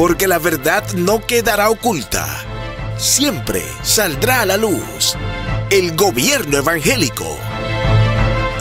porque 0.00 0.26
la 0.26 0.38
verdad 0.38 0.82
no 0.94 1.20
quedará 1.26 1.68
oculta. 1.68 2.26
Siempre 2.96 3.62
saldrá 3.82 4.40
a 4.40 4.46
la 4.46 4.56
luz. 4.56 5.14
El 5.68 5.94
gobierno 5.94 6.56
evangélico. 6.56 7.36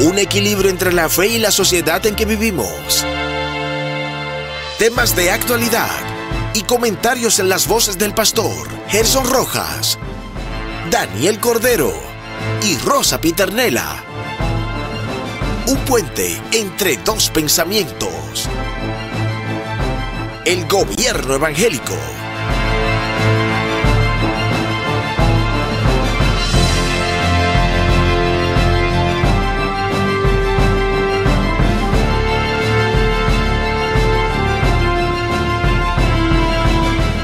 Un 0.02 0.20
equilibrio 0.20 0.70
entre 0.70 0.92
la 0.92 1.08
fe 1.08 1.28
y 1.28 1.38
la 1.38 1.52
sociedad 1.52 2.06
en 2.06 2.16
que 2.16 2.26
vivimos. 2.26 3.06
Temas 4.80 5.16
de 5.16 5.32
actualidad 5.32 6.02
y 6.54 6.64
comentarios 6.64 7.40
en 7.40 7.48
las 7.48 7.70
voces 7.70 7.98
del 7.98 8.14
pastor 8.14 8.68
Gerson 8.90 9.24
Rojas, 9.24 9.98
Daniel 10.92 11.40
Cordero 11.40 11.94
y 12.64 12.76
Rosa 12.80 13.22
Piternela. 13.22 14.04
Un 15.68 15.78
puente 15.86 16.42
entre 16.52 16.98
dos 16.98 17.30
pensamientos. 17.30 18.50
El 20.46 20.68
gobierno 20.68 21.36
evangélico. 21.36 21.94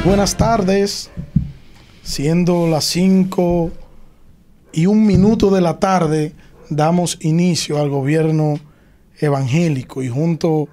Buenas 0.04 0.38
tardes, 0.38 1.10
siendo 2.04 2.68
las 2.68 2.84
5 2.86 3.72
y 4.74 4.86
un 4.86 5.06
minuto 5.08 5.50
de 5.50 5.62
la 5.62 5.80
tarde, 5.80 6.34
damos 6.70 7.18
inicio 7.22 7.80
al 7.80 7.90
gobierno 7.90 8.60
evangélico 9.20 10.04
y 10.04 10.10
junto, 10.10 10.68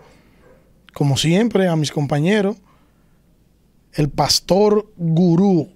como 0.94 1.16
siempre, 1.16 1.68
a 1.68 1.76
mis 1.76 1.90
compañeros, 1.90 2.56
el 3.94 4.08
pastor 4.08 4.90
gurú 4.96 5.70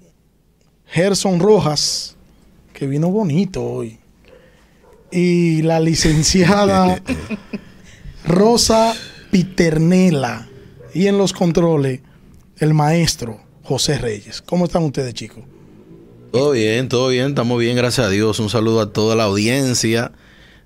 Gerson 0.87 1.41
Rojas, 1.41 2.17
que 2.73 2.87
vino 2.87 3.09
bonito 3.09 3.63
hoy, 3.63 3.99
y 5.11 5.63
la 5.63 5.81
licenciada 5.81 7.03
Rosa 8.27 8.95
Piternela, 9.31 10.49
y 10.95 11.07
en 11.07 11.19
los 11.19 11.33
controles, 11.33 12.01
el 12.59 12.75
maestro 12.75 13.41
José 13.63 13.99
Reyes. 13.99 14.41
¿Cómo 14.43 14.65
están 14.65 14.85
ustedes, 14.85 15.13
chicos? 15.13 15.45
Todo 16.33 16.53
bien, 16.53 16.89
todo 16.89 17.09
bien, 17.09 17.29
estamos 17.29 17.59
bien, 17.59 17.77
gracias 17.77 18.07
a 18.07 18.11
Dios. 18.11 18.39
Un 18.41 18.51
saludo 18.51 18.81
a 18.81 18.93
toda 18.93 19.17
la 19.17 19.25
audiencia 19.25 20.13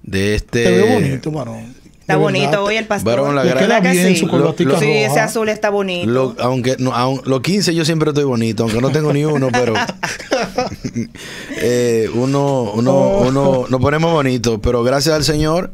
de 0.03 0.35
este. 0.35 0.65
Te 0.65 0.71
veo 0.71 0.95
bonito, 0.95 1.31
varón. 1.31 1.80
Está 2.11 2.17
bonito 2.23 2.65
hoy 2.65 2.77
el 2.77 2.87
pastor. 2.87 3.19
Varón, 3.21 3.35
la 3.37 3.43
queda 3.43 3.55
¿Verdad 3.55 3.83
que 3.83 3.91
bien 3.93 4.07
sí? 4.09 4.17
su 4.17 4.29
corbatica 4.29 4.79
Sí, 4.79 4.87
ese 4.91 5.09
roja. 5.09 5.25
azul 5.25 5.49
está 5.49 5.71
bonito. 5.71 6.11
Lo- 6.11 6.37
aunque 6.41 6.77
no, 6.79 6.93
aun- 6.93 7.23
los 7.25 7.41
15 7.41 7.75
yo 7.75 7.85
siempre 7.85 8.11
estoy 8.11 8.25
bonito, 8.25 8.65
aunque 8.65 8.81
no 8.81 8.91
tengo 8.91 9.13
ni 9.13 9.25
uno, 9.25 9.49
pero 9.53 9.75
eh, 11.57 12.09
uno, 12.15 12.73
uno, 12.75 12.91
Oh. 12.93 13.29
uno 13.29 13.67
nos 13.69 13.81
ponemos 13.81 14.13
bonitos. 14.13 14.59
Pero 14.63 14.83
gracias 14.83 15.15
al 15.15 15.25
Señor, 15.25 15.73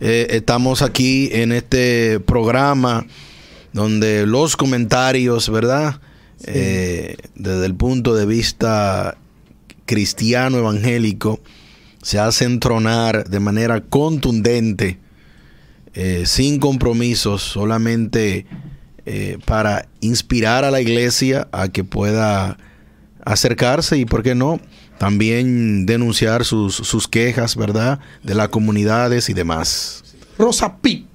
eh, 0.00 0.26
estamos 0.30 0.82
aquí 0.82 1.28
en 1.32 1.52
este 1.52 2.20
programa 2.20 3.06
donde 3.72 4.26
los 4.26 4.56
comentarios, 4.56 5.50
¿verdad? 5.50 6.00
Eh, 6.46 7.16
desde 7.34 7.66
el 7.66 7.74
punto 7.74 8.14
de 8.14 8.26
vista 8.26 9.16
cristiano 9.86 10.58
evangélico, 10.58 11.40
se 12.02 12.18
hacen 12.18 12.60
tronar 12.60 13.28
de 13.28 13.40
manera 13.40 13.80
contundente, 13.80 14.98
eh, 15.96 16.22
sin 16.26 16.60
compromisos, 16.60 17.42
solamente 17.42 18.46
eh, 19.06 19.38
para 19.44 19.88
inspirar 20.00 20.64
a 20.64 20.70
la 20.70 20.80
iglesia 20.80 21.48
a 21.52 21.68
que 21.68 21.82
pueda 21.84 22.58
acercarse 23.24 23.96
y, 23.98 24.04
¿por 24.04 24.22
qué 24.22 24.34
no? 24.34 24.60
También 24.98 25.84
denunciar 25.86 26.44
sus, 26.44 26.74
sus 26.76 27.08
quejas, 27.08 27.56
¿verdad? 27.56 27.98
De 28.22 28.34
las 28.34 28.48
comunidades 28.48 29.28
y 29.28 29.34
demás. 29.34 30.04
Rosa 30.38 30.76
Pip. 30.78 31.06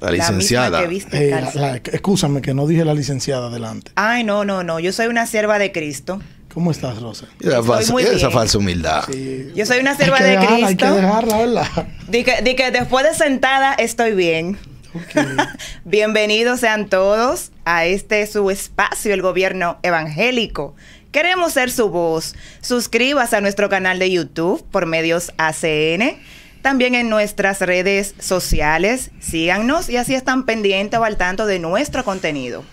La 0.00 0.10
La 0.10 0.12
misma 0.12 0.28
licenciada. 0.32 0.80
que 0.82 0.86
viste 0.88 1.28
Eh, 1.30 1.44
la- 1.54 1.76
excúsame 1.76 2.42
que 2.42 2.52
no 2.52 2.66
dije 2.66 2.84
la 2.84 2.92
licenciada 2.92 3.46
adelante. 3.46 3.92
Ay, 3.94 4.22
no, 4.24 4.44
no, 4.44 4.62
no. 4.62 4.78
Yo 4.78 4.92
soy 4.92 5.06
una 5.06 5.26
sierva 5.26 5.58
de 5.58 5.72
Cristo. 5.72 6.20
¿Cómo 6.54 6.70
estás, 6.70 7.02
Rosa? 7.02 7.26
Esa, 7.40 7.62
falsa, 7.64 7.92
muy 7.92 8.04
esa 8.04 8.30
falsa 8.30 8.58
humildad. 8.58 9.04
Sí. 9.10 9.50
Yo 9.56 9.66
soy 9.66 9.80
una 9.80 9.96
sierva 9.96 10.18
que 10.18 10.24
de 10.24 10.30
dejarla, 10.30 10.54
Hay 10.68 10.76
que 10.76 10.84
Cristo. 10.84 10.94
dejarla, 10.94 11.38
¿verdad? 11.38 11.88
Di 12.08 12.22
que, 12.22 12.42
di 12.42 12.54
que 12.54 12.70
después 12.70 13.04
de 13.04 13.14
sentada 13.14 13.74
estoy 13.74 14.12
bien. 14.14 14.56
Bienvenidos 15.84 16.60
sean 16.60 16.88
todos 16.88 17.50
a 17.64 17.86
este 17.86 18.24
su 18.28 18.50
espacio, 18.50 19.12
el 19.12 19.20
gobierno 19.22 19.78
evangélico. 19.82 20.76
Queremos 21.10 21.52
ser 21.54 21.72
su 21.72 21.88
voz. 21.90 22.36
Suscríbase 22.60 23.36
a 23.36 23.40
nuestro 23.40 23.68
canal 23.68 23.98
de 23.98 24.10
YouTube 24.12 24.64
por 24.70 24.86
medios 24.86 25.32
ACN. 25.36 26.16
También 26.62 26.94
en 26.94 27.08
nuestras 27.08 27.60
redes 27.60 28.14
sociales. 28.20 29.10
Síganos 29.20 29.88
y 29.88 29.96
así 29.96 30.14
están 30.14 30.46
pendientes 30.46 30.98
o 31.00 31.04
al 31.04 31.16
tanto 31.16 31.46
de 31.46 31.58
nuestro 31.58 32.04
contenido. 32.04 32.64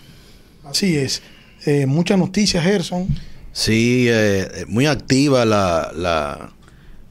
Así 0.64 0.96
es. 0.98 1.24
Eh, 1.66 1.88
muchas 1.88 2.18
noticias, 2.20 2.64
Gerson. 2.64 3.08
Sí, 3.54 4.06
eh, 4.10 4.66
muy 4.68 4.86
activa 4.86 5.44
la, 5.46 5.92
la, 5.96 6.52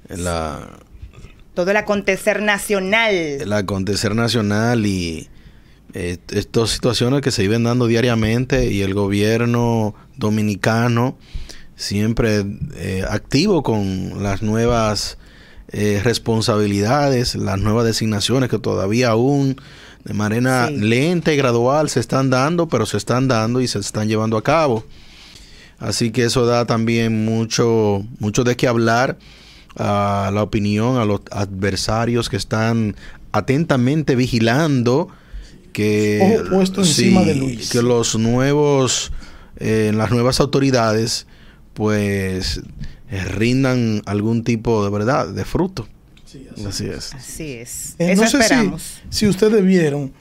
la, 0.08 0.68
Todo 1.54 1.70
el 1.70 1.76
acontecer 1.76 2.40
nacional. 2.42 3.14
el 3.14 3.52
acontecer 3.52 4.14
nacional 4.14 4.86
y 4.86 5.28
eh, 5.92 6.18
estas 6.32 6.70
situaciones 6.70 7.20
que 7.20 7.30
se 7.30 7.42
viven 7.42 7.64
dando 7.64 7.86
diariamente 7.86 8.70
y 8.72 8.80
el 8.82 8.94
gobierno 8.94 9.94
dominicano 10.16 11.18
siempre 11.76 12.44
eh, 12.76 13.04
activo 13.08 13.62
con 13.62 14.22
las 14.22 14.42
nuevas 14.42 15.18
eh, 15.72 16.00
responsabilidades, 16.02 17.34
las 17.36 17.58
nuevas 17.58 17.84
designaciones 17.84 18.48
que 18.50 18.58
todavía 18.58 19.10
aún 19.10 19.56
de 20.04 20.14
manera 20.14 20.68
Sí. 20.68 20.76
lenta 20.78 21.32
y 21.32 21.36
gradual 21.36 21.90
se 21.90 22.00
están 22.00 22.30
dando, 22.30 22.68
pero 22.68 22.86
se 22.86 22.96
están 22.96 23.28
dando 23.28 23.60
y 23.60 23.68
se 23.68 23.78
están 23.78 24.08
llevando 24.08 24.36
a 24.38 24.42
cabo. 24.42 24.84
Así 25.80 26.10
que 26.12 26.24
eso 26.24 26.46
da 26.46 26.66
también 26.66 27.24
mucho, 27.24 28.04
mucho 28.20 28.44
de 28.44 28.54
qué 28.54 28.68
hablar 28.68 29.18
a 29.76 30.30
la 30.32 30.42
opinión, 30.42 30.98
a 30.98 31.04
los 31.04 31.22
adversarios 31.30 32.28
que 32.28 32.36
están 32.36 32.94
atentamente 33.32 34.14
vigilando 34.14 35.08
que, 35.72 36.38
Ojo 36.41 36.50
puesto 36.56 36.80
encima 36.82 37.22
de 37.22 37.34
Luis. 37.36 37.70
que 37.70 37.80
los 37.82 38.18
nuevos, 38.18 39.10
eh, 39.56 39.92
las 39.94 40.10
nuevas 40.10 40.41
autoridades, 40.41 41.26
pues 41.74 42.60
eh, 43.10 43.24
rindan 43.24 44.02
algún 44.06 44.44
tipo 44.44 44.84
de 44.84 44.91
verdad, 44.91 45.28
de 45.28 45.44
fruto. 45.44 45.88
Así 46.66 46.86
es. 46.86 47.14
Así 47.14 47.52
es. 47.52 47.97
Eh, 47.98 48.12
Eso 48.12 48.22
no 48.22 48.28
sé 48.28 48.36
si, 48.36 48.42
esperamos. 48.42 49.00
si 49.08 49.26
ustedes 49.26 49.64
vieron 49.64 50.12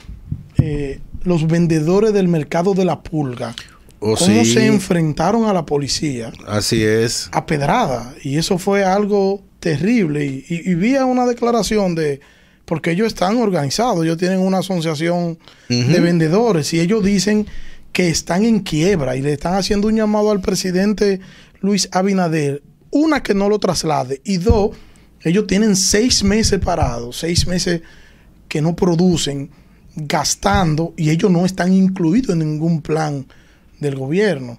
eh, 0.58 1.00
los 1.22 1.46
vendedores 1.46 2.12
del 2.12 2.28
mercado 2.28 2.74
de 2.74 2.84
la 2.84 3.02
pulga. 3.02 3.54
Oh, 4.00 4.16
cómo 4.16 4.44
sí. 4.44 4.54
se 4.54 4.66
enfrentaron 4.66 5.44
a 5.44 5.52
la 5.52 5.66
policía 5.66 6.32
Así 6.46 6.82
es. 6.82 7.28
a 7.32 7.44
pedrada. 7.44 8.14
Y 8.22 8.38
eso 8.38 8.56
fue 8.58 8.82
algo 8.82 9.42
terrible. 9.60 10.24
Y, 10.24 10.44
y- 10.48 10.70
y 10.70 10.74
vi 10.74 10.96
una 10.96 11.26
declaración 11.26 11.94
de. 11.94 12.20
Porque 12.64 12.92
ellos 12.92 13.08
están 13.08 13.36
organizados, 13.36 14.02
ellos 14.04 14.16
tienen 14.16 14.38
una 14.38 14.58
asociación 14.58 15.38
de 15.68 16.00
vendedores 16.00 16.72
y 16.72 16.78
ellos 16.80 17.04
dicen 17.04 17.46
que 17.92 18.08
están 18.08 18.44
en 18.44 18.60
quiebra 18.60 19.16
y 19.16 19.22
le 19.22 19.32
están 19.32 19.54
haciendo 19.54 19.88
un 19.88 19.96
llamado 19.96 20.30
al 20.30 20.40
presidente 20.40 21.18
Luis 21.60 21.88
Abinader. 21.92 22.62
Una, 22.92 23.22
que 23.24 23.34
no 23.34 23.48
lo 23.48 23.58
traslade. 23.58 24.20
Y 24.24 24.36
dos, 24.36 24.70
ellos 25.22 25.46
tienen 25.48 25.74
seis 25.76 26.22
meses 26.22 26.60
parados, 26.60 27.18
seis 27.18 27.46
meses 27.48 27.82
que 28.48 28.62
no 28.62 28.74
producen, 28.76 29.50
gastando 29.96 30.94
y 30.96 31.10
ellos 31.10 31.30
no 31.30 31.44
están 31.44 31.72
incluidos 31.72 32.30
en 32.30 32.38
ningún 32.40 32.80
plan 32.82 33.26
del 33.80 33.96
gobierno. 33.96 34.58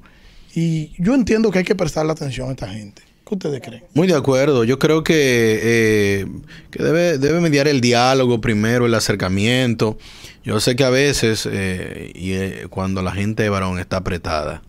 Y 0.53 0.91
yo 1.01 1.13
entiendo 1.15 1.49
que 1.51 1.59
hay 1.59 1.63
que 1.65 1.75
prestarle 1.75 2.11
atención 2.11 2.49
a 2.49 2.51
esta 2.51 2.67
gente. 2.67 3.01
¿Qué 3.25 3.35
ustedes 3.35 3.61
creen? 3.61 3.83
Muy 3.93 4.07
de 4.07 4.15
acuerdo. 4.15 4.65
Yo 4.65 4.77
creo 4.77 5.03
que, 5.03 5.59
eh, 5.63 6.25
que 6.69 6.83
debe, 6.83 7.17
debe 7.17 7.39
mediar 7.39 7.67
el 7.69 7.79
diálogo 7.79 8.41
primero, 8.41 8.85
el 8.85 8.93
acercamiento. 8.93 9.97
Yo 10.43 10.59
sé 10.59 10.75
que 10.75 10.83
a 10.83 10.89
veces, 10.89 11.47
eh, 11.49 12.11
y 12.13 12.33
eh, 12.33 12.67
cuando 12.69 13.01
la 13.01 13.11
gente, 13.13 13.47
varón, 13.47 13.79
está 13.79 13.97
apretada, 13.97 14.61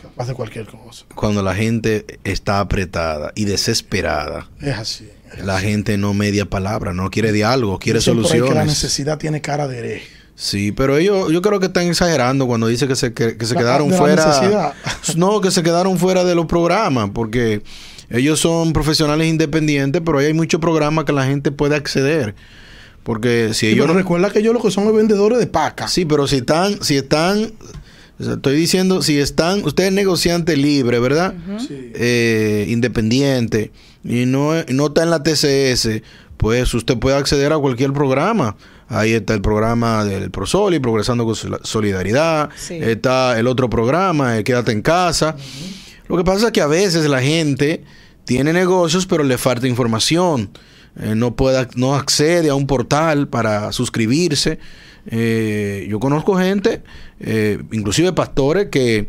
Capaz 0.00 0.28
de 0.28 0.34
cualquier 0.34 0.66
cosa. 0.66 1.04
cuando 1.14 1.42
la 1.42 1.54
gente 1.54 2.06
está 2.22 2.60
apretada 2.60 3.32
y 3.34 3.44
desesperada, 3.44 4.48
Es 4.60 4.76
así. 4.76 5.08
es 5.36 5.44
la 5.44 5.56
así. 5.56 5.66
gente 5.66 5.96
no 5.98 6.14
media 6.14 6.44
palabra, 6.46 6.92
no 6.92 7.10
quiere 7.10 7.32
diálogo, 7.32 7.78
quiere 7.78 7.98
por 8.00 8.08
ahí 8.10 8.14
que 8.16 8.22
la 8.22 8.28
soluciones. 8.28 8.66
necesidad 8.66 9.18
tiene 9.18 9.40
cara 9.40 9.66
de 9.66 9.78
hereje. 9.78 10.06
Sí, 10.38 10.70
pero 10.70 10.98
ellos, 10.98 11.32
yo 11.32 11.40
creo 11.40 11.58
que 11.60 11.66
están 11.66 11.86
exagerando 11.86 12.46
cuando 12.46 12.66
dice 12.68 12.86
que 12.86 12.94
se, 12.94 13.14
que, 13.14 13.36
que 13.38 13.46
se 13.46 13.54
La- 13.54 13.60
quedaron 13.60 13.88
de 13.88 13.96
fuera. 13.96 14.74
No, 15.16 15.40
que 15.40 15.50
se 15.50 15.62
quedaron 15.62 15.98
fuera 15.98 16.24
de 16.24 16.34
los 16.34 16.44
programas, 16.46 17.10
porque 17.14 17.62
ellos 18.10 18.38
son 18.38 18.72
profesionales 18.74 19.26
independientes, 19.28 20.02
pero 20.04 20.18
ahí 20.18 20.26
hay 20.26 20.34
muchos 20.34 20.60
programas 20.60 21.06
que 21.06 21.12
la 21.12 21.24
gente 21.24 21.50
puede 21.52 21.74
acceder. 21.74 22.34
Porque 23.02 23.50
si 23.54 23.60
Sí, 23.60 23.66
ellos 23.68 23.84
pero 23.84 23.94
no. 23.94 23.98
recuerda 24.00 24.30
que 24.30 24.40
ellos 24.40 24.52
lo 24.52 24.60
que 24.60 24.70
son 24.70 24.84
los 24.84 24.94
vendedores 24.94 25.38
de 25.38 25.46
paca. 25.46 25.88
Sí, 25.88 26.04
pero 26.04 26.26
si 26.26 26.36
están, 26.36 26.82
si 26.82 26.96
están, 26.96 27.52
estoy 28.18 28.56
diciendo, 28.56 29.00
si 29.00 29.18
están, 29.18 29.64
usted 29.64 29.84
es 29.84 29.92
negociante 29.92 30.56
libre, 30.56 30.98
¿verdad? 30.98 31.32
Sí. 31.66 31.92
Eh, 31.94 32.66
independiente 32.68 33.70
y 34.04 34.26
no, 34.26 34.50
no 34.68 34.86
está 34.88 35.02
en 35.04 35.10
la 35.10 35.22
TCS, 35.22 36.02
pues 36.36 36.74
usted 36.74 36.98
puede 36.98 37.16
acceder 37.16 37.52
a 37.52 37.58
cualquier 37.58 37.92
programa. 37.92 38.56
Ahí 38.88 39.12
está 39.12 39.34
el 39.34 39.40
programa 39.42 40.04
del 40.04 40.30
ProSoli, 40.30 40.78
Progresando 40.78 41.24
con 41.24 41.34
Sol- 41.34 41.60
Solidaridad. 41.64 42.50
Sí. 42.56 42.74
Está 42.74 43.38
el 43.38 43.46
otro 43.48 43.68
programa, 43.68 44.36
el 44.36 44.44
Quédate 44.44 44.72
en 44.72 44.82
Casa. 44.82 45.36
Lo 46.08 46.16
que 46.16 46.22
pasa 46.24 46.46
es 46.46 46.52
que 46.52 46.60
a 46.60 46.68
veces 46.68 47.04
la 47.08 47.20
gente 47.20 47.82
tiene 48.24 48.52
negocios, 48.52 49.06
pero 49.06 49.24
le 49.24 49.38
falta 49.38 49.66
información. 49.66 50.50
Eh, 51.00 51.14
no, 51.16 51.34
puede, 51.34 51.66
no 51.74 51.94
accede 51.96 52.48
a 52.48 52.54
un 52.54 52.66
portal 52.68 53.26
para 53.28 53.72
suscribirse. 53.72 54.58
Eh, 55.08 55.86
yo 55.90 55.98
conozco 56.00 56.36
gente, 56.38 56.82
eh, 57.20 57.58
inclusive 57.72 58.12
pastores, 58.12 58.68
que, 58.70 59.08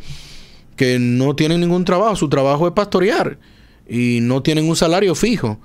que 0.75 0.97
no 0.99 1.35
tienen 1.35 1.61
ningún 1.61 1.85
trabajo. 1.85 2.15
Su 2.15 2.29
trabajo 2.29 2.67
es 2.67 2.73
pastorear 2.73 3.37
y 3.87 4.19
no 4.21 4.41
tienen 4.41 4.67
un 4.67 4.75
salario 4.75 5.13
fijo. 5.13 5.59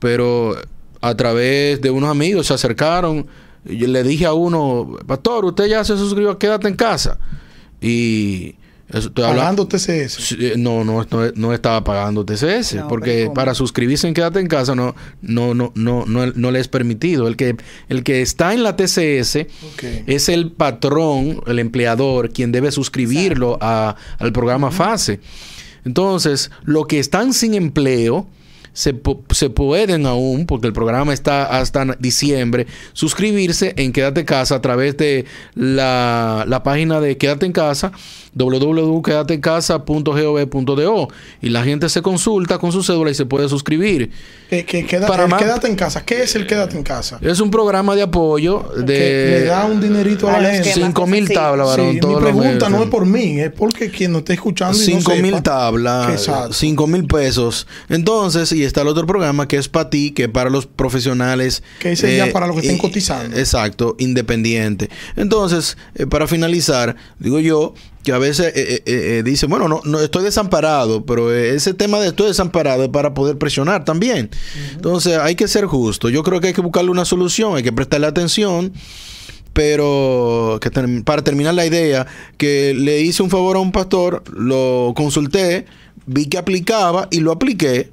Pero 0.00 0.56
a 1.00 1.14
través 1.14 1.80
de 1.80 1.90
unos 1.90 2.10
amigos 2.10 2.48
se 2.48 2.54
acercaron. 2.54 3.26
Y 3.66 3.78
yo 3.78 3.86
le 3.88 4.02
dije 4.02 4.26
a 4.26 4.32
uno, 4.34 4.96
pastor, 5.06 5.44
usted 5.44 5.66
ya 5.66 5.84
se 5.84 5.96
suscribió, 5.96 6.30
a 6.32 6.38
quédate 6.38 6.68
en 6.68 6.74
casa. 6.76 7.18
Y 7.80 8.54
estoy 8.88 9.24
hablando. 9.24 9.66
Pagando 9.66 9.68
TCS. 9.68 10.12
Sí, 10.12 10.36
eh, 10.40 10.54
No, 10.56 10.84
no, 10.84 11.04
no, 11.10 11.30
no 11.34 11.52
estaba 11.54 11.82
pagando 11.84 12.24
TCS, 12.24 12.74
No, 12.76 12.88
porque 12.88 13.30
para 13.34 13.54
suscribirse 13.54 14.06
en 14.06 14.14
Quédate 14.14 14.40
en 14.40 14.46
Casa 14.46 14.74
no, 14.74 14.94
no, 15.22 15.54
no, 15.54 15.72
no, 15.74 16.04
no, 16.06 16.26
no 16.26 16.50
le 16.50 16.60
es 16.60 16.68
permitido. 16.68 17.26
El 17.28 17.36
que, 17.36 17.56
el 17.88 18.02
que 18.04 18.22
está 18.22 18.54
en 18.54 18.62
la 18.62 18.76
TCS 18.76 19.46
es 20.06 20.28
el 20.28 20.52
patrón, 20.52 21.40
el 21.46 21.58
empleador, 21.58 22.30
quien 22.30 22.52
debe 22.52 22.70
suscribirlo 22.70 23.58
a- 23.60 23.96
al 24.18 24.32
programa 24.32 24.70
FASE. 24.70 25.20
Entonces, 25.84 26.50
los 26.64 26.86
que 26.86 26.98
están 26.98 27.32
sin 27.34 27.54
empleo 27.54 28.26
se, 28.74 28.94
se 29.30 29.50
pueden 29.50 30.04
aún, 30.04 30.44
porque 30.44 30.66
el 30.66 30.74
programa 30.74 31.14
está 31.14 31.58
hasta 31.58 31.96
diciembre, 31.98 32.66
suscribirse 32.92 33.72
en 33.78 33.92
Quédate 33.92 34.26
Casa 34.26 34.56
a 34.56 34.60
través 34.60 34.98
de 34.98 35.24
la, 35.54 36.44
la 36.46 36.62
página 36.62 37.00
de 37.00 37.16
Quédate 37.16 37.46
en 37.46 37.52
Casa, 37.52 37.92
www.quedateencasa.gov.do 38.34 41.08
y 41.40 41.48
la 41.50 41.62
gente 41.64 41.88
se 41.88 42.02
consulta 42.02 42.58
con 42.58 42.72
su 42.72 42.82
cédula 42.82 43.10
y 43.10 43.14
se 43.14 43.26
puede 43.26 43.48
suscribir. 43.48 44.10
Que, 44.50 44.64
que 44.64 44.86
queda- 44.86 45.06
Para 45.06 45.26
más- 45.26 45.40
quédate 45.42 45.66
en 45.68 45.76
casa. 45.76 46.04
¿Qué 46.04 46.22
es 46.22 46.34
el 46.36 46.46
quédate 46.46 46.76
en 46.76 46.82
casa? 46.82 47.18
Es 47.22 47.40
un 47.40 47.50
programa 47.50 47.94
de 47.96 48.02
apoyo 48.02 48.68
Que 48.74 48.82
de 48.82 49.40
le 49.40 49.44
da 49.46 49.64
un 49.64 49.80
dinerito 49.80 50.28
a 50.28 50.36
a 50.36 50.40
la 50.40 50.50
que 50.50 50.56
gente. 50.64 50.80
más 50.80 50.88
5 50.88 51.06
mil 51.06 51.28
tablas, 51.32 51.74
Sí, 51.74 51.80
varón. 51.80 51.94
mi 51.94 52.00
pregunta 52.20 52.68
no 52.68 52.82
es 52.82 52.88
por 52.90 53.06
mí, 53.06 53.40
es 53.40 53.50
porque 53.52 53.90
quien 53.90 54.12
nos 54.12 54.20
esté 54.20 54.34
escuchando 54.34 54.76
y 54.76 54.80
no 54.94 55.00
5 55.00 55.16
mil 55.16 55.42
tablas, 55.42 56.10
Exacto. 56.10 56.52
5 56.52 56.86
mil 56.86 57.06
pesos. 57.06 57.66
Entonces, 57.88 58.52
y 58.52 58.64
está 58.64 58.82
el 58.82 58.88
otro 58.88 59.06
programa 59.06 59.48
que 59.48 59.56
es 59.56 59.68
para 59.68 59.90
ti, 59.90 60.10
que 60.12 60.24
es 60.24 60.28
para 60.30 60.50
los 60.50 60.66
profesionales. 60.66 61.62
eh, 61.78 61.80
Que 61.80 61.92
ese 61.92 62.16
ya 62.16 62.30
para 62.32 62.46
los 62.46 62.56
que 62.56 62.62
estén 62.62 62.76
y- 62.76 62.80
cotizando. 62.80 63.36
Exacto, 63.36 63.96
independiente. 63.98 64.90
Entonces, 65.16 65.76
eh, 65.94 66.06
para 66.06 66.26
finalizar, 66.26 66.96
digo 67.18 67.38
yo 67.40 67.74
que 68.04 68.12
a 68.12 68.18
veces 68.18 68.52
eh, 68.54 68.74
eh, 68.74 68.82
eh, 68.86 69.22
dice, 69.24 69.46
bueno, 69.46 69.66
no, 69.66 69.80
no 69.84 69.98
estoy 69.98 70.24
desamparado, 70.24 71.04
pero 71.06 71.34
eh, 71.34 71.54
ese 71.54 71.72
tema 71.72 71.98
de 71.98 72.08
estoy 72.08 72.28
desamparado 72.28 72.84
es 72.84 72.90
para 72.90 73.14
poder 73.14 73.38
presionar 73.38 73.84
también. 73.84 74.30
Entonces, 74.74 75.18
hay 75.18 75.34
que 75.34 75.48
ser 75.48 75.64
justo. 75.64 76.10
Yo 76.10 76.22
creo 76.22 76.40
que 76.40 76.48
hay 76.48 76.52
que 76.52 76.60
buscarle 76.60 76.90
una 76.90 77.06
solución, 77.06 77.56
hay 77.56 77.62
que 77.62 77.72
prestarle 77.72 78.06
atención. 78.06 78.72
Pero 79.54 80.58
que 80.60 80.70
para 81.04 81.22
terminar 81.22 81.54
la 81.54 81.64
idea, 81.64 82.08
que 82.36 82.74
le 82.76 83.00
hice 83.02 83.22
un 83.22 83.30
favor 83.30 83.56
a 83.56 83.60
un 83.60 83.70
pastor, 83.70 84.24
lo 84.34 84.92
consulté, 84.96 85.66
vi 86.06 86.26
que 86.26 86.38
aplicaba 86.38 87.06
y 87.12 87.20
lo 87.20 87.30
apliqué. 87.30 87.90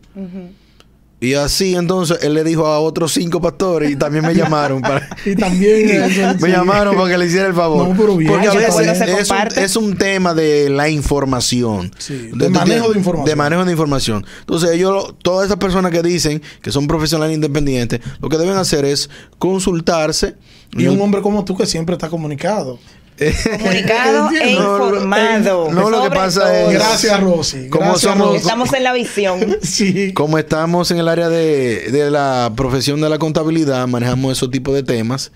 Y 1.23 1.35
así 1.35 1.75
entonces 1.75 2.17
él 2.23 2.33
le 2.33 2.43
dijo 2.43 2.65
a 2.65 2.79
otros 2.79 3.13
cinco 3.13 3.39
pastores 3.39 3.91
y 3.91 3.95
también 3.95 4.25
me 4.25 4.33
llamaron 4.33 4.81
para... 4.81 5.07
Y 5.23 5.35
también 5.35 5.87
eso, 6.03 6.33
Me 6.39 6.47
sí. 6.47 6.51
llamaron 6.51 6.95
para 6.95 7.11
que 7.11 7.17
le 7.19 7.27
hiciera 7.27 7.47
el 7.47 7.53
favor. 7.53 7.87
No, 7.87 7.95
pero 7.95 8.17
bien. 8.17 8.31
Porque 8.31 8.47
a 8.47 8.53
veces 8.53 9.01
es, 9.01 9.29
un, 9.29 9.37
es 9.55 9.75
un 9.75 9.95
tema 9.97 10.33
de 10.33 10.69
la 10.71 10.89
información. 10.89 11.91
Sí, 11.99 12.31
de 12.33 12.49
manejo 12.49 12.91
de 12.91 12.97
información. 12.97 13.25
De 13.29 13.35
manejo 13.35 13.63
de 13.65 13.71
información. 13.71 14.25
Entonces, 14.39 14.71
ellos, 14.71 15.13
todas 15.21 15.45
esas 15.45 15.57
personas 15.57 15.91
que 15.91 16.01
dicen 16.01 16.41
que 16.59 16.71
son 16.71 16.87
profesionales 16.87 17.35
independientes, 17.35 18.01
lo 18.19 18.27
que 18.27 18.39
deben 18.39 18.55
hacer 18.57 18.83
es 18.83 19.07
consultarse. 19.37 20.35
Y 20.71 20.87
un 20.87 20.99
hombre 21.01 21.21
como 21.21 21.45
tú 21.45 21.55
que 21.55 21.67
siempre 21.67 21.93
está 21.93 22.09
comunicado. 22.09 22.79
Comunicado 23.17 24.29
e 24.41 24.53
No, 24.55 24.77
no, 24.79 24.85
informado. 24.87 25.71
no, 25.71 25.89
lo 25.89 25.97
que 26.01 26.05
sobre 26.07 26.15
pasa 26.19 26.39
todo. 26.41 26.51
es- 26.69 26.73
Gracias, 26.73 27.19
Rosy. 27.19 27.69
Como 27.69 27.95
somos-. 27.97 28.35
Estamos 28.37 28.73
en 28.73 28.83
la 28.83 28.93
visión. 28.93 29.57
Sí. 29.61 30.13
Como 30.13 30.37
estamos 30.37 30.89
en 30.91 30.97
el 30.97 31.07
área 31.07 31.29
de, 31.29 31.91
de 31.91 32.09
la 32.11 32.51
profesión 32.55 32.99
de 33.01 33.09
la 33.09 33.19
contabilidad, 33.19 33.87
manejamos 33.87 34.31
esos 34.37 34.49
tipos 34.51 34.73
de 34.73 34.83
temas 34.83 35.31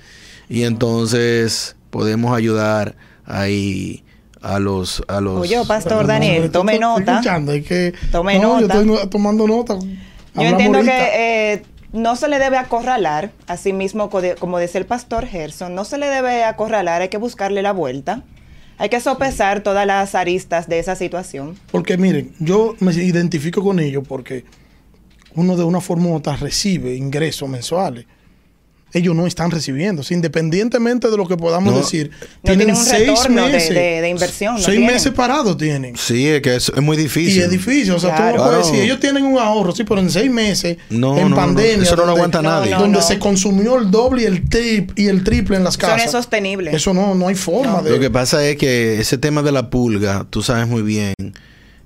y 0.50 0.63
entonces 0.63 1.75
podemos 1.89 2.36
ayudar 2.36 2.95
ahí 3.25 4.04
a 4.42 4.60
los... 4.60 5.04
A 5.07 5.22
los 5.22 5.42
Oye, 5.42 5.57
Pastor 5.68 6.01
No, 6.04 6.07
Daniel, 6.07 6.36
estoy- 6.45 6.50
tome 6.51 6.74
estoy 6.74 6.88
nota. 6.89 7.12
escuchando, 7.13 7.51
hay 7.51 7.62
que- 7.62 7.94
Tome 8.12 8.36
no, 8.39 8.60
Yo 8.62 8.68
nota. 8.68 8.81
estoy 8.81 9.10
tomando 9.10 9.48
nota. 9.48 9.77
Yo 10.36 10.42
entiendo 10.42 10.80
ahorita. 10.80 10.94
que 10.94 11.54
eh, 11.54 11.63
no 11.95 12.15
se 12.15 12.27
le 12.27 12.39
debe 12.39 12.57
acorralar, 12.57 13.31
así 13.47 13.74
mismo 13.74 14.09
como 14.39 14.59
decía 14.59 14.80
el 14.80 14.86
pastor 14.86 15.25
Gerson, 15.25 15.74
no 15.74 15.86
se 15.86 15.97
le 15.97 16.07
debe 16.07 16.44
acorralar, 16.44 17.01
hay 17.01 17.09
que 17.09 17.18
buscarle 17.18 17.62
la 17.62 17.74
vuelta. 17.74 18.24
Hay 18.77 18.89
que 18.89 19.00
sopesar 19.00 19.62
todas 19.62 19.88
las 19.88 20.15
aristas 20.15 20.68
de 20.68 20.80
esa 20.80 20.97
situación. 20.97 21.57
Porque 21.71 21.97
miren, 21.97 22.36
yo 22.39 22.75
me 22.81 22.92
identifico 22.92 23.63
con 23.63 23.80
ellos 23.80 24.03
porque 24.06 24.44
uno 25.33 25.56
de 25.56 25.63
una 25.63 25.80
forma 25.80 26.09
u 26.09 26.15
otra 26.15 26.36
recibe 26.36 26.94
ingresos 26.95 27.47
mensuales. 27.47 28.06
Ellos 28.97 29.13
no 29.13 29.27
están 29.27 29.51
recibiendo. 29.51 30.01
O 30.01 30.03
sea, 30.06 30.15
independientemente 30.15 31.09
de 31.12 31.18
lo 31.18 31.27
que 31.27 31.36
podamos 31.36 31.74
No. 31.74 31.80
decir, 31.81 32.12
No 32.12 32.18
tienen 32.44 32.59
tienen 32.68 32.75
un 32.77 32.83
seis 32.86 33.24
de- 33.24 33.30
meses. 33.30 33.69
de- 33.69 34.01
de 34.01 34.09
inversión, 34.09 34.53
no 34.53 34.59
seis 34.59 34.77
tienen. 34.77 34.94
meses 34.94 35.12
parados 35.12 35.57
tienen. 35.57 35.97
Sí, 35.97 36.27
es 36.27 36.41
que 36.41 36.55
es, 36.55 36.72
es 36.74 36.81
muy 36.81 36.96
difícil. 36.96 37.38
Y 37.38 37.41
es 37.41 37.50
difícil. 37.51 37.91
O 37.91 38.00
sea, 38.00 38.12
tú 38.12 38.15
Claro. 38.22 38.38
no 38.38 38.43
puedes 38.46 38.65
decir, 38.67 38.81
ellos 38.84 39.00
tienen 39.01 39.25
un 39.25 39.38
ahorro, 39.38 39.75
sí, 39.75 39.84
pero 39.84 40.00
en 40.00 40.10
seis 40.10 40.31
meses, 40.31 40.77
No, 40.89 41.15
en 41.17 41.24
no, 41.24 41.29
no, 41.29 41.36
pandemia, 41.36 41.84
eso 41.84 41.96
no 41.98 42.03
lo 42.03 42.08
donde- 42.08 42.19
aguanta 42.22 42.41
nadie. 42.41 42.72
Donde 42.74 43.00
no. 43.00 43.03
se 43.05 43.19
consumió 43.19 43.77
el 43.77 43.91
doble 43.91 44.22
y 44.24 44.25
el, 44.25 44.48
trip, 44.48 44.98
y 44.98 45.08
el 45.08 45.25
triple 45.25 45.58
en 45.58 45.65
las 45.65 45.74
Eso 45.74 45.81
casas. 45.81 45.98
no 45.98 46.03
es 46.05 46.12
sostenible. 46.12 46.75
Eso 46.75 46.93
no, 46.93 47.13
no 47.15 47.27
hay 47.27 47.36
forma 47.36 47.81
de... 47.81 47.89
Lo 47.91 48.00
que 48.00 48.10
pasa 48.10 48.46
es 48.48 48.55
que 48.55 49.00
ese 49.01 49.17
tema 49.17 49.41
de 49.43 49.51
la 49.51 49.69
pulga, 49.69 50.25
tú 50.29 50.41
sabes 50.41 50.67
muy 50.67 50.81
bien 50.84 51.13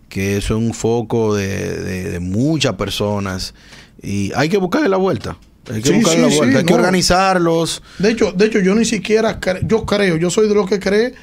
que 0.10 0.38
eso 0.38 0.56
es 0.58 0.64
un 0.64 0.74
foco 0.76 1.36
de, 1.36 1.48
de- 1.82 2.10
de 2.12 2.20
muchas 2.20 2.74
personas 2.76 3.54
y 4.02 4.32
hay 4.36 4.48
que 4.50 4.58
buscarle 4.58 4.90
la 4.90 4.98
vuelta. 4.98 5.38
Hay 5.72 5.82
que 5.82 5.90
Sí, 5.90 6.04
sí, 6.04 6.18
la 6.18 6.28
vuelta, 6.28 6.46
sí, 6.52 6.56
hay 6.58 6.64
que 6.66 6.74
organizarlos. 6.74 7.84
De 8.00 8.12
hecho, 8.12 8.32
de 8.32 8.46
hecho, 8.46 8.60
yo 8.60 8.76
ni 8.76 8.86
siquiera 8.86 9.40
cre- 9.40 9.66
yo 9.68 9.86
creo, 9.86 10.18
yo 10.18 10.30
soy 10.30 10.48
de 10.48 10.56
los 10.56 10.68
que 10.70 10.80
cree 10.80 11.14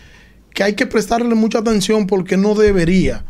que 0.54 0.62
hay 0.62 0.74
que 0.74 0.86
prestarle 0.86 1.34
mucha 1.34 1.58
atención 1.58 2.06
porque 2.06 2.36
no 2.36 2.54
debería. 2.54 3.24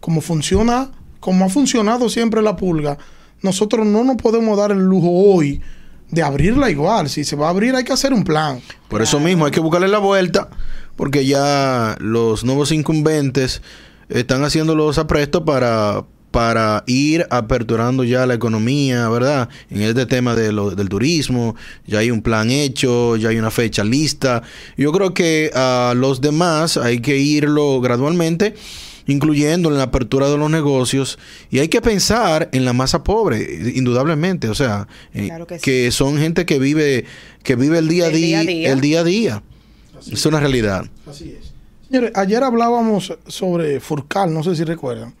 Como 0.00 0.20
funciona, 0.20 0.90
como 1.18 1.44
ha 1.44 1.48
funcionado 1.48 2.08
siempre 2.08 2.40
la 2.42 2.56
pulga, 2.56 2.96
nosotros 3.42 3.86
no 3.86 4.04
nos 4.04 4.16
podemos 4.16 4.56
dar 4.56 4.70
el 4.70 4.78
lujo 4.80 5.10
hoy 5.10 5.60
de 6.10 6.22
abrirla 6.22 6.70
igual. 6.70 7.08
Si 7.08 7.24
se 7.24 7.36
va 7.36 7.48
a 7.48 7.50
abrir, 7.50 7.74
hay 7.74 7.84
que 7.84 7.92
hacer 7.92 8.12
un 8.12 8.24
plan. 8.24 8.60
Por 8.88 9.02
eso 9.02 9.20
mismo 9.20 9.44
hay 9.46 9.50
que 9.52 9.60
buscarle 9.60 9.88
la 9.88 9.98
vuelta, 9.98 10.48
porque 10.96 11.26
ya 11.26 11.96
los 12.00 12.44
nuevos 12.44 12.72
incumbentes 12.72 13.60
están 14.08 14.42
haciendo 14.44 14.74
los 14.74 14.98
aprestos 14.98 15.42
para, 15.42 16.04
para 16.30 16.84
ir 16.86 17.26
aperturando 17.30 18.04
ya 18.04 18.24
la 18.26 18.34
economía, 18.34 19.08
¿verdad? 19.08 19.48
En 19.70 19.82
este 19.82 20.06
tema 20.06 20.36
de 20.36 20.52
lo- 20.52 20.70
del 20.70 20.88
turismo, 20.88 21.56
ya 21.86 21.98
hay 21.98 22.10
un 22.10 22.22
plan 22.22 22.50
hecho, 22.50 23.16
ya 23.16 23.30
hay 23.30 23.38
una 23.38 23.50
fecha 23.50 23.82
lista. 23.84 24.42
Yo 24.76 24.92
creo 24.92 25.12
que 25.12 25.50
a 25.54 25.92
los 25.96 26.20
demás 26.20 26.76
hay 26.76 27.00
que 27.00 27.18
irlo 27.18 27.80
gradualmente 27.80 28.54
incluyendo 29.06 29.70
en 29.70 29.76
la 29.78 29.84
apertura 29.84 30.28
de 30.28 30.36
los 30.38 30.50
negocios 30.50 31.18
y 31.50 31.58
hay 31.58 31.66
que 31.68 31.80
pensar 31.80 32.48
en 32.52 32.64
la 32.64 32.72
masa 32.72 33.02
pobre 33.02 33.72
indudablemente 33.74 34.48
o 34.48 34.54
sea 34.54 34.86
eh, 35.14 35.24
Claro 35.26 35.46
que 35.48 35.54
sí. 35.56 35.60
que 35.62 35.90
son 35.90 36.16
gente 36.18 36.46
que 36.46 36.60
vive 36.60 37.06
que 37.42 37.56
vive 37.56 37.78
el 37.78 37.88
día 37.88 38.04
a 38.04 38.08
El 38.08 38.12
día, 38.14 38.28
día 38.28 38.38
a 38.40 38.44
día. 38.44 38.72
el 38.72 38.80
día 38.80 39.00
a 39.00 39.04
día 39.04 39.42
es 40.12 40.26
una 40.26 40.38
realidad 40.38 40.84
Así 41.10 41.34
es. 41.40 41.50
Señores, 41.88 42.12
ayer 42.14 42.44
hablábamos 42.44 43.12
sobre 43.26 43.80
Furcal, 43.80 44.32
no 44.32 44.44
sé 44.44 44.54
si 44.54 44.62
recuerdan, 44.62 45.12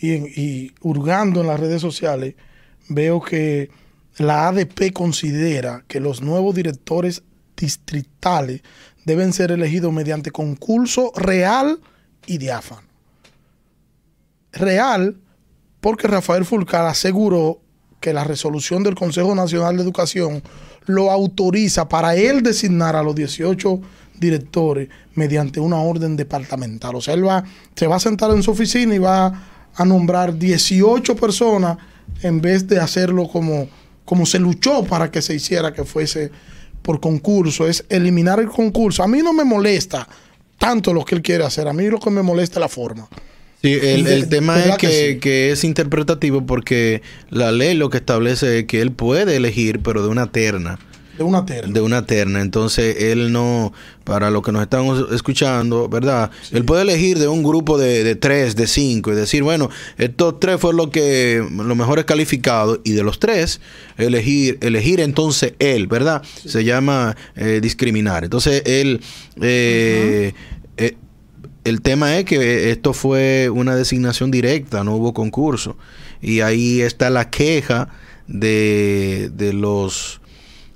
y, 0.00 0.72
hurgando 0.80 1.40
en 1.40 1.46
las 1.46 1.60
redes 1.60 1.80
sociales, 1.80 2.34
veo 2.88 3.20
que 3.20 3.70
la 4.18 4.48
ADP 4.48 4.92
considera 4.92 5.84
que 5.88 6.00
los 6.00 6.22
nuevos 6.22 6.54
directores 6.54 7.22
distritales 7.56 8.62
deben 9.04 9.32
ser 9.32 9.50
elegidos 9.50 9.92
mediante 9.92 10.30
concurso 10.30 11.12
real 11.16 11.80
y 12.26 12.38
diáfano. 12.38 12.86
Real, 14.52 15.16
porque 15.80 16.08
Rafael 16.08 16.44
Furcal 16.44 16.86
aseguró 16.86 17.60
que 18.00 18.12
la 18.12 18.24
resolución 18.24 18.82
del 18.82 18.94
Consejo 18.94 19.34
Nacional 19.34 19.76
de 19.76 19.82
Educación 19.82 20.42
lo 20.86 21.10
autoriza 21.10 21.88
para 21.88 22.14
él 22.14 22.42
designar 22.42 22.96
a 22.96 23.02
los 23.02 23.14
18 23.14 23.80
directores 24.18 24.88
mediante 25.14 25.60
una 25.60 25.78
orden 25.78 26.16
departamental. 26.16 26.94
O 26.94 27.00
sea, 27.00 27.14
él 27.14 27.26
va, 27.26 27.44
se 27.74 27.86
va 27.86 27.96
a 27.96 28.00
sentar 28.00 28.30
en 28.30 28.42
su 28.42 28.52
oficina 28.52 28.94
y 28.94 28.98
va 28.98 29.53
a 29.74 29.84
nombrar 29.84 30.38
18 30.38 31.16
personas 31.16 31.78
en 32.22 32.40
vez 32.40 32.66
de 32.66 32.78
hacerlo 32.78 33.28
como, 33.28 33.68
como 34.04 34.26
se 34.26 34.38
luchó 34.38 34.84
para 34.84 35.10
que 35.10 35.22
se 35.22 35.34
hiciera, 35.34 35.72
que 35.72 35.84
fuese 35.84 36.30
por 36.82 37.00
concurso, 37.00 37.66
es 37.66 37.84
eliminar 37.88 38.40
el 38.40 38.48
concurso. 38.48 39.02
A 39.02 39.08
mí 39.08 39.20
no 39.22 39.32
me 39.32 39.44
molesta 39.44 40.06
tanto 40.58 40.92
lo 40.92 41.04
que 41.04 41.14
él 41.14 41.22
quiere 41.22 41.44
hacer, 41.44 41.66
a 41.66 41.72
mí 41.72 41.88
lo 41.88 41.98
que 41.98 42.10
me 42.10 42.22
molesta 42.22 42.58
es 42.58 42.60
la 42.60 42.68
forma. 42.68 43.08
Sí, 43.62 43.72
el, 43.80 44.28
tema 44.28 44.62
es 44.62 44.76
que, 44.76 45.18
que, 45.18 45.50
es 45.50 45.64
interpretativo 45.64 46.44
porque 46.44 47.00
la 47.30 47.50
ley 47.50 47.74
lo 47.74 47.88
que 47.88 47.96
establece 47.96 48.58
es 48.58 48.64
que 48.66 48.82
él 48.82 48.92
puede 48.92 49.36
elegir, 49.36 49.80
pero 49.80 50.02
de 50.02 50.08
una 50.08 50.30
terna. 50.30 50.78
De 51.16 51.22
una 51.22 51.46
terna. 51.46 51.72
De 51.72 51.80
una 51.80 52.06
terna. 52.06 52.40
Entonces, 52.40 52.96
él 52.98 53.32
no, 53.32 53.72
para 54.02 54.30
los 54.30 54.42
que 54.42 54.50
nos 54.50 54.62
están 54.62 54.84
escuchando, 55.12 55.88
¿verdad? 55.88 56.30
Él 56.50 56.64
puede 56.64 56.82
elegir 56.82 57.18
de 57.18 57.28
un 57.28 57.42
grupo 57.44 57.78
de, 57.78 58.16
tres, 58.16 58.56
de 58.56 58.66
cinco, 58.66 59.12
y 59.12 59.14
decir, 59.14 59.42
bueno, 59.42 59.70
estos 59.96 60.40
tres 60.40 60.60
fueron 60.60 60.78
lo 60.78 60.90
que, 60.90 61.46
los 61.50 61.76
mejores 61.76 62.04
calificados, 62.04 62.80
y 62.84 62.92
de 62.92 63.04
los 63.04 63.20
tres, 63.20 63.60
elegir, 63.96 64.58
elegir 64.60 65.00
entonces 65.00 65.54
él, 65.60 65.86
¿verdad? 65.86 66.22
Se 66.44 66.64
llama 66.64 67.16
eh, 67.36 67.60
discriminar. 67.62 68.24
Entonces, 68.24 68.62
él, 68.66 69.00
eh, 69.40 70.32
eh, 70.76 70.96
el 71.62 71.80
tema 71.80 72.18
es 72.18 72.24
que 72.24 72.70
esto 72.70 72.92
fue 72.92 73.50
una 73.50 73.76
designación 73.76 74.32
directa, 74.32 74.82
no 74.82 74.96
hubo 74.96 75.14
concurso. 75.14 75.76
Y 76.20 76.40
ahí 76.40 76.80
está 76.80 77.08
la 77.10 77.30
queja 77.30 77.88
de, 78.26 79.30
de 79.32 79.52
los 79.52 80.20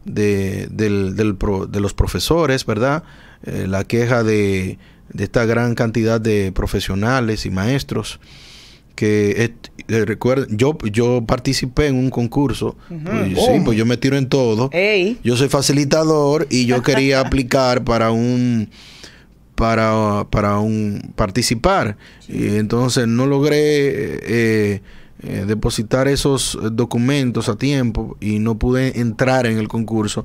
de, 0.09 0.69
del, 0.71 1.17
de 1.17 1.81
los 1.81 1.95
profesores, 1.95 2.67
¿verdad? 2.67 3.03
Eh, 3.45 3.67
la 3.69 3.85
queja 3.85 4.23
de, 4.23 4.79
de, 5.13 5.25
esta 5.25 5.45
gran 5.45 5.75
cantidad 5.75 6.21
de 6.21 6.53
profesionales 6.53 7.47
y 7.47 7.51
maestros 7.51 8.21
que 8.99 9.53
eh, 9.87 10.05
recuerden, 10.05 10.59
yo, 10.59 10.77
yo 10.91 11.25
participé 11.25 11.87
en 11.87 11.95
un 11.95 12.11
concurso, 12.11 12.77
pues, 12.89 13.39
sí, 13.39 13.61
pues 13.65 13.79
yo 13.79 13.87
me 13.87 13.97
tiro 13.97 14.17
en 14.17 14.29
todo. 14.29 14.71
Yo 15.23 15.37
soy 15.37 15.49
facilitador 15.49 16.49
y 16.51 16.67
yo 16.67 16.83
quería 16.83 17.21
aplicar 17.27 17.85
para 17.85 18.11
un 18.11 18.69
para, 19.55 20.27
para 20.31 20.59
un 20.59 21.13
participar. 21.15 21.97
Y 22.29 22.57
entonces 22.57 23.07
no 23.07 23.27
logré 23.27 23.59
eh, 23.61 24.83
eh, 25.23 25.45
depositar 25.47 26.09
esos 26.09 26.59
documentos 26.73 27.49
a 27.49 27.57
tiempo 27.57 28.17
y 28.21 28.39
no 28.39 28.59
pude 28.59 29.01
entrar 29.01 29.47
en 29.47 29.59
el 29.59 29.69
concurso, 29.69 30.25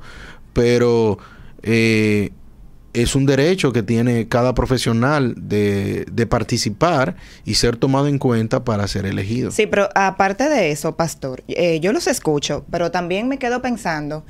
pero 0.54 1.18
eh, 1.64 2.32
es 2.94 3.16
un 3.16 3.26
derecho 3.26 3.74
que 3.74 3.82
tiene 3.82 4.28
cada 4.28 4.54
profesional 4.54 5.34
de, 5.36 6.06
participar 6.30 7.16
y 7.44 7.56
ser 7.56 7.76
tomado 7.76 8.08
en 8.08 8.20
cuenta 8.20 8.64
para 8.64 8.88
ser 8.88 9.06
elegido. 9.06 9.52
Sí, 9.52 9.68
pero 9.68 9.90
aparte 9.96 10.48
de 10.48 10.72
eso, 10.72 10.96
pastor, 10.96 11.44
eh, 11.48 11.80
yo 11.80 11.92
los 11.92 12.08
escucho, 12.08 12.66
pero 12.72 12.92
también 12.92 13.28
me 13.28 13.40
quedo 13.40 13.62
pensando 13.62 14.24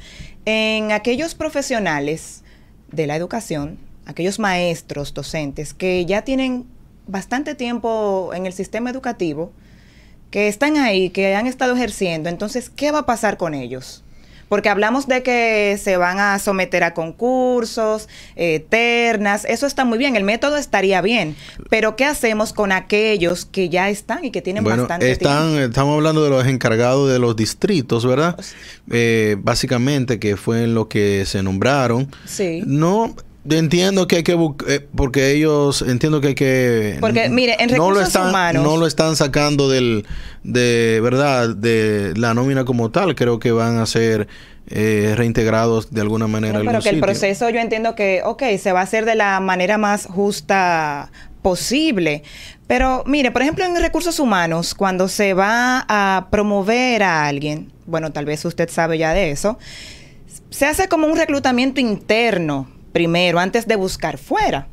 en 0.46 0.92
aquellos 0.92 1.36
profesionales 1.36 2.44
de 2.92 3.08
la 3.08 3.16
educación, 3.16 3.78
aquellos 4.06 4.40
maestros, 4.40 5.14
docentes, 5.14 5.74
que 5.74 6.06
ya 6.06 6.24
tienen 6.24 6.66
bastante 7.08 7.56
tiempo 7.56 8.32
en 8.34 8.46
el 8.46 8.54
sistema 8.54 8.90
educativo, 8.90 9.52
que 10.34 10.48
están 10.48 10.78
ahí, 10.78 11.12
que 11.12 11.36
han 11.36 11.46
estado 11.46 11.76
ejerciendo, 11.76 12.28
entonces, 12.28 12.72
¿qué 12.76 12.92
va 12.92 13.00
a 13.00 13.06
pasar 13.06 13.38
con 13.38 13.54
ellos? 13.54 14.04
Porque 14.50 14.68
hablamos 14.68 15.08
de 15.08 15.22
que 15.22 15.80
se 15.80 15.96
van 15.96 16.18
a 16.18 16.40
someter 16.40 16.84
a 16.84 16.96
concursos, 16.96 18.10
eternas, 18.36 19.46
eso 19.46 19.68
está 19.68 19.86
muy 19.86 20.00
bien, 20.00 20.16
el 20.16 20.24
método 20.24 20.58
estaría 20.58 21.04
bien, 21.04 21.36
pero 21.70 21.96
¿qué 21.96 22.06
hacemos 22.06 22.52
con 22.52 22.72
aquellos 22.72 23.46
que 23.46 23.70
ya 23.70 23.92
están 23.92 24.26
y 24.26 24.32
que 24.32 24.42
tienen 24.42 24.64
bueno, 24.64 24.82
bastante 24.82 25.12
están, 25.12 25.52
tiempo? 25.52 25.70
Estamos 25.70 25.94
hablando 25.98 26.24
de 26.24 26.32
los 26.32 26.48
encargados 26.48 27.12
de 27.12 27.20
los 27.20 27.36
distritos, 27.36 28.04
¿verdad? 28.04 28.36
Eh, 28.90 29.36
básicamente, 29.38 30.18
que 30.18 30.36
fue 30.36 30.64
en 30.64 30.74
lo 30.74 30.90
que 30.90 31.26
se 31.28 31.44
nombraron. 31.44 32.10
Sí. 32.26 32.64
No, 32.66 33.16
Entiendo 33.50 34.08
que 34.08 34.18
hay 34.18 34.24
que 34.24 34.36
buscar, 34.36 34.72
eh, 34.72 34.88
porque 34.96 35.32
ellos, 35.32 35.82
entiendo 35.82 36.22
que 36.22 36.28
hay 36.28 36.36
que... 36.36 36.98
Porque, 37.02 37.28
mire, 37.28 37.58
en 37.60 37.70
recursos 37.70 37.78
no 37.78 37.92
lo 37.92 38.02
están, 38.02 38.30
humanos... 38.30 38.64
No 38.64 38.78
lo 38.78 38.88
están 38.88 39.18
sacando 39.18 39.70
del, 39.70 40.06
de 40.44 41.00
verdad, 41.04 41.54
de 41.54 42.14
la 42.16 42.34
nómina 42.34 42.64
como 42.64 42.90
tal. 42.90 43.16
Creo 43.16 43.40
que 43.40 43.52
van 43.52 43.80
a 43.80 43.86
ser 43.86 44.30
eh, 44.68 45.14
reintegrados 45.18 45.92
de 45.92 46.00
alguna 46.00 46.28
manera. 46.28 46.62
pero 46.66 46.80
que 46.80 46.90
el 46.90 47.02
proceso 47.02 47.50
yo 47.50 47.60
entiendo 47.60 47.96
que, 47.96 48.22
ok, 48.24 48.44
se 48.58 48.72
va 48.72 48.80
a 48.80 48.84
hacer 48.84 49.04
de 49.04 49.16
la 49.16 49.42
manera 49.42 49.78
más 49.78 50.06
justa 50.06 51.12
posible. 51.42 52.24
Pero 52.66 53.04
mire, 53.06 53.32
por 53.32 53.42
ejemplo, 53.42 53.66
en 53.66 53.76
recursos 53.76 54.20
humanos, 54.20 54.74
cuando 54.74 55.10
se 55.10 55.34
va 55.34 55.86
a 55.90 56.28
promover 56.32 57.04
a 57.04 57.28
alguien, 57.28 57.74
bueno, 57.86 58.14
tal 58.14 58.24
vez 58.24 58.46
usted 58.46 58.70
sabe 58.70 58.98
ya 58.98 59.12
de 59.14 59.32
eso, 59.32 59.60
se 60.50 60.66
hace 60.66 60.88
como 60.88 61.08
un 61.08 61.18
reclutamiento 61.18 61.82
interno 61.82 62.73
primero 62.94 63.40
antes 63.40 63.68
de 63.68 63.76
buscar 63.76 64.18
fuera. 64.18 64.68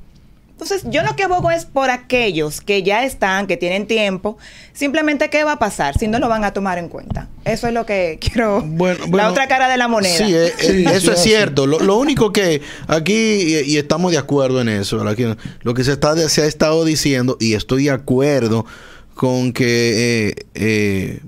Entonces, 0.62 0.82
yo 0.90 1.02
lo 1.02 1.16
que 1.16 1.22
abogo 1.22 1.50
es 1.50 1.64
por 1.64 1.88
aquellos 1.88 2.60
que 2.60 2.82
ya 2.82 3.02
están, 3.04 3.46
que 3.46 3.56
tienen 3.56 3.86
tiempo, 3.86 4.36
simplemente 4.74 5.30
qué 5.30 5.42
va 5.42 5.52
a 5.52 5.58
pasar 5.58 5.96
si 5.96 6.06
no 6.06 6.18
lo 6.18 6.28
van 6.28 6.44
a 6.44 6.52
tomar 6.52 6.76
en 6.76 6.90
cuenta. 6.90 7.28
Eso 7.46 7.66
es 7.66 7.72
lo 7.72 7.86
que 7.86 8.18
quiero. 8.22 8.60
Bueno, 8.60 9.06
la 9.10 9.30
otra 9.30 9.48
cara 9.48 9.70
de 9.70 9.78
la 9.78 9.88
moneda. 9.88 10.18
Sí, 10.18 10.34
eh, 10.34 10.52
eh, 10.60 10.84
eso 10.92 11.12
es 11.12 11.22
cierto. 11.22 11.66
Lo, 11.66 11.96
único 11.96 12.30
que 12.30 12.60
aquí, 12.88 13.62
y, 13.64 13.78
estamos 13.78 14.12
de 14.12 14.18
acuerdo 14.18 14.60
en 14.60 14.68
eso, 14.68 15.02
lo 15.02 15.74
que 15.74 15.82
se, 15.82 15.92
está, 15.92 16.14
se 16.28 16.42
ha 16.42 16.46
estado 16.46 16.84
diciendo, 16.84 17.38
y 17.40 17.54
estoy 17.54 17.84
de 17.84 17.92
acuerdo 17.92 18.66
con 19.14 19.54
que 19.54 20.34
eh, 20.54 21.20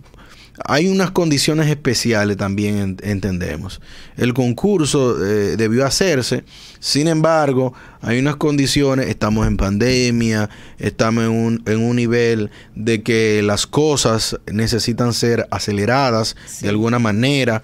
hay 0.64 0.88
unas 0.88 1.10
condiciones 1.10 1.68
especiales 1.68 2.36
también, 2.36 2.96
entendemos. 3.02 3.80
El 4.16 4.34
concurso 4.34 5.24
eh, 5.24 5.56
debió 5.56 5.86
hacerse, 5.86 6.44
sin 6.80 7.08
embargo, 7.08 7.74
hay 8.00 8.18
unas 8.18 8.36
condiciones, 8.36 9.08
estamos 9.08 9.46
en 9.46 9.56
pandemia, 9.56 10.50
estamos 10.78 11.24
en 11.24 11.30
un, 11.30 11.62
en 11.66 11.80
un 11.80 11.96
nivel 11.96 12.50
de 12.74 13.02
que 13.02 13.42
las 13.42 13.66
cosas 13.66 14.36
necesitan 14.52 15.12
ser 15.12 15.46
aceleradas 15.50 16.36
de 16.60 16.68
alguna 16.68 16.98
manera. 16.98 17.62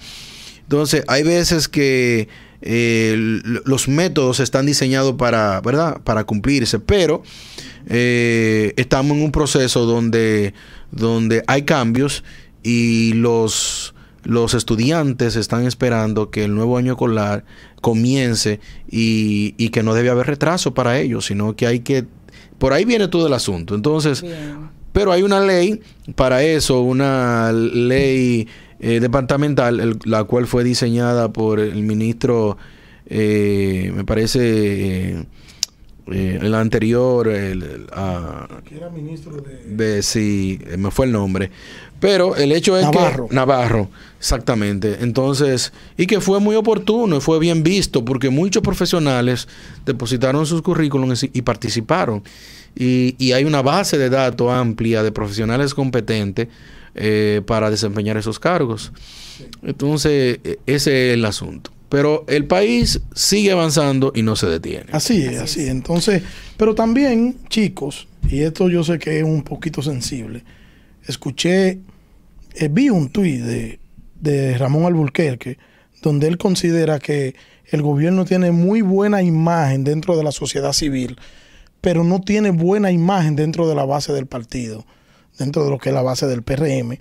Entonces, 0.63 1.05
hay 1.09 1.23
veces 1.23 1.69
que 1.69 2.29
eh, 2.61 3.15
los 3.65 3.89
métodos 3.89 4.41
están 4.41 4.67
diseñados 4.67 5.15
para, 5.15 5.61
¿verdad? 5.61 6.01
para 6.03 6.25
cumplirse, 6.25 6.79
pero 6.79 7.23
eh, 7.87 8.75
estamos 8.77 9.17
en 9.17 9.23
un 9.23 9.33
proceso 9.33 9.87
donde, 9.87 10.55
donde 10.91 11.45
hay 11.47 11.63
cambios 11.63 12.25
y 12.63 13.13
los, 13.15 13.95
los 14.25 14.55
estudiantes 14.55 15.37
están 15.37 15.67
esperando 15.67 16.31
que 16.31 16.45
el 16.45 16.55
nuevo 16.55 16.77
año 16.77 16.93
escolar 16.93 17.45
comience 17.81 18.61
y, 18.91 19.55
y, 19.57 19.71
que 19.71 19.83
no 19.83 19.95
debe 19.95 20.11
haber 20.11 20.27
retraso 20.27 20.75
para 20.75 20.99
ellos, 20.99 21.27
sino 21.27 21.55
que 21.57 21.67
hay 21.67 21.81
que... 21.81 22.05
Por 22.59 22.73
ahí 22.73 22.85
viene 22.85 23.09
todo 23.09 23.27
el 23.29 23.33
asunto. 23.33 23.75
Entonces, 23.75 24.25
pero 24.93 25.13
hay 25.13 25.23
una 25.23 25.41
ley 25.41 25.81
para 26.17 26.43
eso, 26.43 26.81
una 26.81 27.53
ley 27.53 28.49
eh, 28.81 29.01
departamental, 29.01 29.99
la 30.05 30.25
cual 30.25 30.47
fue 30.47 30.65
diseñada 30.65 31.33
por 31.33 31.61
el 31.61 31.83
ministro, 31.83 32.59
eh, 33.07 33.93
me 33.95 34.05
parece... 34.05 35.11
Eh, 35.13 35.27
eh, 36.11 36.39
el 36.41 36.55
anterior, 36.55 37.29
el, 37.29 37.87
ah, 37.93 38.49
era 38.75 38.89
ministro 38.89 39.43
de... 39.43 39.59
de... 39.67 40.03
Sí, 40.03 40.59
me 40.79 40.91
fue 40.91 41.05
el 41.05 41.13
nombre. 41.13 41.51
Pero 42.01 42.37
el 42.37 42.53
hecho 42.53 42.77
es 42.79 42.85
Navarro. 42.85 43.29
que... 43.29 43.35
Navarro, 43.35 43.91
exactamente. 44.19 44.99
Entonces, 45.01 45.73
y 45.97 46.07
que 46.07 46.21
fue 46.21 46.39
muy 46.41 46.55
oportuno 46.55 47.17
y 47.17 47.21
fue 47.21 47.39
bien 47.39 47.63
visto 47.63 48.05
porque 48.05 48.31
muchos 48.31 48.63
profesionales 48.63 49.49
depositaron 49.85 50.47
sus 50.47 50.63
currículums 50.63 51.25
y, 51.25 51.43
participaron. 51.43 52.23
Y, 52.77 53.17
y, 53.19 53.33
hay 53.33 53.45
una 53.45 53.63
base 53.63 53.99
de 53.99 54.11
datos 54.11 54.53
amplia 54.53 55.03
de 55.03 55.11
profesionales 55.11 55.75
competentes 55.75 56.49
eh, 56.95 57.43
para 57.47 57.71
desempeñar 57.71 58.17
esos 58.17 58.39
cargos. 58.39 58.93
Entonces, 59.63 60.41
e, 60.43 60.59
ese 60.67 61.11
es 61.11 61.15
el 61.15 61.25
asunto. 61.25 61.71
Pero 61.89 62.25
el 62.29 62.45
país 62.45 63.01
sigue 63.15 63.53
avanzando 63.53 64.13
y 64.15 64.23
no 64.23 64.37
se 64.37 64.47
detiene. 64.47 64.87
Así 64.93 65.23
es, 65.23 65.41
así 65.41 65.61
es. 65.61 65.69
Entonces, 65.69 66.23
pero 66.57 66.75
también, 66.75 67.37
chicos, 67.49 68.09
y 68.29 68.41
esto 68.41 68.69
yo 68.69 68.85
sé 68.85 68.99
que 68.99 69.19
es 69.19 69.25
un 69.25 69.43
poquito 69.43 69.81
sensible, 69.81 70.43
escuché, 71.09 71.81
eh, 72.55 72.69
vi 72.71 72.91
un 72.91 73.11
tuit 73.11 73.43
de, 73.43 73.81
de 74.21 74.57
Ramón 74.57 74.85
Alburquerque, 74.85 75.59
donde 76.03 76.29
él 76.29 76.39
considera 76.39 76.99
que 76.99 77.35
el 77.67 77.83
gobierno 77.83 78.25
tiene 78.25 78.53
muy 78.53 78.83
buena 78.83 79.23
imagen 79.23 79.85
dentro 79.85 80.17
de 80.17 80.25
la 80.25 80.33
sociedad 80.33 80.73
civil, 80.73 81.19
pero 81.81 82.05
no 82.05 82.21
tiene 82.21 82.51
buena 82.51 82.91
imagen 82.91 83.37
dentro 83.37 83.69
de 83.69 83.75
la 83.75 83.85
base 83.85 84.13
del 84.13 84.27
partido, 84.27 84.87
dentro 85.39 85.65
de 85.65 85.71
lo 85.71 85.79
que 85.79 85.91
es 85.91 85.95
la 85.95 86.03
base 86.03 86.27
del 86.27 86.43
PRM. 86.43 86.99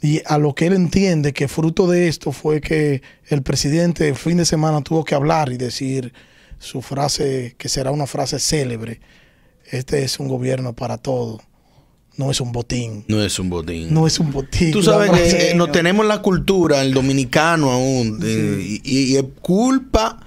Y 0.00 0.20
a 0.26 0.38
lo 0.38 0.54
que 0.54 0.66
él 0.66 0.74
entiende 0.74 1.32
que 1.32 1.48
fruto 1.48 1.86
de 1.86 2.08
esto 2.08 2.32
fue 2.32 2.60
que 2.60 3.02
el 3.26 3.42
presidente 3.42 4.08
el 4.08 4.16
fin 4.16 4.36
de 4.36 4.44
semana 4.44 4.82
tuvo 4.82 5.04
que 5.04 5.14
hablar 5.14 5.50
y 5.50 5.56
decir 5.56 6.12
su 6.58 6.82
frase, 6.82 7.54
que 7.58 7.68
será 7.68 7.90
una 7.90 8.06
frase 8.06 8.38
célebre. 8.38 9.00
Este 9.70 10.02
es 10.02 10.18
un 10.18 10.28
gobierno 10.28 10.74
para 10.74 10.98
todos. 10.98 11.40
No 12.16 12.30
es 12.30 12.40
un 12.40 12.52
botín. 12.52 13.04
No 13.08 13.22
es 13.22 13.38
un 13.38 13.50
botín. 13.50 13.92
No 13.92 14.06
es 14.06 14.20
un 14.20 14.30
botín. 14.30 14.70
Tú 14.70 14.82
sabes 14.82 15.10
que 15.10 15.50
eh, 15.50 15.54
no 15.54 15.70
tenemos 15.70 16.06
la 16.06 16.22
cultura, 16.22 16.80
el 16.82 16.94
dominicano 16.94 17.70
aún, 17.72 18.20
eh, 18.24 18.80
y, 18.84 19.12
y 19.12 19.16
es 19.16 19.24
culpa 19.40 20.20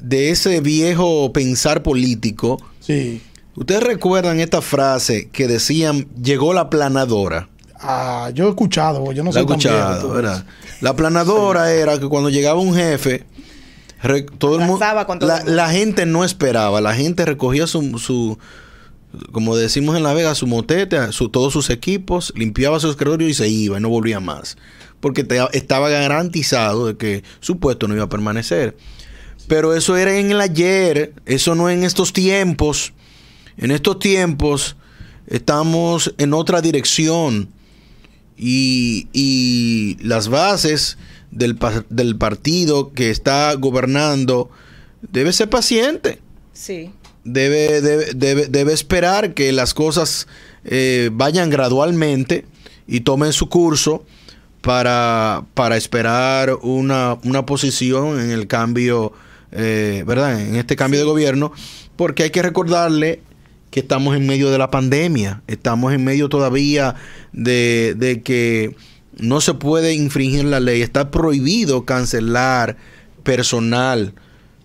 de 0.00 0.30
ese 0.30 0.60
viejo 0.60 1.32
pensar 1.32 1.82
político. 1.82 2.60
Sí. 2.80 3.20
Ustedes 3.54 3.82
recuerdan 3.82 4.40
esta 4.40 4.60
frase 4.62 5.28
que 5.30 5.46
decían, 5.46 6.06
llegó 6.22 6.52
la 6.54 6.70
planadora. 6.70 7.48
Ah, 7.82 8.30
yo 8.34 8.46
he 8.46 8.50
escuchado, 8.50 9.12
yo 9.12 9.22
no 9.22 9.30
La 9.30 9.34
sé 9.34 9.38
he 9.38 9.42
escuchado, 9.42 10.10
¿verdad? 10.10 10.44
La 10.80 10.96
planadora 10.96 11.72
era 11.72 11.98
que 11.98 12.08
cuando 12.08 12.28
llegaba 12.30 12.60
un 12.60 12.74
jefe, 12.74 13.24
re- 14.02 14.22
todo 14.22 14.58
el 14.60 14.66
todo 14.66 14.88
la, 15.26 15.38
el 15.38 15.44
mundo. 15.44 15.52
la 15.54 15.70
gente 15.70 16.06
no 16.06 16.24
esperaba, 16.24 16.80
la 16.80 16.94
gente 16.94 17.24
recogía 17.24 17.66
su, 17.66 17.98
su 17.98 18.38
como 19.32 19.56
decimos 19.56 19.96
en 19.96 20.02
La 20.02 20.14
Vega, 20.14 20.34
su 20.34 20.46
motete, 20.46 21.12
su, 21.12 21.28
todos 21.28 21.52
sus 21.52 21.70
equipos, 21.70 22.32
limpiaba 22.36 22.80
su 22.80 22.90
escritorio 22.90 23.28
y 23.28 23.34
se 23.34 23.48
iba 23.48 23.78
y 23.78 23.80
no 23.80 23.88
volvía 23.88 24.20
más. 24.20 24.56
Porque 25.00 25.26
estaba 25.52 25.88
garantizado 25.88 26.86
de 26.86 26.96
que 26.96 27.24
su 27.40 27.58
puesto 27.58 27.88
no 27.88 27.94
iba 27.94 28.04
a 28.04 28.08
permanecer. 28.08 28.76
Pero 29.48 29.74
eso 29.74 29.96
era 29.96 30.16
en 30.16 30.30
el 30.30 30.40
ayer, 30.40 31.14
eso 31.26 31.54
no 31.54 31.70
en 31.70 31.82
estos 31.82 32.12
tiempos. 32.12 32.92
En 33.56 33.70
estos 33.70 33.98
tiempos 33.98 34.76
estamos 35.26 36.14
en 36.18 36.34
otra 36.34 36.60
dirección 36.60 37.48
y, 38.36 39.96
las 40.00 40.28
bases 40.28 40.98
del, 41.30 41.58
del 41.88 42.16
partido 42.16 42.92
que 42.92 43.10
está 43.10 43.54
gobernando 43.54 44.50
debe 45.02 45.32
ser 45.32 45.50
paciente, 45.50 46.20
Sí. 46.60 46.90
Debe, 47.24 47.80
debe, 47.80 48.14
debe, 48.14 48.46
debe 48.46 48.72
esperar 48.72 49.34
que 49.34 49.52
las 49.52 49.74
cosas 49.74 50.26
eh, 50.64 51.10
vayan 51.12 51.50
gradualmente 51.50 52.44
y 52.86 53.00
tomen 53.00 53.32
su 53.32 53.48
curso 53.48 54.04
para, 54.60 55.44
para 55.54 55.76
esperar 55.76 56.54
una, 56.62 57.18
una 57.24 57.46
posición 57.46 58.20
en 58.20 58.30
el 58.30 58.46
cambio, 58.46 59.12
eh, 59.52 60.04
¿verdad? 60.06 60.40
En 60.40 60.56
este 60.56 60.76
cambio 60.76 61.00
de 61.00 61.06
gobierno, 61.06 61.52
porque 61.96 62.24
hay 62.24 62.30
que 62.30 62.42
recordarle 62.42 63.22
que 63.70 63.80
estamos 63.80 64.16
en 64.16 64.26
medio 64.26 64.50
de 64.50 64.58
la 64.58 64.70
pandemia, 64.70 65.42
estamos 65.46 65.92
en 65.92 66.04
medio 66.04 66.28
todavía 66.28 66.96
de, 67.32 67.94
de 67.96 68.22
que 68.22 68.74
no 69.16 69.40
se 69.40 69.54
puede 69.54 69.94
infringir 69.94 70.44
la 70.44 70.60
ley, 70.60 70.82
está 70.82 71.10
prohibido 71.10 71.84
cancelar 71.84 72.76
personal. 73.22 74.14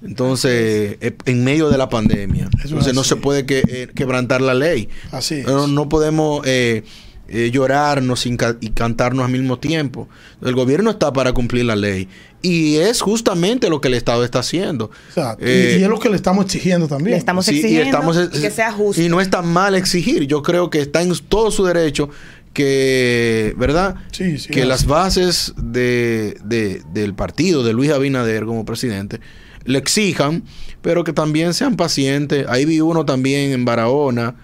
Entonces, 0.05 0.97
eh, 1.01 1.15
en 1.25 1.43
medio 1.43 1.69
de 1.69 1.77
la 1.77 1.89
pandemia. 1.89 2.50
es 2.59 2.65
Entonces, 2.65 2.93
no 2.93 3.03
se 3.03 3.15
puede 3.15 3.45
que- 3.45 3.63
eh, 3.67 3.88
quebrantar 3.93 4.41
la 4.41 4.53
ley. 4.53 4.89
Así 5.12 5.35
es. 5.35 5.45
No, 5.47 5.67
no 5.67 5.89
podemos 5.89 6.41
eh, 6.45 6.83
eh, 7.27 7.50
llorarnos 7.51 8.19
sin 8.19 8.38
ca- 8.38 8.55
y 8.62 8.69
cantarnos 8.69 9.25
al 9.25 9.31
mismo 9.31 9.57
tiempo. 9.57 10.07
El 10.43 10.53
gobierno 10.53 10.91
está 10.91 11.12
para 11.12 11.33
cumplir 11.33 11.65
la 11.65 11.75
ley. 11.75 12.07
Y 12.43 12.75
es 12.75 13.01
justamente 13.01 13.67
lo 13.69 13.81
que 13.81 13.88
el 13.88 13.95
Estado 13.95 14.24
está 14.24 14.39
haciendo. 14.39 14.91
Exacto. 15.09 15.43
Y- 15.43 15.50
Eh, 15.50 15.77
y, 15.79 15.83
es 15.83 15.89
lo 15.89 16.00
que 16.00 16.09
le 16.09 16.15
estamos 16.17 16.45
exigiendo 16.45 16.88
también. 16.88 17.12
Le 17.13 17.17
estamos 17.17 17.45
Sí, 17.45 17.55
exigiendo 17.55 17.85
y 17.85 17.89
estamos, 17.89 18.29
y 18.31 18.41
que 18.41 18.51
sea 18.51 18.71
justo. 18.71 19.01
Y 19.01 19.09
no 19.09 19.19
está 19.21 19.41
mal 19.41 19.74
exigir. 19.74 20.27
Yo 20.27 20.43
creo 20.43 20.69
que 20.69 20.81
está 20.81 21.01
en 21.01 21.13
todo 21.27 21.50
su 21.50 21.65
derecho 21.65 22.09
que, 22.53 23.53
¿verdad? 23.58 23.95
Sí, 24.12 24.38
sí, 24.38 24.49
que 24.49 24.65
las 24.65 24.86
bases 24.86 25.53
de, 25.58 26.38
de- 26.43 26.82
del 26.93 27.13
partido 27.13 27.63
de 27.63 27.73
Luis 27.73 27.91
Abinader 27.91 28.45
como 28.45 28.63
presidente 28.65 29.19
le 29.65 29.80
exijan, 29.80 30.43
pero 30.82 31.04
que 31.04 31.13
también 31.13 31.54
sean 31.54 31.75
pacientes. 31.75 32.45
Ahí 32.47 32.65
vi 32.65 32.80
uno 32.80 33.06
también 33.06 33.51
en 33.51 33.65
Barahona 33.65 34.36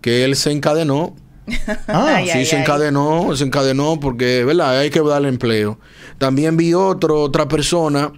que 0.00 0.24
él 0.24 0.36
se 0.36 0.50
encadenó. 0.50 1.14
Ah, 1.86 2.16
Ay, 2.16 2.24
sí, 2.26 2.38
ay, 2.38 2.46
se 2.46 2.56
ay. 2.56 2.62
encadenó, 2.62 3.36
se 3.36 3.44
encadenó 3.44 4.00
porque, 4.00 4.44
¿verdad? 4.44 4.80
Hay 4.80 4.90
que 4.90 5.00
darle 5.00 5.28
empleo. 5.28 5.78
También 6.18 6.56
vi 6.56 6.74
otro, 6.74 7.22
otra 7.22 7.46
persona 7.46 8.12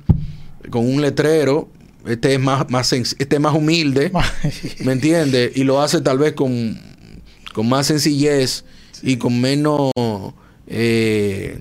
con 0.71 0.89
un 0.89 1.03
letrero. 1.03 1.69
Este 2.07 2.33
es 2.33 2.41
más, 2.41 2.71
más, 2.71 2.91
este 2.93 3.37
es 3.37 3.41
más 3.41 3.55
humilde. 3.55 4.11
¿Me 4.85 4.93
entiendes? 4.93 5.55
Y 5.57 5.65
lo 5.65 5.83
hace 5.83 6.01
tal 6.01 6.17
vez 6.17 6.33
con, 6.33 6.81
con 7.53 7.69
más 7.69 7.87
sencillez 7.89 8.65
y 9.03 9.17
con 9.19 9.39
menos, 9.41 9.91
eh, 10.67 11.61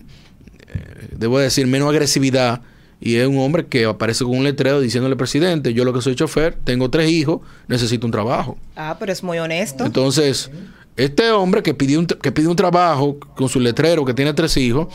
eh, 0.68 1.08
debo 1.18 1.40
decir, 1.40 1.68
menos 1.68 1.90
agresividad. 1.90 2.62
Y 3.00 3.16
es 3.16 3.28
un 3.28 3.38
hombre 3.38 3.68
que 3.68 3.86
aparece 3.86 4.24
con 4.24 4.38
un 4.38 4.44
letrero 4.44 4.80
diciéndole, 4.80 5.16
presidente, 5.16 5.74
yo 5.74 5.86
lo 5.86 5.94
que 5.94 6.02
soy 6.02 6.16
chofer, 6.16 6.58
tengo 6.64 6.90
tres 6.90 7.12
hijos, 7.12 7.42
necesito 7.68 8.08
un 8.08 8.12
trabajo. 8.12 8.58
Ah, 8.76 8.98
pero 9.00 9.12
es 9.12 9.22
muy 9.22 9.38
honesto. 9.38 9.86
Entonces, 9.86 10.50
este 10.96 11.30
hombre 11.32 11.62
que 11.62 11.76
pidió 11.76 12.00
un, 12.00 12.08
que 12.08 12.32
pide 12.32 12.48
un 12.48 12.56
trabajo 12.56 13.20
con 13.20 13.50
su 13.50 13.60
letrero, 13.60 14.04
que 14.04 14.16
tiene 14.16 14.34
tres 14.34 14.58
hijos, 14.58 14.88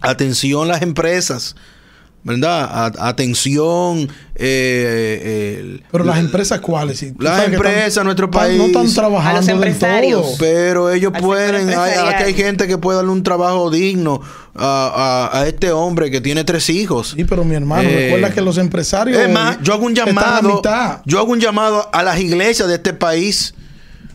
atención 0.00 0.66
las 0.66 0.80
empresas, 0.80 1.56
¿verdad? 2.22 2.68
A- 2.70 3.08
atención. 3.08 4.08
eh, 4.42 5.58
el- 5.60 5.82
Pero 5.92 6.04
las 6.04 6.18
empresas 6.18 6.60
cuáles? 6.60 6.98
Si 6.98 7.12
Las 7.18 7.44
empresas 7.46 7.88
están- 7.88 8.04
nuestro 8.04 8.26
están- 8.26 8.40
país. 8.40 8.58
No 8.58 8.66
están 8.66 8.92
trabajando 8.94 9.38
A 9.38 9.40
los 9.40 9.48
empresarios. 9.48 10.22
todo. 10.22 10.36
Pero 10.38 10.90
ellos 10.90 11.12
pueden, 11.20 11.68
hay, 11.68 11.92
aquí 12.06 12.22
hay 12.24 12.34
gente 12.34 12.66
que 12.66 12.78
puede 12.78 12.96
darle 12.96 13.12
un 13.12 13.22
trabajo 13.22 13.70
digno 13.70 14.20
a, 14.54 15.28
a- 15.32 15.40
a 15.40 15.46
este 15.46 15.72
hombre 15.72 16.10
que 16.10 16.20
tiene 16.20 16.44
tres 16.44 16.70
hijos. 16.70 17.14
Sí, 17.16 17.24
pero 17.24 17.44
mi 17.44 17.54
hermano, 17.54 17.88
Eh, 17.88 18.04
recuerda 18.06 18.32
que 18.34 18.40
los 18.40 18.56
empresarios. 18.58 19.18
Es 19.18 19.30
más, 19.30 19.58
yo 19.62 19.74
hago 19.74 19.84
un 19.84 19.94
llamado. 19.94 20.62
Yo 21.04 21.18
hago 21.18 21.32
un 21.32 21.40
llamado 21.40 21.88
a 21.92 22.02
las 22.02 22.18
iglesias 22.18 22.66
de 22.68 22.74
este 22.76 22.92
país, 22.94 23.54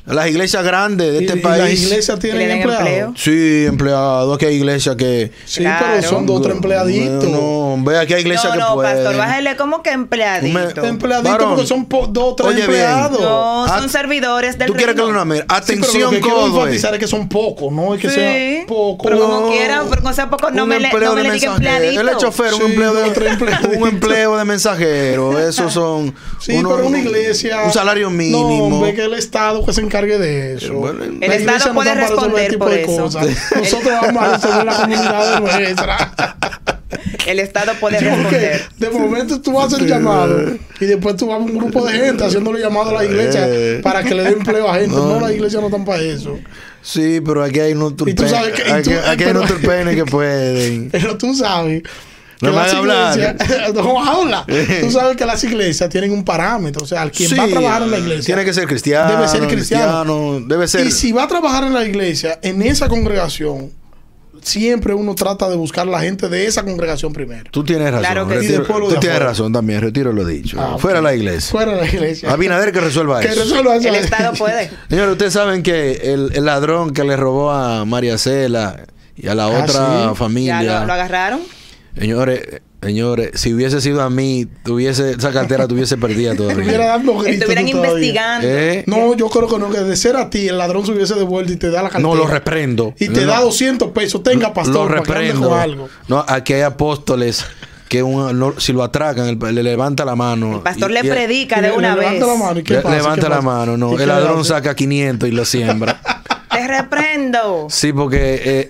las 0.06 0.28
iglesias 0.28 0.64
grandes 0.64 1.12
de 1.14 1.22
Y- 1.22 1.26
este 1.26 1.40
y 1.40 1.42
país. 1.42 1.60
las 1.64 1.72
iglesias 1.92 2.20
tienen 2.20 2.52
empleados. 2.52 2.80
empleo. 2.88 3.14
Sí, 3.18 3.66
empleados, 3.66 4.36
aquí 4.36 4.46
hay 4.46 4.56
iglesias 4.56 4.96
que. 4.96 5.32
Sí, 5.46 5.62
Claro. 5.62 5.86
pero 5.96 6.08
son 6.10 6.26
dos 6.26 6.40
o 6.40 6.42
tres 6.42 6.56
empleaditos. 6.56 7.24
No, 7.26 7.78
ve 7.80 7.98
aquí 7.98 8.14
hay 8.14 8.22
iglesias 8.22 8.46
no, 8.46 8.52
que 8.54 8.60
no, 8.60 8.74
pueden. 8.76 8.96
pastor, 8.96 9.18
bájale 9.18 9.56
como 9.58 9.82
que 9.84 9.92
empleadito. 9.92 10.82
Me- 10.82 10.90
Empleaditos 10.90 11.32
Varón. 11.32 11.50
porque 11.56 11.68
son 11.68 11.86
po- 11.86 12.08
dos 12.08 12.24
o 12.34 12.36
tres 12.36 12.48
Oye, 12.50 12.58
bien. 12.58 12.70
empleados. 12.70 13.20
No, 13.22 13.68
son 13.68 13.84
At- 13.86 13.90
servidores 13.90 14.58
del 14.58 14.68
¿Tú 14.68 14.74
quieres 14.74 14.96
que 14.96 15.02
reino. 15.02 15.14
lo 15.14 15.20
nombre? 15.20 15.40
Sí, 15.40 15.44
pero 15.48 15.58
Atención, 15.60 16.02
lo 16.04 16.10
que 16.12 16.20
quiero 16.22 16.36
codo. 16.38 16.60
enfatizar 16.62 16.94
es 16.94 17.00
que 17.00 17.08
son 17.08 17.28
pocos, 17.30 17.72
no 17.72 17.96
es 17.96 18.02
que 18.02 18.10
Sí, 18.10 18.16
sean 18.16 18.68
pocos. 18.68 19.04
pero 19.10 19.20
como 19.20 19.42
No. 19.42 19.50
quieran, 19.50 19.88
pero 19.90 20.02
con 20.04 20.14
sea 20.14 20.30
poco, 20.30 20.52
no 20.52 20.64
Un 20.64 20.70
me 20.70 20.80
le, 20.80 20.88
empleo 20.90 21.10
no 21.10 21.16
me 21.16 21.22
de 21.24 21.28
le 21.30 21.34
diga 21.34 21.52
mensajero. 21.52 21.76
empleadito. 21.78 22.02
Él 22.02 22.10
es 22.10 22.18
chofer, 22.18 22.54
un 22.54 22.62
empleo 22.62 22.94
de 22.94 23.78
un 23.80 23.88
empleo 23.88 24.38
de 24.38 24.46
mensajero. 24.46 25.40
Esos 25.40 25.74
son. 25.74 26.14
Sí, 26.40 26.54
pero 26.64 26.86
una 26.86 27.00
iglesia. 27.00 27.64
Un 27.66 27.72
salario 27.74 28.10
mínimo. 28.10 28.70
No, 28.70 28.82
ve 28.82 28.94
que 28.94 29.04
el 29.06 29.14
Estado 29.16 29.66
que 29.66 29.74
se 29.74 29.82
encargue 29.96 30.18
de 30.18 30.54
eso. 30.56 30.74
Bueno, 30.74 31.00
La 31.20 31.26
El 31.26 31.32
Estado 31.32 31.68
no 31.68 31.74
puede 31.76 31.96
resolver 31.96 32.52
responder 32.52 32.58
por 32.58 32.70
de 32.72 32.82
eso. 32.84 32.98
cosas. 33.04 33.28
Nosotros 33.56 33.94
vamos 34.02 34.24
a 34.24 34.34
resolver 34.36 34.66
la 34.66 34.76
comunidad 34.76 35.40
nuestra. 35.40 36.36
El 37.26 37.40
Estado 37.40 37.72
puede 37.80 38.00
Sí, 38.00 38.06
porque 38.06 38.38
responder. 38.40 38.70
de 38.78 38.90
momento 38.92 39.42
tú 39.42 39.60
haces 39.60 39.80
el 39.80 39.88
llamado 39.88 40.52
y 40.80 40.86
después 40.86 41.16
tú 41.16 41.28
vas 41.28 41.38
a 41.38 41.40
un 41.40 41.58
grupo 41.58 41.86
de 41.86 41.94
gente 41.94 42.24
haciéndole 42.24 42.60
llamado 42.60 42.92
a 42.92 42.94
la 43.02 43.06
iglesia 43.06 43.42
Eh. 43.48 43.80
para 43.82 44.04
que 44.04 44.14
le 44.14 44.24
dé 44.24 44.30
empleo 44.30 44.70
a 44.70 44.76
gente. 44.76 44.96
No. 44.96 45.06
No, 45.16 45.20
la 45.20 45.34
iglesia 45.34 45.60
no 45.60 45.68
están 45.68 45.84
para 45.86 46.02
eso. 46.04 46.38
Sí, 46.82 47.20
pero 47.26 47.44
aquí 47.44 47.60
hay 47.60 47.74
unos 47.74 47.94
y 48.06 48.12
Aquí, 48.12 48.92
aquí 48.94 49.24
hay 49.24 49.32
unos 49.32 49.48
turpenes 49.48 49.96
que 49.96 50.06
pueden. 50.06 50.90
Pero 50.92 51.18
tú 51.18 51.34
sabes 51.34 51.82
No 52.42 52.52
me 52.52 52.60
hablar. 52.60 53.36
no 53.74 54.04
habla. 54.04 54.46
Tú 54.82 54.92
sabes 54.92 55.16
que 55.18 55.26
las 55.26 55.44
iglesias 55.44 55.90
tienen 55.90 56.12
un 56.12 56.24
parámetro. 56.24 56.84
O 56.84 56.88
sea, 56.88 57.10
quien 57.10 57.30
Sí, 57.30 57.36
va 57.36 57.44
a 57.44 57.48
trabajar 57.48 57.82
en 57.84 57.92
la 57.92 57.98
iglesia 58.00 58.26
Tiene 58.26 58.46
que 58.46 58.54
ser 58.54 58.68
cristiano. 58.68 59.12
debe 59.12 59.28
ser 59.28 59.48
cristiano. 59.48 60.40
Debe 60.46 60.68
ser. 60.68 60.86
Y 60.86 60.92
si 60.92 61.12
va 61.12 61.24
a 61.24 61.28
trabajar 61.28 61.64
en 61.64 61.74
la 61.74 61.84
iglesia, 61.86 62.40
en 62.42 62.62
esa 62.62 62.88
congregación, 62.90 63.72
siempre 64.42 64.94
uno 64.94 65.16
trata 65.16 65.50
de 65.50 65.56
buscar 65.56 65.88
la 65.88 66.02
gente 66.02 66.30
de 66.30 66.46
esa 66.46 66.64
congregación 66.64 67.14
primero. 67.14 67.46
Tú 67.52 67.64
tienes 67.64 67.88
razón. 67.90 68.02
Claro 68.02 68.28
que 68.28 68.42
sí. 68.42 68.48
Después 68.48 68.80
lo 68.80 68.88
tú 68.90 69.00
tienes 69.00 69.10
afuera. 69.18 69.26
razón 69.26 69.54
también. 69.54 69.82
Retiro 69.82 70.12
lo 70.14 70.26
dicho. 70.26 70.58
Ah. 70.60 70.78
Fuera 70.78 71.02
la 71.02 71.16
iglesia. 71.16 71.52
Fuera 71.52 71.72
de 71.74 71.78
la 71.82 71.88
iglesia. 71.88 72.32
Abinader 72.32 72.72
que 72.72 72.80
resuelva 72.82 73.20
que 73.22 73.30
eso. 73.30 73.42
resuelva 73.42 73.76
eso. 73.78 73.88
El 73.88 73.96
Estado 73.96 74.34
puede. 74.34 74.70
Señores, 74.90 75.14
ustedes 75.14 75.34
saben 75.34 75.64
que 75.64 75.94
el, 76.14 76.32
el 76.36 76.46
ladrón 76.46 76.92
que 76.94 77.04
le 77.04 77.16
robó 77.16 77.52
a 77.52 77.86
María 77.86 78.18
Cela 78.18 78.86
y 79.16 79.28
a 79.30 79.36
la 79.36 79.46
Ah, 79.46 79.64
otra 79.64 80.10
sí. 80.10 80.16
familia. 80.16 80.62
Ya 80.62 80.80
lo, 80.82 80.86
lo 80.88 80.94
agarraron. 80.94 81.40
Señores, 81.98 82.62
señores, 82.82 83.32
si 83.36 83.54
hubiese 83.54 83.80
sido 83.82 84.02
a 84.02 84.10
mí, 84.10 84.46
tuviese 84.64 85.12
esa 85.12 85.32
cartera 85.32 85.68
tuviese 85.68 85.98
perdida 85.98 86.32
Estuviera 86.34 86.56
todavía. 86.64 86.88
dando 86.88 87.14
gritos 87.18 87.34
Estuvieran 87.50 87.68
investigando. 87.70 88.48
¿Eh? 88.50 88.84
No, 88.88 89.16
yo 89.16 89.30
creo 89.30 89.48
que 89.48 89.58
no, 89.58 89.70
que 89.70 89.80
de 89.80 89.96
ser 89.96 90.16
a 90.18 90.30
ti, 90.30 90.48
el 90.48 90.58
ladrón 90.58 90.86
se 90.86 90.92
hubiese 90.92 91.16
devuelto 91.16 91.54
y 91.54 91.56
te 91.56 91.70
da 91.70 91.82
la 91.84 91.90
cartera. 91.90 92.08
No 92.08 92.16
lo 92.16 92.28
reprendo. 92.28 92.94
Y 93.00 93.08
te 93.10 93.22
No, 93.22 93.28
da 93.32 93.40
200 93.42 93.92
pesos. 93.92 94.22
Tenga, 94.24 94.54
pastor, 94.54 94.90
Lo 94.92 95.04
para 95.04 95.04
que 95.04 95.12
ande 95.12 95.24
reprendo. 95.24 95.56
algo. 95.56 95.90
No, 96.10 96.26
aquí 96.28 96.54
hay 96.54 96.62
apóstoles 96.62 97.46
que 97.88 98.04
un- 98.04 98.38
no- 98.38 98.60
si 98.60 98.74
lo 98.74 98.84
atracan, 98.84 99.28
el- 99.28 99.56
le 99.56 99.64
levanta 99.64 100.04
la 100.04 100.16
mano. 100.16 100.56
El 100.58 100.62
pastor 100.62 100.92
Y- 100.92 100.96
le 100.96 101.04
predica 101.04 101.60
Y 101.60 101.62
de 101.62 101.68
le- 101.70 101.78
una 101.78 101.94
le 101.96 102.02
vez. 102.02 102.12
levanta 102.14 102.28
la 102.34 102.40
mano. 102.46 102.60
¿Y 102.60 102.64
qué 102.64 102.74
le- 102.74 102.82
pasa? 102.82 102.96
levanta 102.96 103.22
¿Qué 103.22 103.30
la 103.30 103.36
pasa? 103.38 103.42
mano, 103.48 103.74
¿Y 103.76 103.78
no. 103.78 103.92
El 103.94 103.98
le 104.00 104.06
ladrón 104.08 104.40
hace? 104.42 104.50
saca 104.50 104.76
500 104.76 105.30
y 105.30 105.32
lo 105.32 105.46
siembra. 105.46 106.02
Te 106.68 106.82
reprendo. 106.82 107.68
Sí, 107.70 107.94
porque 107.94 108.42
eh, 108.46 108.70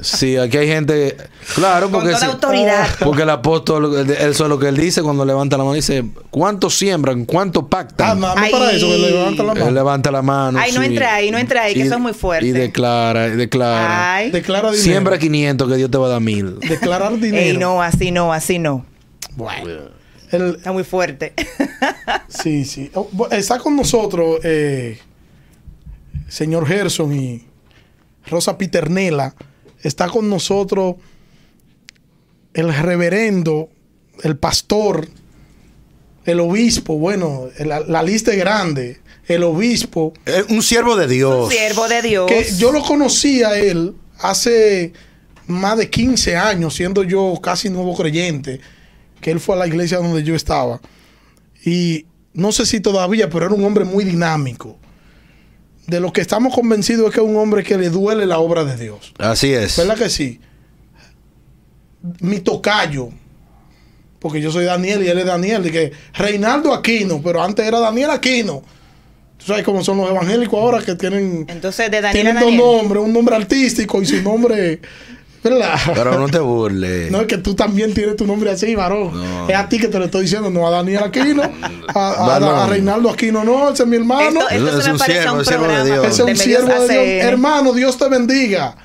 Sí, 0.00 0.36
aquí 0.36 0.58
hay 0.58 0.68
gente. 0.68 1.16
Claro, 1.54 1.86
Con 1.90 2.00
porque. 2.00 2.08
toda 2.14 2.20
sí, 2.20 2.26
autoridad. 2.26 2.86
Porque 3.00 3.22
el 3.22 3.30
apóstol, 3.30 4.08
eso 4.10 4.42
es 4.44 4.48
lo 4.48 4.58
que 4.58 4.68
él 4.68 4.76
dice 4.76 5.02
cuando 5.02 5.24
levanta 5.24 5.56
la 5.56 5.64
mano. 5.64 5.74
Dice: 5.74 6.04
¿Cuántos 6.30 6.76
siembran? 6.76 7.24
¿Cuántos 7.24 7.64
Ah, 7.64 7.68
pactan? 7.70 8.20
no, 8.20 8.28
no 8.28 8.34
para 8.34 8.72
eso, 8.72 8.86
que 8.86 8.98
le 8.98 9.10
levanta 9.10 9.42
la 9.42 9.52
Él 9.52 9.58
mano. 9.58 9.70
levanta 9.70 10.10
la 10.10 10.22
mano. 10.22 10.58
Ay, 10.58 10.72
no 10.72 10.80
sí. 10.80 10.86
entre 10.86 11.06
ahí, 11.06 11.30
no 11.30 11.38
entre 11.38 11.58
ahí, 11.58 11.72
que 11.74 11.80
Y- 11.80 11.82
eso 11.82 11.94
es 11.94 12.00
muy 12.00 12.12
fuerte. 12.12 12.46
Y 12.46 12.52
declara, 12.52 13.28
y 13.28 13.32
declara. 13.32 14.14
Ay. 14.16 14.30
Declara 14.30 14.70
dinero. 14.70 14.84
Siembra 14.84 15.18
500 15.18 15.68
que 15.68 15.76
Dios 15.76 15.90
te 15.90 15.98
va 15.98 16.06
a 16.06 16.10
dar 16.10 16.20
mil. 16.20 16.58
Declarar 16.60 17.12
dinero. 17.18 17.36
Ey, 17.36 17.56
no, 17.56 17.82
así 17.82 18.10
no, 18.10 18.32
así 18.32 18.58
no. 18.58 18.84
Bueno. 19.34 19.96
El- 20.30 20.56
Está 20.56 20.72
muy 20.72 20.84
fuerte. 20.84 21.32
sí, 22.28 22.64
sí. 22.64 22.90
Oh, 22.94 23.08
Está 23.30 23.58
con 23.58 23.76
nosotros 23.76 24.40
eh, 24.44 24.98
señor 26.28 26.66
Gerson 26.66 27.14
y 27.14 27.46
Rosa 28.26 28.58
Piternela. 28.58 29.34
Está 29.82 30.08
con 30.08 30.28
nosotros 30.28 30.96
el 32.54 32.72
reverendo, 32.74 33.68
el 34.22 34.36
pastor, 34.36 35.08
el 36.24 36.40
obispo. 36.40 36.98
Bueno, 36.98 37.48
la, 37.58 37.80
la 37.80 38.02
lista 38.02 38.32
es 38.32 38.38
grande. 38.38 39.00
El 39.26 39.42
obispo. 39.42 40.12
Eh, 40.24 40.44
Un 40.48 40.62
siervo 40.62 40.96
de 40.96 41.06
Dios. 41.08 41.52
Siervo 41.52 41.88
de 41.88 42.02
Dios. 42.02 42.26
Que 42.26 42.46
yo 42.56 42.72
lo 42.72 42.82
conocí 42.82 43.42
a 43.42 43.58
él 43.58 43.94
hace 44.18 44.92
más 45.46 45.76
de 45.78 45.90
15 45.90 46.36
años, 46.36 46.74
siendo 46.74 47.02
yo 47.04 47.38
casi 47.42 47.68
nuevo 47.70 47.94
creyente, 47.96 48.60
que 49.20 49.30
él 49.30 49.40
fue 49.40 49.54
a 49.54 49.58
la 49.58 49.66
iglesia 49.66 49.98
donde 49.98 50.22
yo 50.22 50.34
estaba. 50.34 50.80
Y 51.64 52.06
no 52.32 52.52
sé 52.52 52.66
si 52.66 52.80
todavía, 52.80 53.28
pero 53.30 53.46
era 53.46 53.54
un 53.54 53.64
hombre 53.64 53.84
muy 53.84 54.04
dinámico. 54.04 54.78
De 55.86 56.00
lo 56.00 56.12
que 56.12 56.20
estamos 56.20 56.54
convencidos 56.54 57.08
es 57.08 57.14
que 57.14 57.20
es 57.20 57.26
un 57.26 57.36
hombre 57.36 57.62
que 57.62 57.78
le 57.78 57.90
duele 57.90 58.26
la 58.26 58.38
obra 58.38 58.64
de 58.64 58.76
Dios. 58.76 59.12
Así 59.18 59.52
es. 59.52 59.76
¿Verdad 59.76 59.96
que 59.96 60.08
sí? 60.10 60.40
Mi 62.20 62.40
tocayo, 62.40 63.10
porque 64.18 64.40
yo 64.40 64.50
soy 64.50 64.64
Daniel 64.64 65.02
y 65.04 65.08
él 65.08 65.18
es 65.18 65.26
Daniel, 65.26 65.62
de 65.62 65.70
que 65.72 65.92
Reinaldo 66.14 66.72
Aquino, 66.72 67.20
pero 67.22 67.42
antes 67.42 67.66
era 67.66 67.78
Daniel 67.80 68.10
Aquino. 68.10 68.62
Tú 69.38 69.46
sabes 69.46 69.64
cómo 69.64 69.84
son 69.84 69.98
los 69.98 70.10
evangélicos 70.10 70.58
ahora 70.58 70.82
que 70.82 70.94
tienen 70.94 71.44
Entonces, 71.48 71.90
de 71.90 72.00
Daniel 72.00 72.08
a 72.08 72.12
tienen 72.12 72.34
dos 72.34 72.44
Daniel. 72.44 72.60
nombres, 72.82 73.02
un 73.04 73.12
nombre 73.12 73.36
artístico 73.36 74.00
y 74.02 74.06
su 74.06 74.22
nombre, 74.22 74.80
¿verdad? 75.50 75.78
Pero 75.94 76.18
no 76.18 76.28
te 76.28 76.38
burles. 76.38 77.10
No 77.10 77.20
es 77.20 77.26
que 77.26 77.38
tú 77.38 77.54
también 77.54 77.92
tienes 77.94 78.16
tu 78.16 78.26
nombre 78.26 78.50
así, 78.50 78.74
varón. 78.74 79.12
No. 79.14 79.48
Es 79.48 79.56
a 79.56 79.68
ti 79.68 79.78
que 79.78 79.88
te 79.88 79.98
lo 79.98 80.04
estoy 80.06 80.22
diciendo, 80.22 80.50
no 80.50 80.66
a 80.66 80.70
Daniel 80.70 81.02
Aquino, 81.04 81.42
a, 81.42 82.12
a- 82.12 82.26
Varón. 82.26 82.54
a 82.58 82.66
Reinaldo 82.66 83.10
Aquino, 83.10 83.44
no, 83.44 83.70
ese 83.70 83.82
es 83.84 83.88
mi 83.88 83.96
hermano. 83.96 84.40
Esto, 84.40 84.48
esto 84.50 84.78
Es 84.78 84.84
se 84.84 84.90
un 84.92 84.98
siervo, 84.98 85.36
un 85.36 85.44
siervo 85.44 85.64
de 85.64 85.68
programa 85.74 85.84
Dios. 85.84 85.98
ese 86.06 86.08
es 86.08 86.18
un 86.20 86.26
medios 86.26 86.42
siervo 86.44 86.68
de 86.68 86.74
Dios. 86.74 86.90
ACN. 87.22 87.28
Hermano, 87.32 87.72
Dios 87.72 87.98
te 87.98 88.08
bendiga. 88.08 88.76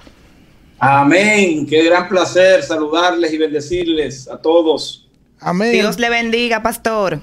Amén. 0.79 1.65
Qué 1.67 1.83
gran 1.83 2.07
placer 2.09 2.63
saludarles 2.63 3.31
y 3.33 3.37
bendecirles 3.37 4.27
a 4.27 4.37
todos. 4.37 5.07
Amén. 5.39 5.71
Dios 5.73 5.99
le 5.99 6.09
bendiga, 6.09 6.63
pastor. 6.63 7.19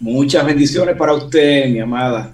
Muchas 0.00 0.44
bendiciones 0.44 0.96
para 0.96 1.14
usted, 1.14 1.68
mi 1.68 1.80
amada. 1.80 2.32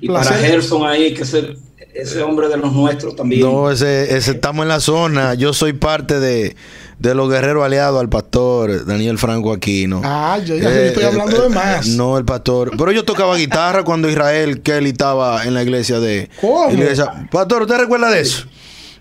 Y 0.00 0.06
Placer. 0.06 0.32
para 0.32 0.46
Gerson 0.46 0.86
ahí, 0.86 1.12
que 1.12 1.22
es 1.24 1.34
el- 1.34 1.58
ese 1.94 2.22
hombre 2.22 2.48
de 2.48 2.56
los 2.56 2.72
nuestros 2.72 3.16
también. 3.16 3.42
No, 3.42 3.70
ese, 3.70 4.16
ese- 4.16 4.32
estamos 4.32 4.62
en 4.62 4.68
la 4.68 4.80
zona. 4.80 5.34
Yo 5.34 5.52
soy 5.52 5.72
parte 5.72 6.20
de, 6.20 6.54
de 6.98 7.14
los 7.14 7.28
guerreros 7.30 7.64
aliados 7.64 8.00
al 8.00 8.08
pastor 8.08 8.84
Daniel 8.86 9.18
Franco 9.18 9.52
Aquino. 9.52 10.00
Ah, 10.04 10.38
yo 10.44 10.56
ya 10.56 10.70
Eh, 10.70 10.88
estoy 10.88 11.04
eh, 11.04 11.06
hablando 11.06 11.40
de 11.40 11.46
eh, 11.46 11.50
más. 11.50 11.86
No, 11.88 12.16
el 12.18 12.24
pastor. 12.24 12.70
Pero 12.76 12.92
yo 12.92 13.04
tocaba 13.04 13.36
guitarra 13.36 13.82
cuando 13.84 14.08
Israel 14.08 14.62
Kelly 14.62 14.90
estaba 14.90 15.44
en 15.44 15.54
la 15.54 15.62
iglesia 15.62 16.00
de. 16.00 16.30
¿Cómo? 16.40 16.70
iglesia- 16.70 17.28
Pastor, 17.30 17.62
¿usted 17.62 17.78
recuerda 17.78 18.10
de 18.10 18.20
eso? 18.20 18.44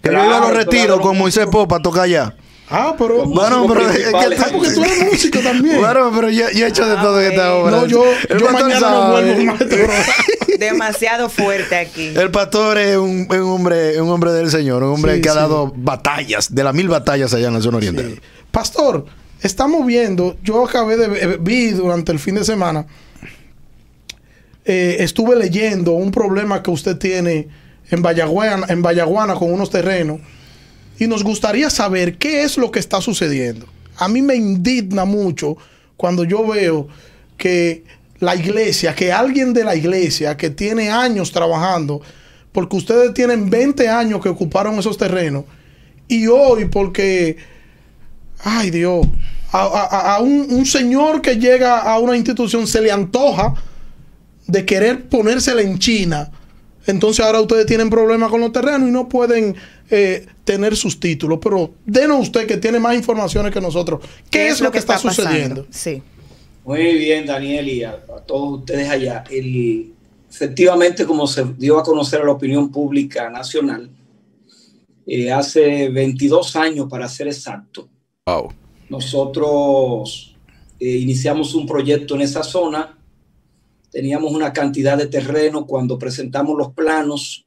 Que 0.02 0.10
yo 0.10 0.14
Claro, 0.16 0.28
iba 0.30 0.38
a 0.38 0.42
los 0.42 0.54
retiros 0.58 0.86
claro. 0.86 1.02
con 1.02 1.18
Moisés 1.18 1.46
Popa 1.52 1.78
a 1.78 1.82
tocar 1.82 2.04
allá. 2.04 2.34
Ah, 2.70 2.96
pero. 2.98 3.26
Bueno, 3.26 3.66
pero 3.68 3.90
es 3.90 3.98
que-. 3.98 4.16
Ah, 4.16 4.48
porque 4.52 4.72
tú 4.72 4.84
eres 4.84 5.06
músico 5.12 5.40
también. 5.40 5.80
Bueno, 5.80 6.12
pero 6.14 6.30
yo, 6.30 6.46
yo 6.52 6.66
he 6.66 6.70
hecho 6.70 6.88
de 6.88 6.96
todo 6.98 7.20
en 7.20 7.32
esta 7.32 7.56
obra. 7.56 7.72
no, 7.72 7.86
yo, 7.88 8.04
El 8.30 8.40
yo 8.40 8.52
no 8.52 9.12
vuelvo 9.12 9.44
más 9.44 9.62
este. 9.62 9.88
Demasiado 10.60 11.30
fuerte 11.30 11.76
aquí. 11.76 12.08
El 12.16 12.32
pastor 12.32 12.78
es 12.78 12.98
un, 12.98 13.28
hombre, 13.32 14.00
un 14.02 14.10
hombre 14.10 14.32
del 14.34 14.52
Señor, 14.52 14.84
un 14.84 14.94
hombre 14.94 15.16
Sí, 15.16 15.22
que 15.22 15.30
ha 15.30 15.34
sí. 15.34 15.38
dado 15.40 15.74
batallas, 15.76 16.54
de 16.54 16.64
las 16.64 16.76
mil 16.76 16.90
batallas 16.90 17.34
allá 17.34 17.48
en 17.48 17.54
la 17.56 17.62
zona 17.62 17.78
oriental. 17.78 18.12
Sí. 18.16 18.22
Pastor, 18.52 19.06
estamos 19.42 19.86
viendo, 19.86 20.38
yo 20.44 20.66
acabé 20.66 20.98
de 20.98 21.38
vi 21.38 21.72
durante 21.72 22.12
el 22.12 22.20
fin 22.20 22.36
de 22.36 22.44
semana, 22.44 22.86
eh, 24.66 24.98
estuve 25.00 25.36
leyendo 25.36 25.94
un 25.94 26.12
problema 26.12 26.62
que 26.62 26.70
usted 26.72 26.98
tiene 26.98 27.48
en 27.90 28.02
Vallaguana, 28.02 28.66
en 28.70 28.82
Vallaguana 28.82 29.36
con 29.36 29.52
unos 29.52 29.70
terrenos 29.70 30.20
y 31.00 31.08
nos 31.08 31.24
gustaría 31.24 31.70
saber 31.70 32.18
qué 32.18 32.44
es 32.44 32.58
lo 32.58 32.72
que 32.72 32.80
está 32.80 33.02
sucediendo. 33.02 33.66
A 33.98 34.08
mí 34.08 34.22
me 34.22 34.36
indigna 34.36 35.06
mucho 35.06 35.58
cuando 35.98 36.26
yo 36.26 36.46
veo 36.46 36.88
que 37.38 37.84
la 38.20 38.36
iglesia, 38.36 38.94
que 38.94 39.12
alguien 39.12 39.54
de 39.54 39.64
la 39.64 39.76
iglesia 39.76 40.36
que 40.36 40.50
tiene 40.50 40.90
años 40.90 41.32
trabajando, 41.32 42.02
porque 42.52 42.76
ustedes 42.76 43.14
tienen 43.14 43.50
20 43.50 43.88
años 43.88 44.22
que 44.22 44.30
ocuparon 44.30 44.78
esos 44.78 44.98
terrenos, 44.98 45.46
y 46.08 46.28
hoy 46.28 46.66
porque, 46.66 47.38
ay 48.44 48.70
Dios, 48.72 49.08
a, 49.52 50.20
un, 50.22 50.48
un 50.50 50.66
señor 50.66 51.22
que 51.22 51.38
llega 51.38 51.80
a 51.80 51.98
una 52.00 52.16
institución 52.16 52.68
se 52.68 52.82
le 52.82 52.92
antoja 52.92 53.56
de 54.48 54.66
querer 54.66 55.08
ponérsela 55.08 55.62
en 55.62 55.80
China. 55.80 56.30
Entonces 56.88 57.24
ahora 57.26 57.42
ustedes 57.42 57.66
tienen 57.66 57.90
problemas 57.90 58.30
con 58.30 58.42
los 58.42 58.52
terrenos 58.52 58.88
y 58.90 58.92
no 58.92 59.08
pueden 59.10 59.56
eh, 59.90 60.26
tener 60.44 60.76
sus 60.76 61.00
títulos. 61.00 61.40
Pero 61.42 61.74
denos 61.86 62.22
usted 62.22 62.48
que 62.48 62.58
tiene 62.58 62.80
más 62.80 62.96
informaciones 62.96 63.54
que 63.54 63.62
nosotros. 63.62 64.02
¿Qué, 64.30 64.48
es, 64.48 64.62
lo 64.62 64.72
que, 64.72 64.78
está, 64.80 64.98
sucediendo? 64.98 65.68
Sí. 65.70 66.02
Muy 66.66 66.96
bien, 66.96 67.26
Daniel, 67.26 67.68
y 67.68 67.84
a, 67.84 67.92
a 67.92 68.22
todos 68.26 68.60
ustedes 68.60 68.90
allá. 68.90 69.24
El- 69.30 69.94
efectivamente, 70.30 71.06
como 71.06 71.26
se 71.26 71.44
dio 71.58 71.80
a 71.80 71.84
conocer 71.84 72.22
a 72.22 72.26
la 72.26 72.32
opinión 72.32 72.72
pública 72.72 73.30
nacional, 73.30 73.90
eh, 75.08 75.32
hace 75.32 75.90
22 75.90 76.56
años, 76.56 76.88
para 76.90 77.08
ser 77.08 77.28
exacto, 77.28 77.90
Wow. 78.28 78.50
nosotros 78.90 80.36
eh, 80.80 80.98
iniciamos 80.98 81.56
un 81.56 81.66
proyecto 81.66 82.14
en 82.16 82.22
esa 82.22 82.44
zona. 82.44 82.96
Teníamos 83.92 84.34
una 84.34 84.54
cantidad 84.54 84.98
de 84.98 85.08
terreno 85.08 85.66
cuando 85.66 85.98
presentamos 85.98 86.58
los 86.58 86.74
planos. 86.74 87.46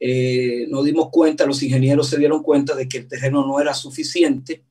eh, 0.00 0.66
nos 0.68 0.84
dimos 0.84 1.08
cuenta, 1.10 1.44
los 1.44 1.62
ingenieros 1.62 2.08
se 2.08 2.18
dieron 2.18 2.42
cuenta 2.42 2.76
de 2.76 2.88
que 2.88 2.98
el 2.98 3.08
terreno 3.08 3.44
no 3.44 3.60
era 3.60 3.74
suficiente 3.74 4.62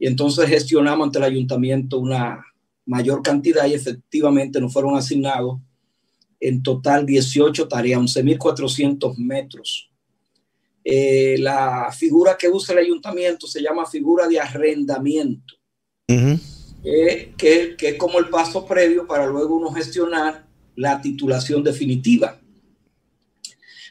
y 0.00 0.06
entonces 0.06 0.48
gestionamos 0.48 1.06
ante 1.06 1.18
el 1.18 1.24
ayuntamiento 1.24 1.98
una 1.98 2.44
mayor 2.86 3.22
cantidad 3.22 3.66
y 3.66 3.74
efectivamente 3.74 4.58
nos 4.58 4.72
fueron 4.72 4.96
asignados 4.96 5.60
en 6.40 6.62
total 6.62 7.04
18 7.04 7.68
tareas, 7.68 8.00
11.400 8.00 9.16
metros. 9.18 9.90
Eh, 10.82 11.36
la 11.38 11.92
figura 11.92 12.36
que 12.38 12.48
usa 12.48 12.72
el 12.72 12.86
ayuntamiento 12.86 13.46
se 13.46 13.60
llama 13.60 13.84
figura 13.84 14.26
de 14.26 14.40
arrendamiento. 14.40 15.54
Eh, 16.84 17.34
que, 17.36 17.76
que 17.76 17.88
es 17.90 17.96
como 17.96 18.18
el 18.18 18.28
paso 18.28 18.66
previo 18.66 19.06
para 19.06 19.26
luego 19.26 19.56
uno 19.56 19.70
gestionar 19.70 20.46
la 20.76 21.00
titulación 21.00 21.62
definitiva. 21.62 22.38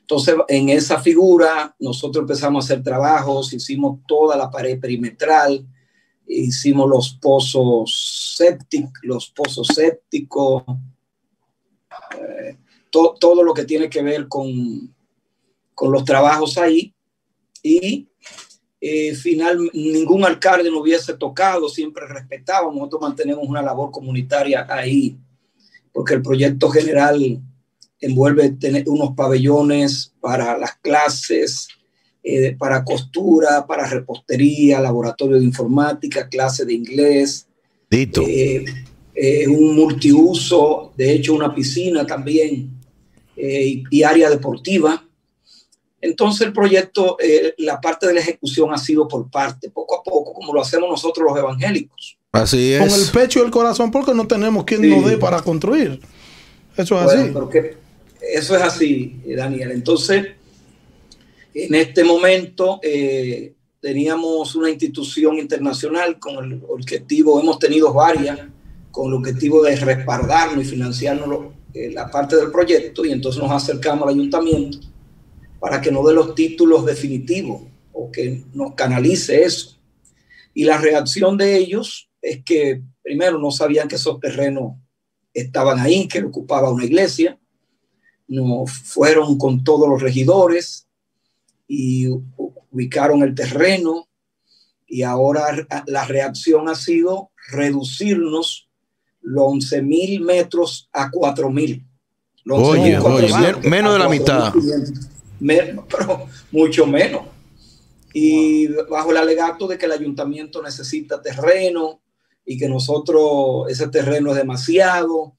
Entonces, 0.02 0.36
en 0.48 0.70
esa 0.70 1.00
figura, 1.00 1.76
nosotros 1.80 2.24
empezamos 2.24 2.64
a 2.64 2.66
hacer 2.66 2.84
trabajos, 2.84 3.54
hicimos 3.54 4.00
toda 4.08 4.36
la 4.36 4.50
pared 4.50 4.80
perimetral, 4.80 5.64
hicimos 6.26 6.90
los 6.90 7.14
pozos 7.14 8.36
sépticos, 8.36 8.94
los 9.04 9.30
pozos 9.30 9.68
sépticos, 9.68 10.64
eh, 12.20 12.58
to- 12.90 13.16
todo 13.20 13.44
lo 13.44 13.54
que 13.54 13.66
tiene 13.66 13.88
que 13.88 14.02
ver 14.02 14.28
con, 14.28 14.96
con 15.76 15.92
los 15.92 16.04
trabajos 16.04 16.58
ahí. 16.58 16.92
Y 17.62 18.09
eh, 18.82 19.14
final, 19.16 19.70
ningún 19.74 20.24
alcalde 20.24 20.72
no 20.72 20.80
hubiese 20.80 21.14
tocado, 21.16 21.68
siempre 21.68 22.08
respetábamos, 22.08 22.76
nosotros 22.76 23.02
mantenemos 23.02 23.46
una 23.48 23.62
labor 23.62 23.92
comunitaria 23.92 24.66
ahí, 24.70 25.18
porque 25.92 26.14
el 26.14 26.22
proyecto 26.22 26.70
general 26.70 27.42
envuelve 28.00 28.52
tener 28.52 28.88
unos 28.88 29.16
pabellones 29.16 30.14
para 30.22 30.58
las 30.58 30.78
clases, 30.78 31.68
eh, 32.24 32.56
para 32.58 32.84
costura, 32.84 33.66
para 33.66 33.88
repostería, 33.88 34.80
laboratorio 34.80 35.38
de 35.38 35.46
informática, 35.46 36.28
clase 36.28 36.66
de 36.66 36.74
inglés, 36.74 37.48
Dito. 37.90 38.22
eh, 38.28 38.66
eh, 39.16 39.48
un 39.48 39.76
multiuso, 39.76 40.94
de 40.98 41.14
hecho 41.14 41.34
una 41.34 41.54
piscina 41.54 42.06
también 42.06 42.78
y 43.42 44.04
área 44.04 44.30
deportiva. 44.30 45.09
Entonces 46.02 46.48
el 46.48 46.54
proyecto, 46.54 47.18
eh, 47.20 47.54
la 47.58 47.82
parte 47.82 48.08
de 48.08 48.14
la 48.14 48.22
ejecución 48.22 48.74
ha 48.74 48.78
sido 48.78 49.08
por 49.08 49.30
parte, 49.30 49.70
poco 49.70 50.00
a 50.00 50.04
poco, 50.04 50.34
como 50.34 50.54
lo 50.54 50.62
hacemos 50.62 50.90
nosotros 50.90 51.28
los 51.30 51.38
evangélicos. 51.38 52.18
Así 52.32 52.76
Con 52.78 52.88
el 52.90 52.94
es. 53.02 53.10
pecho 53.12 53.40
y 53.40 53.44
el 53.44 53.52
corazón 53.52 53.92
porque 53.92 54.14
no 54.14 54.26
tenemos 54.28 54.64
quien 54.64 54.82
Sí. 54.82 54.88
nos 54.90 55.10
dé 55.10 55.18
para 55.18 55.42
construir. 55.42 56.00
Eso 56.78 56.98
es 57.00 57.04
Bueno, 57.06 57.22
así. 57.24 57.32
pero 57.34 57.50
que- 57.50 57.78
eso 58.34 58.56
es 58.56 58.62
así, 58.62 59.20
eh, 59.26 59.36
Daniel. 59.36 59.72
Entonces, 59.72 60.28
En 61.56 61.74
este 61.74 62.04
momento 62.04 62.80
eh, 62.84 63.54
teníamos 63.82 64.54
una 64.56 64.70
institución 64.70 65.40
internacional 65.40 66.20
con 66.20 66.46
el 66.46 66.62
objetivo, 66.70 67.40
hemos 67.42 67.58
tenido 67.58 67.92
varias, 67.92 68.40
con 68.92 69.08
el 69.08 69.14
objetivo 69.16 69.64
de 69.64 69.76
respaldarnos 69.76 70.64
y 70.64 70.68
financiarnos 70.70 71.48
eh, 71.74 71.90
la 71.92 72.10
parte 72.12 72.36
del 72.36 72.52
proyecto 72.52 73.04
y 73.04 73.12
entonces 73.12 73.42
nos 73.42 73.52
acercamos 73.52 74.04
al 74.04 74.14
ayuntamiento 74.14 74.78
para 75.60 75.82
que 75.82 75.92
nos 75.92 76.06
dé 76.06 76.14
los 76.14 76.36
títulos 76.36 76.86
definitivos 76.86 77.64
o 77.94 78.12
que 78.12 78.44
nos 78.54 78.76
canalice 78.76 79.44
eso. 79.44 79.78
Y 80.54 80.64
la 80.64 80.78
reacción 80.78 81.38
de 81.38 81.58
ellos 81.58 82.10
es 82.22 82.44
que 82.44 82.82
primero 83.02 83.40
no 83.40 83.52
sabían 83.52 83.88
que 83.88 83.96
esos 83.96 84.20
terrenos 84.20 84.74
estaban 85.34 85.80
ahí, 85.80 86.08
que 86.08 86.24
ocupaba 86.24 86.72
una 86.72 86.86
iglesia. 86.86 87.38
Nos 88.28 88.72
fueron 88.72 89.38
con 89.38 89.64
todos 89.64 89.90
los 89.90 90.02
regidores 90.02 90.88
y 91.68 92.08
ubicaron 92.72 93.24
el 93.24 93.36
terreno 93.36 94.08
y 94.88 95.04
ahora 95.04 95.68
la 95.86 96.06
reacción 96.06 96.68
ha 96.68 96.76
sido 96.76 97.32
reducirnos 97.52 98.70
los 99.22 99.44
11 99.46 99.82
mil 99.84 100.22
metros 100.22 100.90
a 100.92 101.12
4 101.12 101.50
mil. 101.50 101.86
Oye, 102.50 102.98
menos 103.64 103.94
de 103.94 104.00
la 104.00 104.10
mitad. 104.10 104.54
pero 105.90 106.28
mucho 106.52 106.86
menos. 106.86 107.24
Y 108.14 108.68
bajo 108.68 109.12
el 109.12 109.18
alegato 109.18 109.68
de 109.68 109.78
que 109.78 109.86
el 109.86 109.92
ayuntamiento 109.92 110.62
necesita 110.62 111.22
terreno 111.22 112.02
y 112.44 112.58
que 112.58 112.68
nosotros, 112.68 113.70
ese 113.70 113.88
terreno 113.90 114.32
es 114.32 114.38
demasiado. 114.38 115.38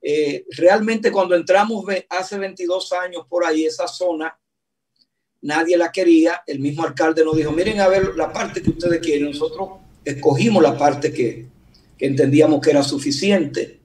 Eh, 0.00 0.44
realmente 0.56 1.10
cuando 1.10 1.34
entramos 1.34 1.84
hace 2.08 2.38
22 2.38 2.92
años 2.92 3.26
por 3.28 3.44
ahí, 3.44 3.66
esa 3.66 3.88
zona, 3.88 4.38
nadie 5.40 5.76
la 5.76 5.90
quería. 5.90 6.42
El 6.46 6.60
mismo 6.60 6.84
alcalde 6.84 7.24
nos 7.24 7.36
dijo, 7.36 7.50
miren 7.50 7.80
a 7.80 7.88
ver 7.88 8.14
la 8.16 8.32
parte 8.32 8.62
que 8.62 8.70
ustedes 8.70 9.00
quieren. 9.00 9.30
Nosotros 9.30 9.70
escogimos 10.04 10.62
la 10.62 10.78
parte 10.78 11.12
que, 11.12 11.48
que 11.98 12.06
entendíamos 12.06 12.60
que 12.60 12.70
era 12.70 12.84
suficiente. 12.84 13.80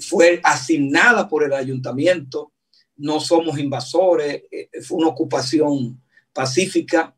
fue 0.00 0.40
asignada 0.42 1.28
por 1.28 1.44
el 1.44 1.52
ayuntamiento 1.52 2.53
no 2.96 3.20
somos 3.20 3.58
invasores, 3.58 4.42
eh, 4.50 4.68
fue 4.82 4.98
una 4.98 5.08
ocupación 5.08 6.00
pacífica 6.32 7.14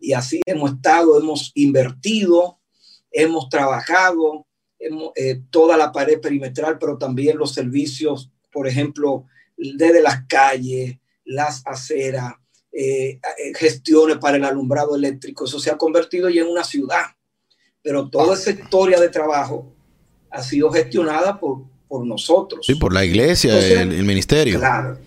y 0.00 0.12
así 0.12 0.40
hemos 0.46 0.72
estado, 0.72 1.18
hemos 1.18 1.52
invertido, 1.54 2.58
hemos 3.10 3.48
trabajado, 3.48 4.46
hemos, 4.78 5.12
eh, 5.16 5.40
toda 5.50 5.76
la 5.76 5.92
pared 5.92 6.20
perimetral, 6.20 6.78
pero 6.78 6.98
también 6.98 7.38
los 7.38 7.52
servicios, 7.52 8.30
por 8.52 8.68
ejemplo, 8.68 9.26
desde 9.56 10.02
las 10.02 10.26
calles, 10.26 10.98
las 11.24 11.62
aceras, 11.66 12.34
eh, 12.72 13.20
gestiones 13.54 14.18
para 14.18 14.36
el 14.36 14.44
alumbrado 14.44 14.96
eléctrico, 14.96 15.44
eso 15.44 15.60
se 15.60 15.70
ha 15.70 15.78
convertido 15.78 16.28
ya 16.28 16.42
en 16.42 16.48
una 16.48 16.64
ciudad, 16.64 17.04
pero 17.82 18.10
toda 18.10 18.34
esa 18.34 18.50
historia 18.50 19.00
de 19.00 19.08
trabajo 19.08 19.72
ha 20.30 20.42
sido 20.42 20.70
gestionada 20.70 21.38
por, 21.38 21.62
por 21.86 22.04
nosotros. 22.04 22.66
Sí, 22.66 22.74
por 22.74 22.92
la 22.92 23.04
iglesia, 23.04 23.56
el, 23.56 23.92
el, 23.92 24.04
ministerio. 24.04 24.58
Claro. 24.58 24.98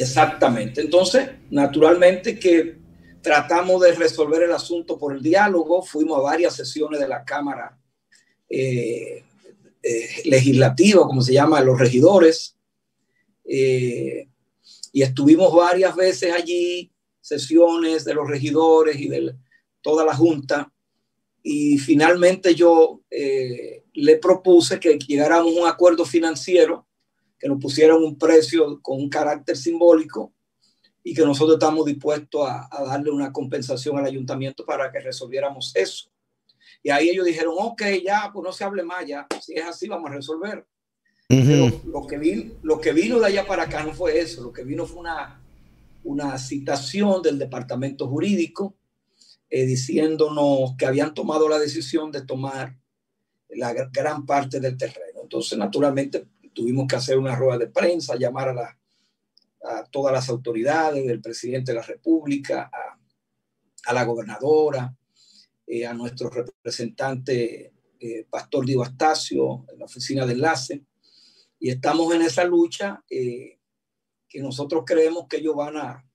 Exactamente. 0.00 0.80
Entonces, 0.80 1.28
naturalmente 1.50 2.38
que 2.38 2.78
tratamos 3.20 3.82
de 3.82 3.92
resolver 3.92 4.42
el 4.42 4.52
asunto 4.52 4.98
por 4.98 5.14
el 5.14 5.22
diálogo, 5.22 5.82
fuimos 5.82 6.18
a 6.18 6.22
varias 6.22 6.56
sesiones 6.56 7.00
de 7.00 7.06
la 7.06 7.22
Cámara 7.22 7.78
eh, 8.48 9.22
eh, 9.82 10.08
Legislativa, 10.24 11.02
como 11.02 11.20
se 11.20 11.34
llama, 11.34 11.60
los 11.60 11.78
regidores, 11.78 12.56
eh, 13.44 14.26
y 14.90 15.02
estuvimos 15.02 15.54
varias 15.54 15.94
veces 15.94 16.32
allí, 16.32 16.90
sesiones 17.20 18.02
de 18.06 18.14
los 18.14 18.26
regidores 18.26 18.96
y 18.96 19.06
de 19.06 19.34
toda 19.82 20.06
la 20.06 20.16
Junta, 20.16 20.72
y 21.42 21.76
finalmente 21.76 22.54
yo 22.54 23.02
le 23.92 24.16
propuse 24.18 24.78
que 24.78 24.98
llegáramos 24.98 25.56
a 25.56 25.60
un 25.60 25.68
acuerdo 25.68 26.04
financiero 26.04 26.86
que 27.40 27.48
nos 27.48 27.58
pusieron 27.58 28.04
un 28.04 28.18
precio 28.18 28.80
con 28.82 29.00
un 29.00 29.08
carácter 29.08 29.56
simbólico 29.56 30.32
y 31.02 31.14
que 31.14 31.24
nosotros 31.24 31.54
estamos 31.54 31.86
dispuestos 31.86 32.46
a, 32.46 32.68
darle 32.84 33.10
una 33.10 33.32
compensación 33.32 33.96
al 33.98 34.04
ayuntamiento 34.04 34.64
para 34.66 34.92
que 34.92 35.00
resolviéramos 35.00 35.72
eso. 35.74 36.10
Y 36.82 36.90
ahí 36.90 37.08
ellos 37.08 37.24
dijeron, 37.24 37.54
ok, 37.58 37.82
ya, 38.04 38.30
pues 38.32 38.44
no 38.44 38.52
se 38.52 38.64
hable 38.64 38.82
más, 38.82 39.06
ya, 39.06 39.26
si 39.40 39.54
es 39.54 39.64
así, 39.64 39.88
vamos 39.88 40.10
a 40.10 40.14
resolver. 40.14 40.66
Pero 41.26 41.80
lo 41.86 42.06
que, 42.06 42.18
vino, 42.18 42.52
lo 42.62 42.80
que 42.80 42.92
vino 42.92 43.18
de 43.18 43.26
allá 43.26 43.46
para 43.46 43.62
acá 43.62 43.84
no 43.84 43.94
fue 43.94 44.18
eso, 44.18 44.42
lo 44.42 44.52
que 44.52 44.64
vino 44.64 44.84
fue 44.84 45.00
una, 45.00 45.40
una 46.04 46.36
citación 46.38 47.22
del 47.22 47.38
departamento 47.38 48.08
jurídico 48.08 48.74
eh, 49.48 49.64
diciéndonos 49.64 50.74
que 50.76 50.86
habían 50.86 51.14
tomado 51.14 51.48
la 51.48 51.58
decisión 51.58 52.10
de 52.10 52.22
tomar 52.22 52.76
la 53.48 53.72
gran 53.72 54.26
parte 54.26 54.60
del 54.60 54.76
terreno. 54.76 55.20
Entonces, 55.22 55.56
naturalmente, 55.56 56.26
tuvimos 56.52 56.86
que 56.86 56.96
hacer 56.96 57.18
una 57.18 57.36
rueda 57.36 57.58
de 57.58 57.68
prensa, 57.68 58.16
llamar 58.16 58.50
a, 58.50 58.78
a 59.62 59.84
todas 59.84 60.12
las 60.12 60.28
autoridades, 60.28 61.06
del 61.06 61.20
presidente 61.20 61.72
de 61.72 61.78
la 61.78 61.84
República, 61.84 62.70
a, 63.84 63.92
la 63.92 64.04
gobernadora, 64.04 64.94
eh, 65.66 65.86
a 65.86 65.94
nuestro 65.94 66.30
representante 66.30 67.72
eh, 67.98 68.26
Pastor 68.28 68.64
Diego 68.64 68.82
Astacio, 68.82 69.64
en 69.72 69.78
la 69.78 69.84
oficina 69.84 70.26
de 70.26 70.32
enlace, 70.32 70.84
y 71.58 71.70
estamos 71.70 72.14
en 72.14 72.22
esa 72.22 72.44
lucha 72.44 73.04
eh, 73.10 73.58
que 74.28 74.40
nosotros 74.40 74.84
creemos 74.86 75.26
que 75.28 75.38
ellos 75.38 75.54
van 75.54 75.76
a, 75.76 76.06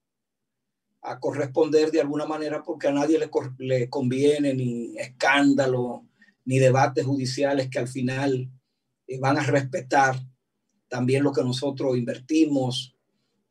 a 1.01 1.19
corresponder 1.19 1.91
de 1.91 2.01
alguna 2.01 2.25
manera 2.25 2.63
porque 2.63 2.87
a 2.87 2.91
nadie 2.91 3.19
le, 3.19 3.29
le 3.59 3.89
conviene 3.89 4.53
ni 4.55 4.97
escándalo 4.97 6.07
ni 6.45 6.57
debates 6.57 7.05
judiciales 7.05 7.69
que 7.69 7.79
al 7.79 7.87
final 7.87 8.49
van 9.19 9.37
a 9.37 9.43
respetar 9.43 10.15
también 10.87 11.23
lo 11.23 11.31
que 11.31 11.43
nosotros 11.43 11.97
invertimos 11.97 12.95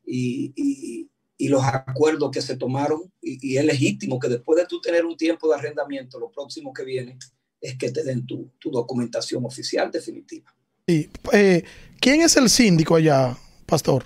y, 0.05 1.09
los 1.37 1.63
acuerdos 1.63 2.31
que 2.31 2.41
se 2.41 2.57
tomaron. 2.57 3.11
Y, 3.21 3.57
es 3.57 3.65
legítimo 3.65 4.19
que 4.19 4.29
después 4.29 4.57
de 4.57 4.65
tú 4.65 4.81
tener 4.81 5.05
un 5.05 5.17
tiempo 5.17 5.49
de 5.49 5.55
arrendamiento, 5.55 6.19
lo 6.19 6.31
próximo 6.31 6.73
que 6.73 6.83
viene 6.83 7.17
es 7.61 7.77
que 7.77 7.91
te 7.91 8.03
den 8.03 8.25
tu, 8.25 8.51
documentación 8.63 9.45
oficial 9.45 9.91
definitiva. 9.91 10.53
Eh, 10.87 11.63
¿Quién 11.99 12.21
es 12.21 12.35
el 12.37 12.49
síndico 12.49 12.95
allá, 12.95 13.37
pastor? 13.65 14.05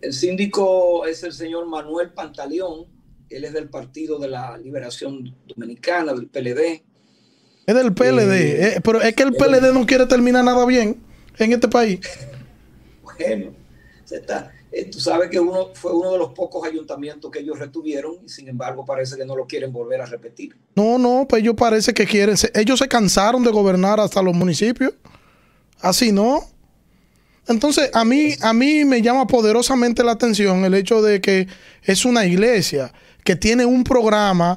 El 0.00 0.12
síndico 0.12 1.06
es 1.06 1.22
el 1.22 1.32
señor 1.32 1.66
Manuel 1.66 2.12
Pantaleón. 2.12 2.86
Él 3.28 3.44
es 3.44 3.52
del 3.52 3.70
Partido 3.70 4.18
de 4.18 4.28
la 4.28 4.58
Liberación 4.58 5.36
Dominicana, 5.46 6.12
del 6.12 6.28
PLD. 6.28 6.84
Es 7.66 7.74
del 7.74 7.92
PLD, 7.94 8.32
eh, 8.32 8.80
pero 8.82 9.00
es 9.00 9.14
que 9.14 9.22
el 9.22 9.34
PLD 9.34 9.72
no 9.72 9.86
quiere 9.86 10.06
terminar 10.06 10.44
nada 10.44 10.64
bien 10.66 11.00
en 11.38 11.52
este 11.52 11.68
país. 11.68 12.00
Bueno, 13.18 13.52
está, 14.10 14.50
eh, 14.72 14.86
tú 14.86 14.98
sabes 14.98 15.28
que 15.28 15.38
uno 15.38 15.68
fue 15.74 15.92
uno 15.92 16.12
de 16.12 16.18
los 16.18 16.32
pocos 16.32 16.66
ayuntamientos 16.66 17.30
que 17.30 17.40
ellos 17.40 17.58
retuvieron 17.58 18.16
y 18.24 18.28
sin 18.28 18.48
embargo 18.48 18.86
parece 18.86 19.16
que 19.16 19.26
no 19.26 19.36
lo 19.36 19.46
quieren 19.46 19.70
volver 19.70 20.00
a 20.00 20.06
repetir. 20.06 20.56
No, 20.74 20.98
no, 20.98 21.26
pues 21.28 21.42
ellos 21.42 21.54
parece 21.56 21.92
que 21.92 22.06
quieren, 22.06 22.36
ellos 22.54 22.78
se 22.78 22.88
cansaron 22.88 23.44
de 23.44 23.50
gobernar 23.50 24.00
hasta 24.00 24.22
los 24.22 24.34
municipios. 24.34 24.94
Así 25.80 26.10
no. 26.10 26.42
Entonces, 27.48 27.90
a 27.92 28.04
mí, 28.04 28.34
a 28.40 28.54
mí 28.54 28.84
me 28.86 29.02
llama 29.02 29.26
poderosamente 29.26 30.02
la 30.02 30.12
atención 30.12 30.64
el 30.64 30.72
hecho 30.72 31.02
de 31.02 31.20
que 31.20 31.48
es 31.82 32.04
una 32.06 32.24
iglesia 32.24 32.92
que 33.24 33.36
tiene 33.36 33.66
un 33.66 33.84
programa 33.84 34.56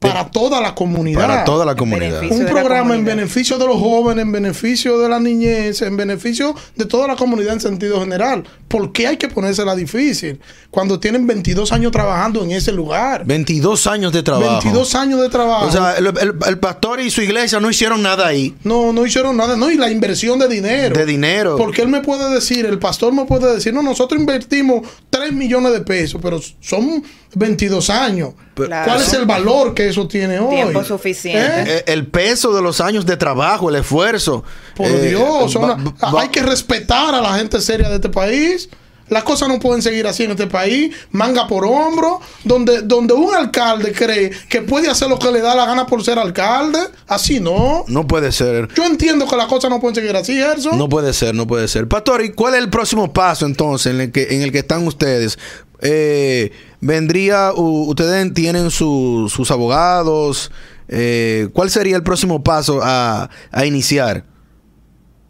para 0.00 0.30
toda 0.30 0.62
la 0.62 0.74
comunidad. 0.74 1.20
Para 1.20 1.44
toda 1.44 1.66
la 1.66 1.76
comunidad. 1.76 2.22
Un 2.22 2.46
programa 2.46 2.94
en 2.94 3.04
beneficio 3.04 3.58
de 3.58 3.66
los 3.66 3.76
jóvenes, 3.76 4.22
en 4.22 4.32
beneficio 4.32 4.98
de 4.98 5.10
la 5.10 5.20
niñez, 5.20 5.82
en 5.82 5.94
beneficio 5.94 6.54
de 6.74 6.86
toda 6.86 7.06
la 7.06 7.16
comunidad 7.16 7.52
en 7.52 7.60
sentido 7.60 8.00
general. 8.00 8.44
¿Por 8.66 8.92
qué 8.92 9.08
hay 9.08 9.18
que 9.18 9.28
ponérsela 9.28 9.76
difícil? 9.76 10.40
Cuando 10.70 10.98
tienen 10.98 11.26
22 11.26 11.70
años 11.72 11.92
trabajando 11.92 12.42
en 12.42 12.52
ese 12.52 12.72
lugar. 12.72 13.26
22 13.26 13.86
años 13.88 14.10
de 14.10 14.22
trabajo. 14.22 14.62
22 14.62 14.94
años 14.94 15.20
de 15.20 15.28
trabajo. 15.28 15.66
O 15.66 15.70
sea, 15.70 15.94
el, 15.98 16.58
pastor 16.58 17.00
y 17.00 17.10
su 17.10 17.20
iglesia 17.20 17.60
no 17.60 17.68
hicieron 17.68 18.00
nada 18.00 18.26
ahí. 18.26 18.54
No, 18.64 18.94
no 18.94 19.04
hicieron 19.04 19.36
nada. 19.36 19.54
No, 19.54 19.70
y 19.70 19.76
la 19.76 19.90
inversión 19.90 20.38
de 20.38 20.48
dinero. 20.48 20.96
De 20.96 21.04
dinero. 21.04 21.56
Porque 21.58 21.82
él 21.82 21.88
me 21.88 22.00
puede 22.00 22.32
decir, 22.32 22.64
el 22.64 22.78
pastor 22.78 23.12
me 23.12 23.26
puede 23.26 23.52
decir, 23.52 23.74
no, 23.74 23.82
nosotros 23.82 24.18
invertimos 24.18 24.88
3 25.20 25.34
millones 25.34 25.74
de 25.74 25.82
pesos, 25.82 26.18
pero 26.22 26.40
son 26.60 27.04
22 27.34 27.90
años. 27.90 28.30
¿Cuál 28.54 29.02
es 29.02 29.12
el 29.12 29.26
valor 29.26 29.74
que 29.74 29.86
eso 29.86 30.08
tiene 30.08 30.38
hoy? 30.38 30.56
Tiempo 30.56 30.82
suficiente. 30.82 31.60
¿Eh? 31.60 31.64
Eh, 31.66 31.84
el 31.88 32.06
peso 32.06 32.54
de 32.54 32.62
los 32.62 32.80
años 32.80 33.04
de 33.04 33.18
trabajo, 33.18 33.68
el 33.68 33.76
esfuerzo. 33.76 34.42
Por 34.74 34.86
eh, 34.86 35.10
Dios, 35.10 35.58
hay 36.00 36.28
que 36.30 36.42
respetar 36.42 37.14
a 37.14 37.20
la 37.20 37.34
gente 37.34 37.60
seria 37.60 37.90
de 37.90 37.96
este 37.96 38.08
país. 38.08 38.70
Las 39.10 39.24
cosas 39.24 39.48
no 39.48 39.60
pueden 39.60 39.82
seguir 39.82 40.06
así 40.06 40.24
en 40.24 40.30
este 40.30 40.46
país, 40.46 40.94
manga 41.10 41.46
por 41.46 41.64
hombro, 41.64 42.20
donde, 42.44 42.82
donde 42.82 43.12
un 43.12 43.34
alcalde 43.34 43.92
cree 43.92 44.30
que 44.48 44.62
puede 44.62 44.88
hacer 44.88 45.08
lo 45.08 45.18
que 45.18 45.30
le 45.30 45.40
da 45.40 45.54
la 45.54 45.66
gana 45.66 45.86
por 45.86 46.02
ser 46.02 46.18
alcalde. 46.18 46.78
Así 47.06 47.40
no. 47.40 47.84
No 47.88 48.06
puede 48.06 48.32
ser. 48.32 48.68
Yo 48.74 48.84
entiendo 48.84 49.26
que 49.28 49.36
las 49.36 49.46
cosas 49.46 49.70
no 49.70 49.80
pueden 49.80 49.94
seguir 49.94 50.16
así, 50.16 50.34
Gerson. 50.34 50.78
No 50.78 50.88
puede 50.88 51.12
ser, 51.12 51.34
no 51.34 51.46
puede 51.46 51.68
ser. 51.68 51.88
Pastor, 51.88 52.24
¿y 52.24 52.30
cuál 52.32 52.54
es 52.54 52.60
el 52.60 52.70
próximo 52.70 53.12
paso 53.12 53.46
entonces 53.46 53.92
en 53.92 54.00
el 54.00 54.12
que, 54.12 54.28
en 54.30 54.42
el 54.42 54.52
que 54.52 54.60
están 54.60 54.86
ustedes? 54.86 55.38
Eh, 55.82 56.52
vendría, 56.80 57.52
ustedes 57.54 58.32
tienen 58.34 58.70
sus 58.70 59.50
abogados, 59.50 60.50
eh, 60.88 61.48
¿cuál 61.52 61.70
sería 61.70 61.96
el 61.96 62.02
próximo 62.02 62.42
paso 62.42 62.80
a, 62.82 63.30
iniciar? 63.64 64.24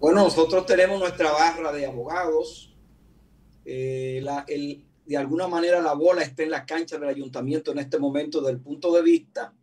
Bueno, 0.00 0.24
nosotros 0.24 0.64
tenemos 0.66 0.98
nuestra 0.98 1.30
barra 1.32 1.72
de 1.72 1.86
abogados. 1.86 2.69
Eh, 3.72 4.20
de 5.06 5.16
alguna 5.16 5.46
manera 5.46 5.80
la 5.80 5.92
bola 5.92 6.22
está 6.22 6.42
en 6.42 6.50
la 6.50 6.66
cancha 6.66 6.98
del 6.98 7.08
ayuntamiento 7.08 7.70
en 7.70 7.78
este 7.78 8.00
momento 8.00 8.40
desde 8.40 8.54
el 8.54 8.60
punto 8.60 8.92
de 8.92 9.00
vista 9.02 9.54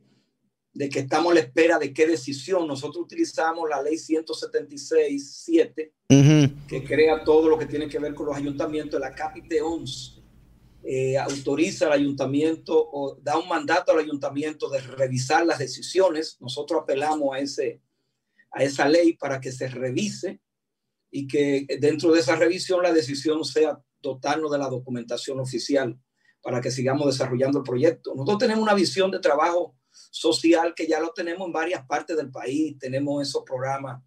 de 0.74 0.88
que 0.88 1.00
estamos 1.00 1.32
a 1.32 1.36
la 1.36 1.42
espera 1.42 1.78
de 1.78 1.92
qué 1.94 2.08
decisión. 2.08 2.66
Nosotros 2.68 3.04
utilizamos 3.04 3.70
la 3.70 3.82
ley 3.82 3.96
176.7, 3.96 5.92
que 6.68 6.84
crea 6.86 7.22
todo 7.26 7.50
lo 7.50 7.58
que 7.58 7.66
tiene 7.66 7.90
que 7.90 8.00
ver 8.00 8.14
con 8.14 8.28
los 8.28 8.38
ayuntamientos. 8.38 8.98
La 8.98 9.14
Capite 9.14 9.62
11 9.62 10.22
eh, 10.84 11.18
autoriza 11.18 11.88
al 11.88 11.94
ayuntamiento 11.94 12.74
o 12.78 13.16
da 13.22 13.38
un 13.38 13.50
mandato 13.50 13.92
al 13.92 14.00
ayuntamiento 14.00 14.70
de 14.70 14.80
revisar 14.80 15.46
las 15.46 15.60
decisiones. 15.60 16.38
Nosotros 16.40 16.84
apelamos 16.84 17.36
a, 17.36 17.40
ese, 17.40 17.82
a 18.52 18.64
esa 18.64 18.88
ley 18.88 19.18
para 19.18 19.42
que 19.42 19.52
se 19.52 19.68
revise 19.68 20.40
y 21.12 21.28
que 21.28 21.66
dentro 21.82 22.14
de 22.14 22.22
esa 22.22 22.38
revisión 22.38 22.84
la 22.84 22.94
decisión 22.94 23.44
sea 23.44 23.82
dotarnos 24.08 24.52
de 24.52 24.58
la 24.58 24.70
documentación 24.70 25.40
oficial 25.40 25.98
para 26.42 26.62
que 26.62 26.72
sigamos 26.72 27.08
desarrollando 27.08 27.60
el 27.60 27.64
proyecto. 27.64 28.14
Nosotros 28.16 28.38
tenemos 28.40 28.64
una 28.64 28.74
visión 28.74 29.12
de 29.12 29.20
trabajo 29.20 29.76
social 29.92 30.74
que 30.76 30.88
ya 30.88 31.00
lo 31.00 31.12
tenemos 31.12 31.46
en 31.46 31.54
varias 31.54 31.86
partes 31.86 32.16
del 32.16 32.32
país. 32.32 32.78
Tenemos 32.80 33.28
esos 33.28 33.44
programas 33.44 34.02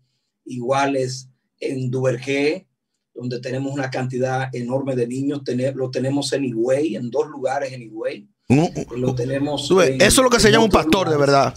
iguales 0.44 1.28
en 1.58 1.90
Duvergé, 1.90 2.66
donde 3.14 3.40
tenemos 3.40 3.72
una 3.72 3.90
cantidad 3.90 4.48
enorme 4.54 4.96
de 4.96 5.06
niños. 5.06 5.42
lo 5.74 5.90
tenemos 5.90 6.32
en 6.32 6.44
Higüey, 6.44 6.96
en 6.96 7.10
dos 7.10 7.28
lugares 7.28 7.72
en 7.72 7.82
Higüey. 7.82 8.28
lo 8.96 9.14
tenemos 9.14 9.70
eso 9.70 10.04
es 10.04 10.16
lo 10.16 10.30
que 10.30 10.40
se 10.40 10.50
llama 10.50 10.64
un 10.64 10.70
pastor 10.70 11.10
de 11.10 11.16
verdad. 11.16 11.54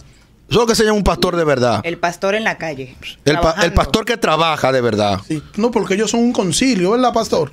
Eso 0.48 0.60
es 0.60 0.62
lo 0.62 0.66
que 0.66 0.74
se 0.74 0.84
llama 0.84 0.98
un 0.98 1.04
pastor 1.04 1.36
de 1.36 1.44
verdad. 1.44 1.80
El 1.84 1.98
pastor 1.98 2.34
en 2.34 2.44
la 2.44 2.58
calle. 2.58 2.94
El, 3.24 3.38
el 3.62 3.72
pastor 3.72 4.04
que 4.04 4.18
trabaja 4.18 4.70
de 4.70 4.82
verdad. 4.82 5.18
No, 5.56 5.70
porque 5.70 5.94
ellos 5.94 6.10
son 6.10 6.20
un 6.20 6.32
concilio, 6.32 6.90
¿verdad, 6.90 7.14
pastor? 7.14 7.50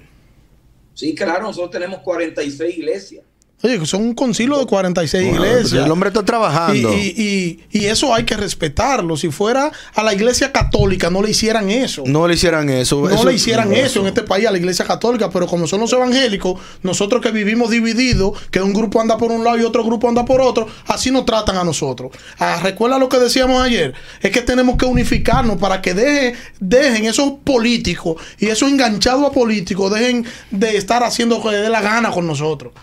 Sí, 0.94 1.16
claro, 1.16 1.44
nosotros 1.44 1.72
tenemos 1.72 2.02
46 2.02 2.78
iglesias. 2.78 3.26
Oye, 3.64 3.86
son 3.86 4.02
un 4.02 4.14
concilio 4.16 4.58
de 4.58 4.66
46 4.66 5.34
iglesias. 5.34 5.86
El 5.86 5.92
hombre 5.92 6.10
está 6.10 6.26
trabajando. 6.26 6.94
Y, 6.94 7.60
eso 7.72 8.14
hay 8.14 8.24
que 8.24 8.36
respetarlo. 8.38 9.18
Si 9.18 9.30
fuera 9.30 9.72
a 9.94 10.04
la 10.04 10.14
iglesia 10.14 10.52
católica, 10.52 11.10
no 11.10 11.22
le 11.22 11.32
hicieran 11.32 11.70
eso. 11.70 12.04
No 12.06 12.28
le 12.28 12.36
hicieran 12.36 12.70
eso. 12.70 13.08
No 13.08 13.26
le 13.26 13.34
hicieran 13.34 13.74
eso, 13.74 14.00
en 14.02 14.08
este 14.08 14.24
país 14.24 14.48
a 14.48 14.52
la 14.52 14.58
iglesia 14.58 14.86
católica. 14.86 15.30
Pero 15.30 15.46
como 15.46 15.68
son 15.68 15.82
los 15.82 15.94
evangélicos, 15.94 16.60
nosotros 16.82 17.22
que 17.22 17.32
vivimos 17.32 17.70
divididos, 17.70 18.40
que 18.50 18.62
un 18.62 18.74
grupo 18.74 19.02
anda 19.02 19.18
por 19.18 19.32
un 19.32 19.44
lado 19.44 19.58
y 19.58 19.64
otro 19.64 19.84
grupo 19.84 20.08
anda 20.08 20.26
por 20.26 20.42
otro, 20.42 20.68
así 20.88 21.12
nos 21.12 21.26
tratan 21.26 21.58
a 21.58 21.64
nosotros. 21.64 22.12
Ah, 22.40 22.60
recuerda 22.64 22.98
lo 22.98 23.10
que 23.10 23.20
decíamos 23.20 23.62
ayer. 23.62 23.94
Es 24.22 24.32
que 24.32 24.42
tenemos 24.42 24.78
que 24.78 24.86
unificarnos 24.86 25.58
para 25.58 25.82
que 25.82 25.94
deje, 25.94 26.36
dejen 26.60 27.06
esos 27.06 27.34
políticos 27.44 28.16
y 28.40 28.48
esos 28.48 28.70
enganchados 28.70 29.26
a 29.26 29.32
políticos, 29.32 29.94
dejen 29.94 30.26
de 30.50 30.78
estar 30.78 31.04
haciendo 31.04 31.38
lo 31.38 31.50
que 31.50 31.56
dé 31.56 31.70
la 31.70 31.82
gana 31.82 32.12
con 32.12 32.26
nosotros. 32.26 32.74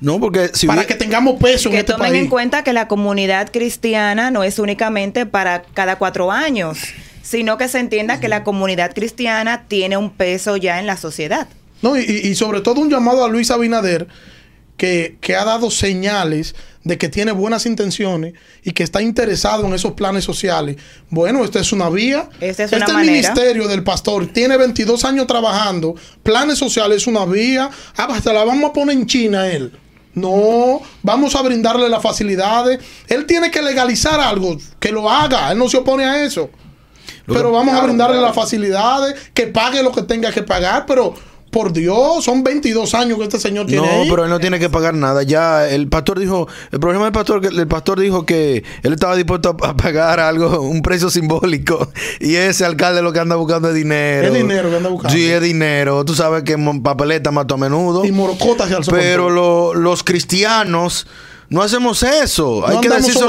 No, 0.00 0.20
porque 0.20 0.50
si 0.54 0.66
para 0.66 0.86
que 0.86 0.94
tengamos 0.94 1.40
peso 1.40 1.70
que 1.70 1.76
en 1.76 1.80
este 1.80 1.92
tomen 1.92 2.14
en 2.14 2.28
cuenta 2.28 2.62
que 2.62 2.72
la 2.72 2.86
comunidad 2.86 3.50
cristiana 3.50 4.30
no 4.30 4.44
es 4.44 4.58
únicamente 4.58 5.26
para 5.26 5.62
cada 5.62 5.96
cuatro 5.98 6.30
años, 6.30 6.78
sino 7.22 7.58
que 7.58 7.68
se 7.68 7.80
entienda 7.80 8.20
que 8.20 8.28
la 8.28 8.44
comunidad 8.44 8.94
cristiana 8.94 9.64
tiene 9.66 9.96
un 9.96 10.10
peso 10.10 10.56
ya 10.56 10.78
en 10.78 10.86
la 10.86 10.96
sociedad. 10.96 11.48
No, 11.82 11.96
y, 11.96 12.34
sobre 12.34 12.60
todo 12.60 12.80
un 12.80 12.90
llamado 12.90 13.24
a 13.24 13.28
Luis 13.28 13.50
Abinader, 13.50 14.08
que, 14.76 15.16
que, 15.20 15.36
ha 15.36 15.44
dado 15.44 15.70
señales 15.70 16.54
de 16.84 16.98
que 16.98 17.08
tiene 17.08 17.32
buenas 17.32 17.66
intenciones 17.66 18.34
y 18.64 18.72
que 18.72 18.82
está 18.82 19.02
interesado 19.02 19.66
en 19.66 19.74
esos 19.74 19.92
planes 19.92 20.24
sociales. 20.24 20.76
Bueno, 21.10 21.44
esta 21.44 21.60
es 21.60 21.72
una 21.72 21.90
vía. 21.90 22.28
Esta 22.40 22.64
es 22.64 22.72
este 22.72 22.94
ministerio 22.94 23.68
del 23.68 23.82
pastor 23.82 24.26
tiene 24.28 24.56
22 24.56 25.04
años 25.04 25.26
trabajando. 25.26 25.94
Planes 26.22 26.58
sociales 26.58 26.98
es 26.98 27.06
una 27.06 27.24
vía. 27.26 27.70
Ah, 27.96 28.08
hasta 28.10 28.32
la 28.32 28.44
vamos 28.44 28.70
a 28.70 28.72
poner 28.72 28.96
en 28.96 29.06
China 29.06 29.48
él. 29.48 29.72
No, 30.20 30.80
vamos 31.02 31.34
a 31.34 31.42
brindarle 31.42 31.88
las 31.88 32.02
facilidades. 32.02 32.80
Él 33.08 33.26
tiene 33.26 33.50
que 33.50 33.62
legalizar 33.62 34.20
algo, 34.20 34.56
que 34.78 34.92
lo 34.92 35.10
haga. 35.10 35.52
Él 35.52 35.58
no 35.58 35.68
se 35.68 35.78
opone 35.78 36.04
a 36.04 36.24
eso. 36.24 36.50
pero 37.26 37.52
vamos 37.52 37.74
a 37.74 37.82
brindarle 37.82 38.20
las 38.20 38.34
facilidades, 38.34 39.14
que 39.34 39.46
pague 39.46 39.82
lo 39.82 39.92
que 39.92 40.02
tenga 40.02 40.32
que 40.32 40.42
pagar, 40.42 40.86
pero 40.86 41.14
por 41.50 41.72
Dios, 41.72 42.24
son 42.24 42.42
22 42.44 42.94
años 42.94 43.18
que 43.18 43.24
este 43.24 43.38
señor 43.38 43.66
tiene. 43.66 43.86
No, 43.86 44.10
pero 44.10 44.24
él 44.24 44.30
no 44.30 44.40
tiene 44.40 44.58
que 44.58 44.68
pagar 44.68 44.94
nada. 44.94 45.22
Ya 45.22 45.68
el 45.68 45.88
pastor 45.88 46.18
dijo, 46.18 46.48
el 46.70 46.80
problema 46.80 47.04
del 47.04 47.12
pastor, 47.12 47.44
el 47.44 47.68
pastor 47.68 48.00
dijo 48.00 48.26
que 48.26 48.64
él 48.82 48.92
estaba 48.92 49.16
dispuesto 49.16 49.56
a 49.62 49.76
pagar 49.76 50.20
algo, 50.20 50.60
un 50.60 50.82
precio 50.82 51.10
simbólico. 51.10 51.90
Y 52.20 52.34
ese 52.36 52.64
alcalde 52.64 53.02
lo 53.02 53.12
que 53.12 53.20
anda 53.20 53.36
buscando 53.36 53.68
es 53.68 53.74
dinero. 53.74 54.28
Es 54.28 54.34
dinero 54.34 54.70
que 54.70 54.76
anda 54.76 54.88
buscando. 54.88 55.16
Sí, 55.16 55.26
es 55.26 55.40
dinero. 55.42 56.04
Tú 56.04 56.14
sabes 56.14 56.42
que 56.42 56.56
papeleta 56.82 57.30
mató 57.30 57.54
a 57.54 57.58
menudo. 57.58 58.04
Y 58.04 58.12
morocotas 58.12 58.70
al 58.72 58.84
Pero 58.90 59.74
los 59.74 60.02
cristianos 60.02 61.06
no 61.50 61.62
hacemos 61.62 62.02
eso. 62.02 62.66
Hay 62.66 62.80
que 62.80 62.88
decirle 62.88 63.22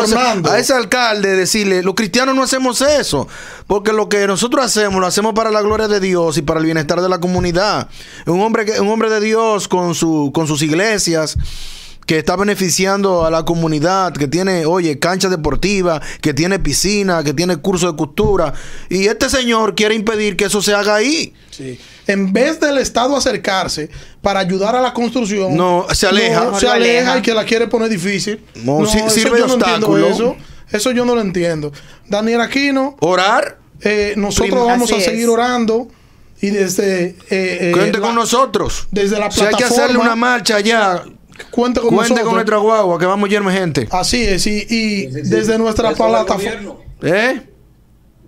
a 0.49 0.59
ese 0.59 0.73
alcalde, 0.73 1.35
decirle, 1.35 1.81
los 1.83 1.95
cristianos 1.95 2.35
no 2.35 2.43
hacemos 2.43 2.81
eso. 2.81 3.27
Porque 3.65 3.93
lo 3.93 4.09
que 4.09 4.27
nosotros 4.27 4.65
hacemos, 4.65 4.99
lo 4.99 5.07
hacemos 5.07 5.33
para 5.33 5.51
la 5.51 5.61
gloria 5.61 5.87
de 5.87 5.99
Dios 5.99 6.37
y 6.37 6.41
para 6.41 6.59
el 6.59 6.65
bienestar 6.65 7.01
de 7.01 7.09
la 7.09 7.19
comunidad. 7.19 7.87
Un 8.25 8.41
hombre, 8.41 8.79
un 8.81 8.89
hombre 8.89 9.09
de 9.09 9.21
Dios 9.21 9.67
con, 9.67 9.95
su, 9.95 10.31
con 10.33 10.47
sus 10.47 10.61
iglesias 10.61 11.37
que 12.09 12.17
está 12.17 12.35
beneficiando 12.35 13.23
a 13.23 13.29
la 13.29 13.45
comunidad, 13.45 14.13
que 14.13 14.27
tiene, 14.27 14.65
oye, 14.65 14.97
cancha 14.97 15.29
deportiva, 15.29 16.01
que 16.21 16.33
tiene 16.33 16.57
piscina, 16.57 17.23
que 17.23 17.35
tiene 17.35 17.57
curso 17.57 17.91
de 17.91 17.95
costura. 17.95 18.51
Y 18.89 19.05
este 19.05 19.29
señor 19.29 19.75
quiere 19.75 19.93
impedir 19.93 20.35
que 20.35 20.45
eso 20.45 20.59
se 20.63 20.73
haga 20.73 20.95
ahí. 20.95 21.35
Sí. 21.51 21.79
En 22.07 22.33
vez 22.33 22.59
del 22.59 22.79
Estado 22.79 23.15
acercarse 23.15 23.91
para 24.23 24.39
ayudar 24.39 24.75
a 24.75 24.81
la 24.81 24.91
construcción, 24.91 25.55
no, 25.55 25.85
se 25.93 26.07
aleja. 26.07 26.59
se 26.59 26.67
aleja, 26.67 27.19
y 27.19 27.21
que 27.21 27.31
la 27.31 27.45
quiere 27.45 27.67
poner 27.67 27.89
difícil. 27.89 28.43
No, 28.55 28.87
sirve 28.87 29.37
de 29.37 29.43
obstáculo. 29.43 30.07
eso. 30.07 30.35
eso 30.71 30.89
yo 30.89 31.05
no 31.05 31.13
lo 31.13 31.21
entiendo. 31.21 31.71
Daniel 32.07 32.41
Aquino. 32.41 32.97
Orar. 33.01 33.59
Eh, 33.81 34.15
nosotros 34.17 34.65
vamos 34.65 34.91
a 34.91 34.99
seguir 34.99 35.29
orando. 35.29 35.89
Y 36.41 36.49
desde. 36.49 37.09
Eh, 37.09 37.15
eh, 37.29 37.71
Cuente 37.71 37.99
con 37.99 38.15
nosotros. 38.15 38.87
Desde 38.89 39.19
la 39.19 39.29
plataforma. 39.29 39.49
Si 39.51 39.63
hay 39.63 39.69
que 39.69 39.75
hacerle 39.75 39.99
una 39.99 40.15
marcha 40.15 40.55
allá 40.55 41.03
Cuente 41.49 41.81
con 41.81 41.95
Cuente 41.95 42.21
con 42.21 42.33
nuestra 42.33 42.57
guagua, 42.57 42.99
que 42.99 43.05
vamos 43.05 43.29
lleno 43.29 43.49
de 43.49 43.57
gente. 43.57 43.87
Así 43.91 44.23
es, 44.23 44.45
y, 44.47 45.07
desde 45.07 45.57
nuestra 45.57 45.91
plataforma. 45.91 46.75
¿Eh? 47.01 47.41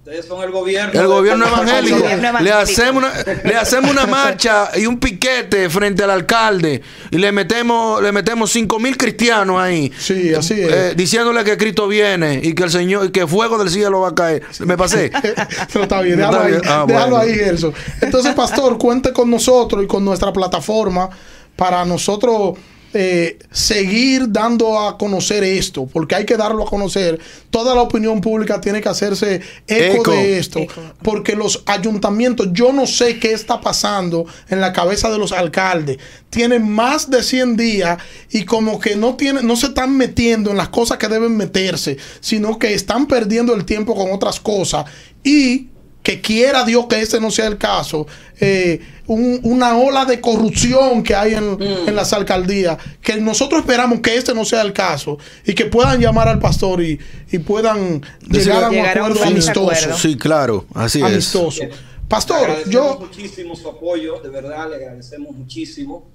Ustedes 0.04 0.26
son 0.26 0.44
el 0.44 0.50
gobierno. 0.50 1.00
El 1.00 1.08
gobierno 1.08 1.46
evangélico. 1.46 2.00
Le 2.42 2.52
hacemos, 2.52 3.04
una, 3.04 3.14
le 3.44 3.56
hacemos 3.56 3.92
una 3.92 4.08
marcha 4.08 4.72
y 4.76 4.88
un 4.88 5.00
piquete 5.00 5.70
frente 5.70 6.04
al 6.04 6.10
alcalde 6.10 6.82
y 7.12 7.20
le 7.20 7.32
metemos 7.32 8.02
le 8.02 8.12
metemos 8.12 8.52
cinco 8.52 8.80
mil 8.80 8.98
cristianos 8.98 9.60
ahí. 9.60 9.92
Sí, 9.96 10.34
así 10.34 10.60
es. 10.60 10.72
Eh, 10.72 10.94
diciéndole 10.96 11.44
que 11.44 11.56
Cristo 11.56 11.88
viene 11.88 12.42
y 12.42 12.56
que 12.56 12.64
el 12.64 12.72
Señor, 12.72 13.06
y 13.06 13.12
que 13.12 13.28
fuego 13.28 13.60
del 13.60 13.70
cielo 13.70 14.02
va 14.02 14.10
a 14.10 14.16
caer. 14.16 14.42
¿Me 14.66 14.76
pasé? 14.76 15.12
Pero 15.72 15.84
está 15.84 16.02
bien, 16.02 16.18
déjalo, 16.18 16.42
ahí, 16.42 16.54
ah, 16.66 16.86
déjalo 16.88 17.18
ahí, 17.20 17.36
Gerson. 17.36 17.72
Entonces, 18.02 18.34
pastor, 18.34 18.80
cuente 18.80 19.14
con 19.14 19.30
nosotros 19.30 19.84
y 19.84 19.88
con 19.88 20.04
nuestra 20.04 20.34
plataforma 20.34 21.12
para 21.56 21.86
nosotros 21.86 22.58
eh, 22.94 23.40
seguir 23.52 24.32
dando 24.32 24.80
a 24.80 24.98
conocer 24.98 25.44
esto, 25.44 25.86
porque 25.86 26.16
hay 26.16 26.26
que 26.26 26.36
darlo 26.36 26.64
a 26.64 26.70
conocer. 26.70 27.20
Toda 27.50 27.74
la 27.74 27.82
opinión 27.82 28.22
pública 28.22 28.60
tiene 28.60 28.82
que 28.82 28.90
hacerse 28.90 29.42
eco, 29.68 30.12
de 30.12 30.38
esto, 30.38 30.60
porque 31.02 31.36
los 31.36 31.64
ayuntamientos, 31.66 32.50
yo 32.52 32.74
no 32.74 32.86
sé 32.86 33.18
qué 33.20 33.32
está 33.32 33.62
pasando 33.62 34.26
en 34.50 34.60
la 34.60 34.74
cabeza 34.74 35.10
de 35.10 35.18
los 35.18 35.32
alcaldes. 35.32 36.00
Tienen 36.30 36.70
más 36.70 37.10
de 37.10 37.24
100 37.24 37.58
días 37.58 37.98
y 38.30 38.46
como 38.46 38.80
que 38.80 38.96
no, 38.96 39.16
tienen, 39.16 39.48
no 39.48 39.56
se 39.56 39.68
están 39.68 39.96
metiendo 39.96 40.52
en 40.52 40.58
las 40.58 40.70
cosas 40.70 40.98
que 40.98 41.08
deben 41.08 41.38
meterse, 41.38 41.98
sino 42.20 42.60
que 42.60 42.74
están 42.74 43.08
perdiendo 43.08 43.54
el 43.54 43.66
tiempo 43.66 43.96
con 43.96 44.12
otras 44.12 44.40
cosas 44.40 44.86
y 45.24 45.71
que 46.04 46.22
quiera 46.22 46.64
Dios 46.66 46.88
que 46.88 47.02
ese 47.02 47.20
no 47.20 47.30
sea 47.32 47.48
el 47.48 47.58
caso, 47.58 48.08
eh, 48.40 48.80
una 49.08 49.78
ola 49.78 50.06
de 50.06 50.22
corrupción 50.22 51.04
que 51.04 51.14
hay 51.14 51.34
en, 51.34 51.56
mm. 51.56 51.88
en, 51.90 51.96
las 51.96 52.14
alcaldías, 52.14 52.78
que 53.02 53.20
nosotros 53.20 53.62
esperamos 53.62 54.00
que 54.00 54.16
este 54.16 54.34
no 54.34 54.46
sea 54.46 54.62
el 54.62 54.74
caso 54.74 55.18
y 55.46 55.54
que 55.54 55.66
puedan 55.66 56.00
llamar 56.00 56.28
al 56.28 56.40
pastor 56.40 56.82
y, 56.82 56.98
y 57.32 57.40
puedan 57.40 58.02
llegar, 58.22 58.64
a 58.64 58.70
un 58.70 58.80
acuerdo 58.80 59.24
amistoso. 59.24 59.98
Sí, 59.98 60.18
claro, 60.18 60.66
así 60.74 61.02
amistoso. 61.02 61.64
es. 61.64 61.76
Pastor, 62.08 62.70
yo... 62.70 62.98
muchísimo 63.00 63.56
su 63.56 63.70
apoyo, 63.70 64.20
de 64.20 64.30
verdad 64.30 64.70
le 64.70 64.76
agradecemos 64.76 65.36
muchísimo 65.36 66.10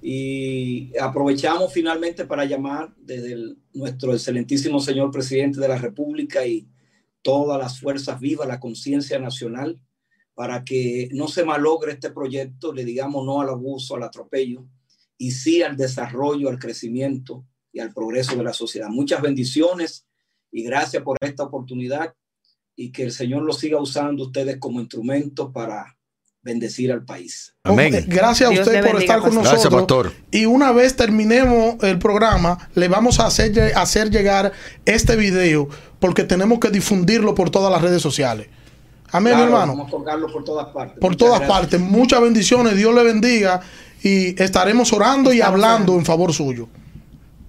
y 0.00 0.96
aprovechamos 0.98 1.72
finalmente 1.72 2.24
para 2.24 2.44
llamar 2.44 2.90
desde 2.98 3.54
nuestro 3.72 4.12
excelentísimo 4.12 4.78
señor 4.78 5.10
presidente 5.10 5.58
de 5.58 5.66
la 5.66 5.78
República 5.78 6.46
y 6.46 6.68
todas 7.24 7.58
las 7.58 7.80
fuerzas 7.80 8.20
vivas, 8.20 8.46
la 8.46 8.60
conciencia 8.60 9.18
nacional, 9.18 9.80
para 10.34 10.62
que 10.62 11.08
no 11.12 11.26
se 11.26 11.44
malogre 11.44 11.92
este 11.92 12.10
proyecto, 12.10 12.72
le 12.72 12.84
digamos 12.84 13.24
no 13.24 13.40
al 13.40 13.48
abuso, 13.48 13.96
al 13.96 14.02
atropello 14.02 14.66
y 15.16 15.30
sí 15.30 15.62
al 15.62 15.76
desarrollo, 15.76 16.50
al 16.50 16.58
crecimiento 16.58 17.46
y 17.72 17.80
al 17.80 17.94
progreso 17.94 18.36
de 18.36 18.44
la 18.44 18.52
sociedad. 18.52 18.88
Muchas 18.88 19.22
bendiciones 19.22 20.06
y 20.52 20.64
gracias 20.64 21.02
por 21.02 21.16
esta 21.20 21.44
oportunidad 21.44 22.14
y 22.76 22.92
que 22.92 23.04
el 23.04 23.12
Señor 23.12 23.42
lo 23.42 23.52
siga 23.52 23.80
usando 23.80 24.24
ustedes 24.24 24.58
como 24.58 24.80
instrumento 24.80 25.50
para 25.50 25.96
bendecir 26.44 26.92
al 26.92 27.02
país. 27.04 27.54
Amén. 27.64 28.04
Gracias 28.06 28.50
a 28.50 28.52
usted 28.52 28.84
por 28.84 29.00
estar 29.00 29.20
con 29.20 29.34
nosotros. 29.34 29.62
Gracias, 29.62 29.72
pastor. 29.72 30.12
Y 30.30 30.44
una 30.44 30.70
vez 30.72 30.94
terminemos 30.94 31.82
el 31.82 31.98
programa, 31.98 32.68
le 32.74 32.86
vamos 32.88 33.18
a 33.18 33.26
hacer, 33.26 33.72
hacer 33.74 34.10
llegar 34.10 34.52
este 34.84 35.16
video 35.16 35.68
porque 35.98 36.24
tenemos 36.24 36.60
que 36.60 36.70
difundirlo 36.70 37.34
por 37.34 37.50
todas 37.50 37.72
las 37.72 37.80
redes 37.80 38.02
sociales. 38.02 38.48
Amén, 39.10 39.38
hermano. 39.38 39.72
Vamos 39.74 39.88
a 39.88 39.90
tocarlo 39.90 40.30
por 40.30 40.44
todas 40.44 40.66
partes. 40.68 40.98
Por 41.00 41.16
todas 41.16 41.40
partes. 41.42 41.80
Muchas 41.80 42.20
bendiciones. 42.20 42.76
Dios 42.76 42.94
le 42.94 43.02
bendiga. 43.04 43.60
Y 44.02 44.40
estaremos 44.42 44.92
orando 44.92 45.32
y 45.32 45.40
hablando 45.40 45.94
en 45.94 46.04
favor 46.04 46.34
suyo. 46.34 46.68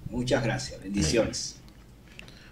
Muchas 0.10 0.42
gracias. 0.44 0.82
Bendiciones. 0.82 1.56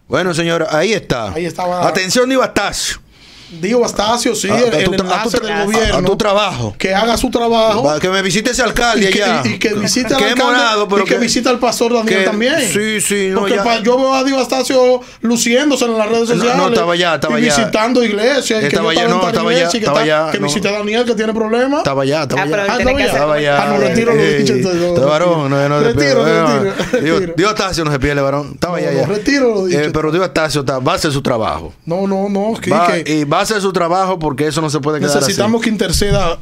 Bueno, 0.08 0.34
señor, 0.34 0.68
ahí 0.70 0.94
está. 0.94 1.32
Ahí 1.32 1.46
estaba. 1.46 1.88
Atención, 1.88 2.30
Ibastacio. 2.32 3.03
Digo 3.50 3.82
Bastacio, 3.82 4.36
sí, 4.36 4.48
el, 4.50 4.94
enlace 4.94 5.40
del 5.40 5.66
gobierno. 5.66 5.98
A 5.98 6.04
tu 6.04 6.18
trabajo. 6.18 6.76
Que 6.78 6.94
haga 6.94 7.18
su 7.18 7.30
trabajo. 7.30 8.00
que 8.00 8.10
me 8.10 8.22
visite 8.22 8.52
ese 8.52 8.64
alcalde 8.64 9.06
y 9.06 9.08
allá. 9.08 9.42
Y, 9.46 9.60
que 9.60 9.74
visite 9.74 10.14
al 10.14 10.24
alcalde. 10.24 11.02
y 11.02 11.06
que, 11.06 11.18
visite 11.18 11.50
al 11.50 11.60
pastor 11.60 11.94
Daniel 11.94 12.26
también. 12.26 12.60
Sí, 12.62 13.02
sí. 13.02 13.30
No, 13.30 13.42
Porque 13.42 13.60
yo 13.84 13.98
veo 13.98 14.14
a 14.14 14.24
Diego 14.24 14.40
Bastacio 14.40 15.02
luciéndose 15.22 15.86
en 15.86 15.98
las 15.98 16.10
redes 16.10 16.30
sociales. 16.30 16.56
No, 16.56 16.68
estaba 16.70 16.94
allá, 16.94 17.16
estaba 17.16 17.36
allá. 17.36 17.56
visitando 17.56 18.04
iglesias. 18.04 18.64
Estaba 18.64 18.92
allá, 18.92 19.08
no, 19.08 19.28
estaba 19.28 19.52
allá. 20.02 20.32
Que 20.32 20.40
visite 20.40 20.68
a 20.68 20.72
Daniel 20.72 21.06
que 21.06 21.16
tiene 21.16 21.34
problemas. 21.34 21.80
Estaba 21.80 22.04
allá, 22.04 22.24
estaba 22.24 22.42
allá. 22.44 23.06
Estaba 23.06 23.36
allá. 23.36 23.64
Ah, 23.64 23.68
no, 23.68 23.78
retiro 23.78 24.16
lo 24.16 24.24
dicho. 24.24 24.54
Varón, 25.06 25.50
no, 25.50 25.70
no. 25.70 25.80
Retiro, 25.80 26.26
retiro. 26.26 27.34
Diego 27.36 27.52
Bastacio 27.52 27.86
no 27.86 27.92
se 27.92 28.00
pierde, 28.00 28.22
varón. 28.22 28.52
Estaba 28.54 28.78
allá. 28.78 29.06
Retiro 29.06 29.54
lo 29.54 29.66
dicho. 29.66 29.80
Eh, 29.80 29.92
pero 29.94 30.12
Diego 30.12 30.26
Bastacio 30.26 30.66
va 30.66 30.94
a 30.94 30.96
hacer 30.96 31.12
su 31.12 31.22
trabajo. 31.22 31.74
No, 31.86 32.08
no, 32.08 32.30
no. 32.30 32.54
Y 33.06 33.24
va 33.26 33.43
a 33.44 33.56
hacer 33.56 33.62
su 33.62 33.74
trabajo 33.74 34.20
porque 34.20 34.48
eso 34.48 34.62
no 34.62 34.70
se 34.70 34.80
puede 34.80 35.00
quedar 35.00 35.16
Necesitamos 35.16 35.62
que 35.62 35.70
interceda 35.70 36.40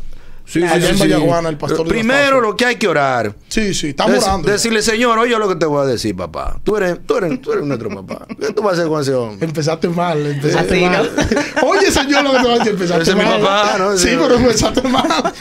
Sí, 0.52 0.62
allá 0.64 0.90
en 0.90 1.00
Vallaguana, 1.00 1.48
el 1.48 1.58
pastor. 1.58 1.88
Primero 1.88 2.42
lo 2.42 2.58
que 2.58 2.66
hay 2.66 2.76
que 2.76 2.86
orar. 2.86 3.34
Sí, 3.48 3.74
sí, 3.74 3.90
estamos 3.90 4.22
orando. 4.22 4.52
Decirle, 4.52 4.82
Señor, 4.82 5.18
oye 5.18 5.38
lo 5.38 5.48
que 5.48 5.56
te 5.56 5.66
voy 5.66 5.82
a 5.82 5.86
decir, 5.86 6.14
papá. 6.14 6.60
Tú 6.62 6.76
eres, 6.76 7.00
tú 7.06 7.16
eres, 7.16 7.42
tú 7.42 7.54
eres 7.54 7.64
nuestro 7.64 7.90
papá. 7.90 8.26
¿Qué 8.38 8.52
tú 8.52 8.62
vas 8.62 8.74
a 8.74 8.80
hacer 8.80 8.90
con 8.90 9.02
ese 9.02 9.14
hombre? 9.14 9.48
Empezaste 9.48 9.88
mal, 9.88 10.26
empezaste 10.26 10.82
mal. 10.82 11.10
oye, 11.64 11.90
Señor, 11.90 12.26
lo 12.26 12.32
que 12.32 12.38
te 12.38 12.44
voy 12.44 12.52
a 12.52 12.58
decir, 12.58 12.74
empezaste 12.74 13.04
ese 13.04 13.16
mal. 13.16 13.28
Es 13.28 13.38
mi 13.38 13.44
papá, 13.46 13.76
¿no? 13.78 13.98
Sí, 13.98 14.10
pero 14.20 14.36
empezaste 14.36 14.82
mal. 14.90 15.34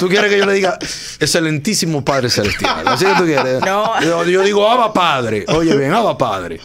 Tú 0.00 0.08
quieres 0.08 0.28
que 0.28 0.38
yo 0.38 0.46
le 0.46 0.54
diga, 0.54 0.76
excelentísimo 1.20 2.04
Padre 2.04 2.28
Celestial. 2.28 2.82
Así 2.86 3.04
que 3.04 3.14
tú 3.14 3.24
quieres. 3.24 3.60
No. 3.68 4.00
Yo, 4.00 4.24
yo 4.24 4.42
digo, 4.42 4.68
Abba 4.68 4.92
Padre. 4.92 5.44
Oye, 5.48 5.76
bien, 5.76 5.92
Abba 5.92 6.16
Padre. 6.16 6.58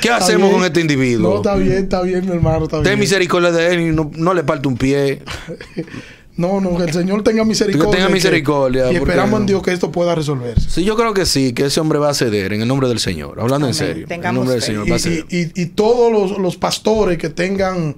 ¿Qué 0.00 0.10
hacemos 0.10 0.50
con 0.52 0.64
este 0.64 0.80
individuo? 0.80 1.30
No, 1.32 1.36
está 1.36 1.54
bien, 1.56 1.84
está 1.84 2.02
bien, 2.02 2.24
mi 2.24 2.32
hermano. 2.32 2.64
Está 2.64 2.82
Ten 2.82 2.98
misericordia 2.98 3.50
de 3.50 3.74
él 3.74 3.80
y 3.80 3.84
no, 3.86 4.10
no 4.14 4.32
le 4.32 4.44
parte 4.44 4.68
un 4.68 4.76
pie. 4.76 5.22
No, 6.36 6.60
no, 6.60 6.78
que 6.78 6.84
el 6.84 6.92
Señor 6.92 7.22
tenga 7.22 7.44
misericordia. 7.44 7.90
Que 7.90 7.96
tenga 7.96 8.08
misericordia. 8.08 8.92
y 8.92 8.96
esperamos 8.96 9.40
en 9.40 9.46
Dios 9.46 9.62
que 9.62 9.72
esto 9.72 9.92
pueda 9.92 10.14
resolverse. 10.14 10.70
Sí, 10.70 10.84
yo 10.84 10.96
creo 10.96 11.12
que 11.12 11.26
sí, 11.26 11.52
que 11.52 11.66
ese 11.66 11.80
hombre 11.80 11.98
va 11.98 12.10
a 12.10 12.14
ceder 12.14 12.54
en 12.54 12.62
el 12.62 12.68
nombre 12.68 12.88
del 12.88 13.00
Señor. 13.00 13.38
Hablando 13.40 13.66
en 13.66 13.74
serio. 13.74 14.06
En 14.08 14.24
el 14.24 14.34
nombre 14.34 14.54
del 14.54 14.62
Señor 14.62 14.90
va 14.90 14.96
a 14.96 14.98
ceder. 14.98 15.26
Y, 15.28 15.66
todos 15.66 16.10
los, 16.10 16.38
los, 16.38 16.56
pastores 16.56 17.18
que 17.18 17.28
tengan 17.28 17.96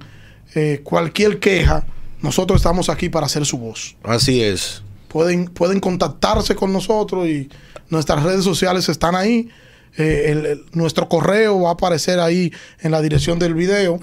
eh, 0.53 0.81
cualquier 0.83 1.39
queja, 1.39 1.85
nosotros 2.21 2.59
estamos 2.59 2.89
aquí 2.89 3.09
para 3.09 3.25
hacer 3.25 3.45
su 3.45 3.57
voz. 3.57 3.95
Así 4.03 4.41
es. 4.41 4.83
Pueden, 5.07 5.45
pueden 5.47 5.79
contactarse 5.79 6.55
con 6.55 6.73
nosotros 6.73 7.27
y 7.27 7.49
nuestras 7.89 8.23
redes 8.23 8.43
sociales 8.43 8.89
están 8.89 9.15
ahí. 9.15 9.49
Eh, 9.97 10.57
nuestro 10.73 11.07
correo 11.07 11.61
va 11.61 11.69
a 11.69 11.73
aparecer 11.73 12.19
ahí 12.19 12.51
en 12.81 12.91
la 12.91 13.01
dirección 13.01 13.39
del 13.39 13.53
video 13.53 14.01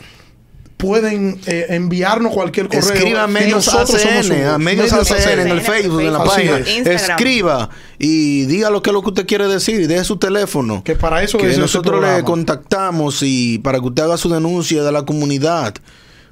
pueden 0.83 1.39
eh, 1.47 1.67
enviarnos 1.69 2.33
cualquier 2.33 2.67
correo. 2.67 2.81
Escriba 2.81 3.23
a 3.23 3.29
medios 3.29 3.69
ACN, 3.69 4.33
a 4.47 4.59
medios, 4.59 4.93
ACN, 4.93 5.39
en 5.39 5.49
el 5.49 5.61
Facebook, 5.61 6.01
en 6.01 6.13
la 6.13 6.25
página. 6.25 6.59
Escriba 6.59 7.71
y 8.01 8.47
diga 8.47 8.69
lo 8.69 8.83
que 8.83 8.91
es 8.91 8.95
lo 8.95 9.01
que 9.01 9.11
usted 9.11 9.25
quiere 9.25 9.47
decir 9.47 9.81
y 9.81 9.87
deje 9.87 10.03
su 10.03 10.17
teléfono. 10.17 10.83
Que 10.83 10.97
para 10.97 11.23
eso 11.23 11.39
que 11.39 11.57
nosotros 11.57 12.03
le 12.03 12.25
contactamos 12.25 13.21
y 13.23 13.61
para 13.61 13.79
que 13.79 13.87
usted 13.87 14.03
haga 14.03 14.17
su 14.17 14.29
denuncia 14.29 14.83
de 14.83 14.91
la 14.91 15.05
comunidad. 15.05 15.75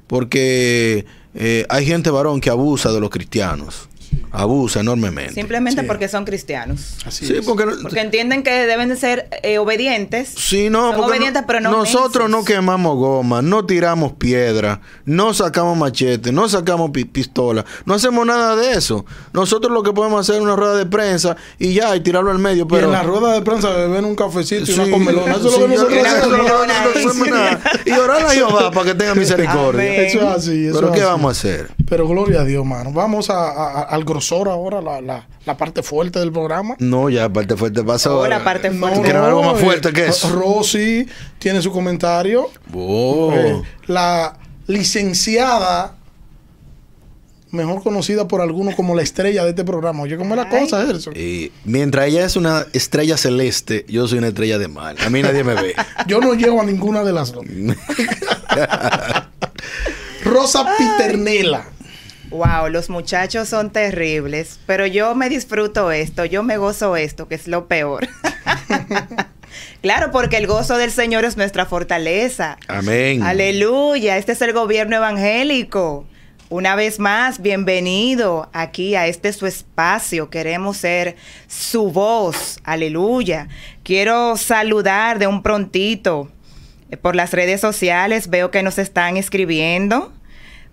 Porque 0.07 1.05
eh, 1.33 1.65
hay 1.69 1.85
gente 1.85 2.09
varón 2.09 2.41
que 2.41 2.49
abusa 2.49 2.91
de 2.91 2.99
los 2.99 3.09
cristianos 3.09 3.87
abusa 4.31 4.79
enormemente. 4.79 5.33
Simplemente 5.33 5.83
porque 5.83 6.07
son 6.07 6.25
cristianos. 6.25 6.97
Así 7.05 7.25
sí, 7.25 7.35
Porque, 7.45 7.65
porque, 7.81 7.99
entienden 7.99 8.43
que 8.43 8.51
deben 8.51 8.89
de 8.89 8.95
ser 8.95 9.27
eh, 9.43 9.57
obedientes. 9.57 10.33
Sí, 10.37 10.69
no, 10.69 10.91
son 10.91 11.03
obedientes, 11.03 11.43
pero 11.45 11.59
no 11.59 11.71
Nosotros 11.71 12.29
no 12.29 12.43
quemamos 12.43 12.95
goma, 12.97 13.41
no 13.41 13.65
tiramos 13.65 14.13
piedra, 14.13 14.81
no 15.05 15.33
sacamos 15.33 15.77
machete, 15.77 16.31
no 16.31 16.47
sacamos 16.47 16.91
pistola, 16.91 17.65
no 17.85 17.93
hacemos 17.93 18.25
nada 18.25 18.55
de 18.55 18.73
eso. 18.73 19.05
Nosotros 19.33 19.71
lo 19.71 19.83
que 19.83 19.91
podemos 19.91 20.21
hacer 20.21 20.35
es 20.35 20.41
una 20.41 20.55
rueda 20.55 20.75
de 20.75 20.85
prensa 20.85 21.35
y 21.59 21.73
ya, 21.73 21.95
y 21.95 21.99
tirarlo 22.01 22.31
al 22.31 22.39
medio. 22.39 22.67
Pero... 22.67 22.81
Y 22.81 22.85
en 22.85 22.91
la 22.91 23.03
rueda 23.03 23.33
de 23.33 23.41
prensa 23.41 23.69
beber 23.69 24.05
un 24.05 24.15
cafecito 24.15 24.71
y 24.71 24.73
una 24.75 24.89
comelona. 24.89 25.33
Eso 25.33 25.47
es 25.47 25.59
lo 25.59 25.67
que 25.67 25.75
nosotros. 25.75 26.01
Y 27.85 27.91
orar 27.91 28.25
a 28.25 28.29
Jehová 28.29 28.71
para 28.71 28.85
que 28.87 28.95
tenga 28.95 29.15
misericordia. 29.15 30.03
Eso 30.03 30.19
es 30.19 30.25
así. 30.25 30.67
Eso 30.67 30.79
pero 30.79 30.91
¿qué 30.91 31.03
vamos 31.03 31.29
a 31.29 31.31
hacer? 31.31 31.71
Pero 31.87 32.07
gloria 32.07 32.41
a 32.41 32.45
Dios, 32.45 32.65
mano. 32.65 32.91
Vamos 32.91 33.29
a, 33.29 33.83
al 34.01 34.05
grosor 34.07 34.49
ahora, 34.49 34.81
la, 34.81 34.99
la, 35.01 35.27
la, 35.45 35.57
parte 35.57 35.83
fuerte 35.83 36.19
del 36.19 36.31
programa. 36.31 36.75
No, 36.79 37.09
ya 37.09 37.21
la 37.21 37.33
parte 37.33 37.55
fuerte 37.55 37.83
pasó. 37.83 38.21
Oh, 38.21 38.27
la 38.27 38.43
parte 38.43 38.71
fuerte. 38.71 39.13
No, 39.13 39.25
algo 39.25 39.43
más 39.43 39.61
fuerte 39.61 39.93
que 39.93 40.07
eso? 40.07 40.29
Rosy 40.29 41.07
tiene 41.39 41.61
su 41.61 41.71
comentario. 41.71 42.49
Oh. 42.73 43.31
Eh, 43.33 43.61
la 43.87 44.37
licenciada, 44.67 45.95
mejor 47.51 47.83
conocida 47.83 48.27
por 48.27 48.41
algunos 48.41 48.75
como 48.75 48.95
la 48.95 49.03
estrella 49.03 49.43
de 49.43 49.51
este 49.51 49.63
programa. 49.63 50.01
Oye, 50.03 50.17
¿cómo 50.17 50.33
es 50.35 50.37
la 50.37 50.49
cosa? 50.49 50.83
Y 51.15 51.51
mientras 51.65 52.07
ella 52.07 52.25
es 52.25 52.35
una 52.35 52.65
estrella 52.73 53.17
celeste, 53.17 53.85
yo 53.87 54.07
soy 54.07 54.17
una 54.17 54.29
estrella 54.29 54.57
de 54.57 54.67
mal. 54.67 54.95
A 55.05 55.09
mí 55.09 55.21
nadie 55.21 55.43
me 55.43 55.53
ve. 55.53 55.75
yo 56.07 56.19
no 56.19 56.33
llego 56.33 56.59
a 56.61 56.65
ninguna 56.65 57.03
de 57.03 57.13
las 57.13 57.31
dos. 57.31 57.45
Rosa 60.23 60.65
Piternela. 60.77 61.70
Wow, 62.31 62.69
los 62.69 62.89
muchachos 62.89 63.49
son 63.49 63.71
terribles, 63.71 64.57
pero 64.65 64.85
yo 64.85 65.13
me 65.15 65.27
disfruto 65.27 65.91
esto, 65.91 66.23
yo 66.23 66.43
me 66.43 66.55
gozo 66.55 66.95
esto, 66.95 67.27
que 67.27 67.35
es 67.35 67.45
lo 67.45 67.67
peor. 67.67 68.07
claro, 69.81 70.11
porque 70.11 70.37
el 70.37 70.47
gozo 70.47 70.77
del 70.77 70.91
Señor 70.91 71.25
es 71.25 71.35
nuestra 71.35 71.65
fortaleza. 71.65 72.57
Amén. 72.69 73.21
Aleluya, 73.21 74.17
este 74.17 74.31
es 74.31 74.41
el 74.41 74.53
gobierno 74.53 74.95
evangélico. 74.95 76.05
Una 76.47 76.75
vez 76.75 76.99
más, 76.99 77.41
bienvenido 77.41 78.49
aquí 78.53 78.95
a 78.95 79.07
este 79.07 79.33
su 79.33 79.45
espacio. 79.45 80.29
Queremos 80.29 80.77
ser 80.77 81.17
su 81.47 81.91
voz. 81.91 82.59
Aleluya. 82.63 83.49
Quiero 83.83 84.37
saludar 84.37 85.19
de 85.19 85.27
un 85.27 85.43
prontito 85.43 86.29
eh, 86.89 86.97
por 86.97 87.15
las 87.15 87.31
redes 87.31 87.59
sociales. 87.59 88.29
Veo 88.29 88.51
que 88.51 88.63
nos 88.63 88.77
están 88.77 89.17
escribiendo. 89.17 90.13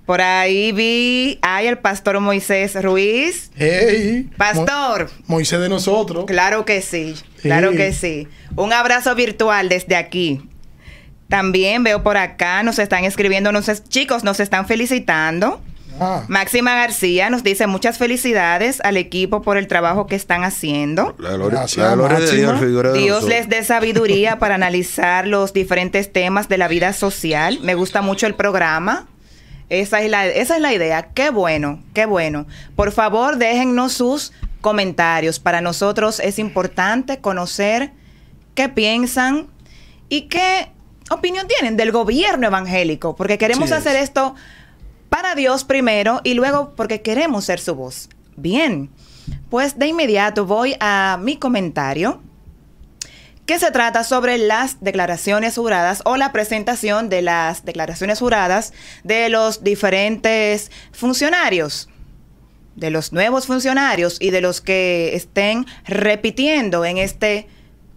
Por 0.09 0.23
ahí 0.23 0.73
vi, 0.73 1.39
ay, 1.43 1.67
el 1.67 1.77
pastor 1.77 2.19
Moisés 2.19 2.83
Ruiz. 2.83 3.51
Hey, 3.55 4.31
pastor. 4.39 5.11
Moisés 5.27 5.61
de 5.61 5.69
nosotros. 5.69 6.25
Claro 6.25 6.65
que 6.65 6.81
sí, 6.81 7.15
claro 7.43 7.73
que 7.73 7.93
sí. 7.93 8.27
Un 8.57 8.73
abrazo 8.73 9.15
virtual 9.15 9.69
desde 9.69 9.97
aquí. 9.97 10.49
También 11.29 11.85
veo 11.85 12.03
por 12.03 12.17
acá, 12.17 12.63
nos 12.63 12.79
están 12.79 13.05
escribiendo, 13.05 13.53
nos 13.53 13.85
chicos, 13.91 14.25
nos 14.25 14.41
están 14.41 14.67
felicitando. 14.67 15.61
Ah. 16.01 16.25
Máxima 16.27 16.75
García 16.75 17.29
nos 17.29 17.43
dice 17.43 17.67
muchas 17.67 17.99
felicidades 17.99 18.81
al 18.85 18.97
equipo 18.97 19.43
por 19.43 19.59
el 19.59 19.67
trabajo 19.67 20.07
que 20.07 20.17
están 20.17 20.43
haciendo. 20.43 21.17
Dios 22.95 23.25
les 23.25 23.49
dé 23.51 23.63
sabiduría 23.63 24.39
para 24.39 24.55
analizar 24.55 25.27
los 25.27 25.53
diferentes 25.53 26.11
temas 26.11 26.49
de 26.49 26.57
la 26.57 26.67
vida 26.67 26.95
social. 26.95 27.59
Me 27.61 27.75
gusta 27.75 28.01
mucho 28.01 28.27
el 28.27 28.35
programa. 28.35 29.07
Esa 29.71 30.01
es, 30.01 30.11
la, 30.11 30.27
esa 30.27 30.57
es 30.57 30.63
la 30.63 30.73
idea. 30.73 31.11
Qué 31.15 31.31
bueno, 31.31 31.83
qué 31.95 32.07
bueno. 32.07 32.47
Por 32.75 32.93
favor, 32.93 33.37
déjennos 33.37 33.93
sus 33.93 34.33
comentarios. 34.61 35.39
Para 35.39 35.61
nosotros 35.61 36.21
es 36.21 36.39
importante 36.39 37.19
conocer 37.19 37.93
qué 38.55 38.69
piensan 38.69 39.49
y 40.09 40.23
qué 40.23 40.71
opinión 41.11 41.47
tienen 41.47 41.77
del 41.77 41.93
gobierno 41.93 42.47
evangélico, 42.47 43.15
porque 43.15 43.39
queremos 43.39 43.73
hacer 43.73 43.97
esto 43.97 44.35
para 45.09 45.35
Dios 45.35 45.65
primero 45.65 46.21
y 46.25 46.35
luego 46.35 46.75
porque 46.77 47.03
queremos 47.03 47.45
ser 47.45 47.61
su 47.61 47.75
voz. 47.75 48.09
Bien, 48.37 48.91
pues 49.51 49.79
de 49.79 49.87
inmediato 49.87 50.47
voy 50.47 50.77
a 50.81 51.19
mi 51.21 51.37
comentario 51.37 52.23
que 53.49 53.59
se 53.59 53.71
trata 53.71 54.05
sobre 54.05 54.37
las 54.37 54.77
declaraciones 54.83 55.55
juradas 55.55 56.03
o 56.05 56.19
la 56.19 56.33
presentación 56.33 57.09
de 57.09 57.23
las 57.23 57.65
declaraciones 57.65 58.19
juradas 58.19 58.75
de 59.05 59.31
los 59.31 59.65
diferentes 59.65 60.71
funcionarios. 60.93 61.89
de 62.77 62.91
los 62.91 63.13
nuevos 63.13 63.47
funcionarios 63.47 64.19
y 64.21 64.31
de 64.31 64.41
los 64.41 64.61
que 64.61 65.17
estén 65.17 65.67
repitiendo 65.85 66.85
en 66.85 66.99
este 66.99 67.49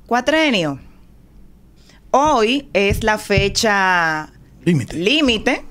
cuatrenio. 0.07 0.79
Hoy 2.09 2.67
es 2.73 3.03
la 3.03 3.19
fecha 3.19 4.33
Límite. 4.63 4.95
límite, 4.95 5.65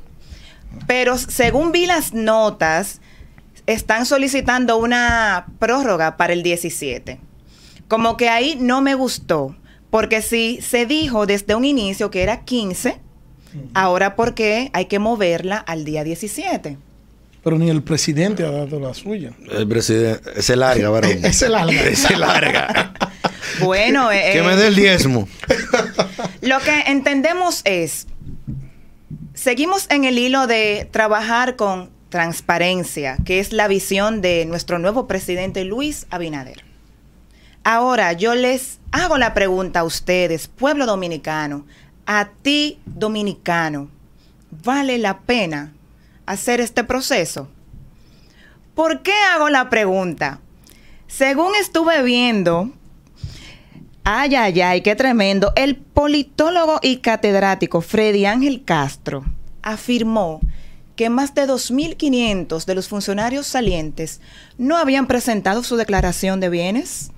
pero 0.86 1.18
según 1.18 1.72
vi 1.72 1.86
las 1.86 2.12
notas, 2.12 3.00
están 3.66 4.06
solicitando 4.06 4.76
una 4.76 5.46
prórroga 5.58 6.16
para 6.16 6.32
el 6.32 6.44
17. 6.44 7.18
Como 7.88 8.16
que 8.16 8.28
ahí 8.28 8.56
no 8.60 8.80
me 8.80 8.94
gustó, 8.94 9.56
porque 9.90 10.22
si 10.22 10.60
se 10.60 10.86
dijo 10.86 11.26
desde 11.26 11.54
un 11.54 11.64
inicio 11.64 12.10
que 12.10 12.22
era 12.22 12.44
15, 12.44 12.98
ahora 13.74 14.16
¿por 14.16 14.34
qué 14.34 14.70
hay 14.72 14.86
que 14.86 14.98
moverla 14.98 15.56
al 15.56 15.84
día 15.84 16.04
17? 16.04 16.78
Pero 17.42 17.58
ni 17.58 17.70
el 17.70 17.82
presidente 17.82 18.44
ha 18.44 18.50
dado 18.50 18.78
la 18.78 18.92
suya. 18.92 19.32
El 19.50 19.66
presidente. 19.66 20.42
Se 20.42 20.56
larga, 20.56 20.90
varón. 20.90 21.24
Es 21.24 21.42
el 21.42 21.54
alga. 21.54 21.94
Se 21.94 22.16
larga. 22.16 22.94
Bueno, 23.60 24.10
eh, 24.12 24.30
que 24.32 24.42
me 24.42 24.52
eh, 24.54 24.56
dé 24.56 24.68
el 24.68 24.76
diezmo. 24.76 25.28
Lo 26.40 26.60
que 26.60 26.80
entendemos 26.86 27.62
es, 27.64 28.06
seguimos 29.34 29.86
en 29.90 30.04
el 30.04 30.18
hilo 30.18 30.46
de 30.46 30.88
trabajar 30.90 31.56
con 31.56 31.90
transparencia, 32.10 33.16
que 33.24 33.38
es 33.38 33.52
la 33.52 33.68
visión 33.68 34.22
de 34.22 34.46
nuestro 34.46 34.78
nuevo 34.78 35.06
presidente 35.06 35.64
Luis 35.64 36.06
Abinader. 36.10 36.69
Ahora, 37.64 38.12
yo 38.14 38.34
les 38.34 38.80
hago 38.90 39.18
la 39.18 39.34
pregunta 39.34 39.80
a 39.80 39.84
ustedes, 39.84 40.48
pueblo 40.48 40.86
dominicano, 40.86 41.66
a 42.06 42.30
ti 42.42 42.78
dominicano, 42.86 43.90
¿vale 44.64 44.98
la 44.98 45.20
pena 45.20 45.72
hacer 46.26 46.60
este 46.60 46.84
proceso? 46.84 47.48
¿Por 48.74 49.02
qué 49.02 49.12
hago 49.32 49.48
la 49.50 49.68
pregunta? 49.68 50.40
Según 51.06 51.54
estuve 51.54 52.02
viendo 52.02 52.72
Ay, 54.04 54.34
ay, 54.34 54.60
ay, 54.62 54.80
qué 54.80 54.96
tremendo. 54.96 55.52
El 55.56 55.76
politólogo 55.76 56.78
y 56.82 56.96
catedrático 56.96 57.80
Freddy 57.82 58.24
Ángel 58.24 58.64
Castro 58.64 59.24
afirmó 59.62 60.40
que 60.96 61.10
más 61.10 61.34
de 61.34 61.46
2.500 61.46 62.64
de 62.64 62.74
los 62.74 62.88
funcionarios 62.88 63.46
salientes 63.46 64.20
no 64.56 64.76
habían 64.76 65.06
presentado 65.06 65.62
su 65.62 65.76
declaración 65.76 66.40
de 66.40 66.48
bienes. 66.48 67.12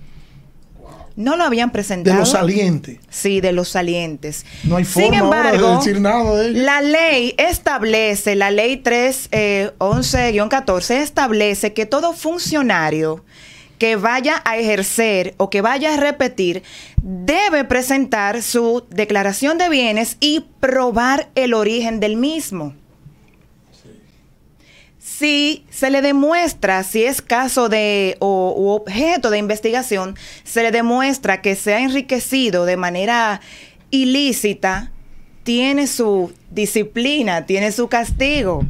No 1.17 1.37
lo 1.37 1.45
habían 1.45 1.71
presentado. 1.73 2.15
De 2.17 2.21
los 2.21 2.31
salientes. 2.31 2.99
Sí, 3.11 3.41
de 3.41 3.53
los 3.53 3.69
salientes. 3.69 4.45
No 4.65 4.77
hay 4.77 4.85
Sin 4.85 5.05
forma 5.05 5.11
de 5.11 5.17
embargo, 5.25 5.77
decir 5.77 6.01
nada 6.01 6.35
de 6.35 6.49
ello. 6.51 6.63
la 6.63 6.81
ley 6.81 7.35
establece, 7.39 8.35
la 8.35 8.51
ley 8.51 8.83
311-14 8.83 10.91
establece 10.97 11.73
que 11.73 11.87
todo 11.87 12.13
funcionario 12.13 13.25
que 13.79 13.97
vaya 13.97 14.43
a 14.45 14.57
ejercer 14.59 15.35
o 15.39 15.51
que 15.51 15.61
vaya 15.61 15.95
a 15.95 15.97
repetir 15.97 16.63
debe 17.03 17.65
presentar 17.65 18.43
su 18.43 18.85
declaración 18.91 19.59
de 19.59 19.69
bienes 19.69 20.17
y 20.21 20.45
probar 20.61 21.31
el 21.35 21.53
origen 21.53 21.99
del 21.99 22.17
mismo. 22.17 22.75
Si 25.23 25.65
se 25.71 25.89
le 25.89 26.03
demuestra, 26.03 26.83
si 26.83 27.05
es 27.05 27.23
caso 27.23 27.69
de 27.69 28.17
o 28.19 28.55
u 28.57 28.71
objeto 28.71 29.31
de 29.31 29.39
investigación, 29.39 30.17
se 30.43 30.65
le 30.65 30.73
demuestra 30.73 31.41
que 31.43 31.55
se 31.55 31.75
ha 31.75 31.79
enriquecido 31.79 32.65
de 32.65 32.77
manera 32.77 33.41
ilícita, 33.93 34.91
tiene 35.45 35.87
su 35.87 36.33
disciplina, 36.51 37.47
tiene 37.47 37.71
su 37.71 37.87
castigo. 37.87 38.65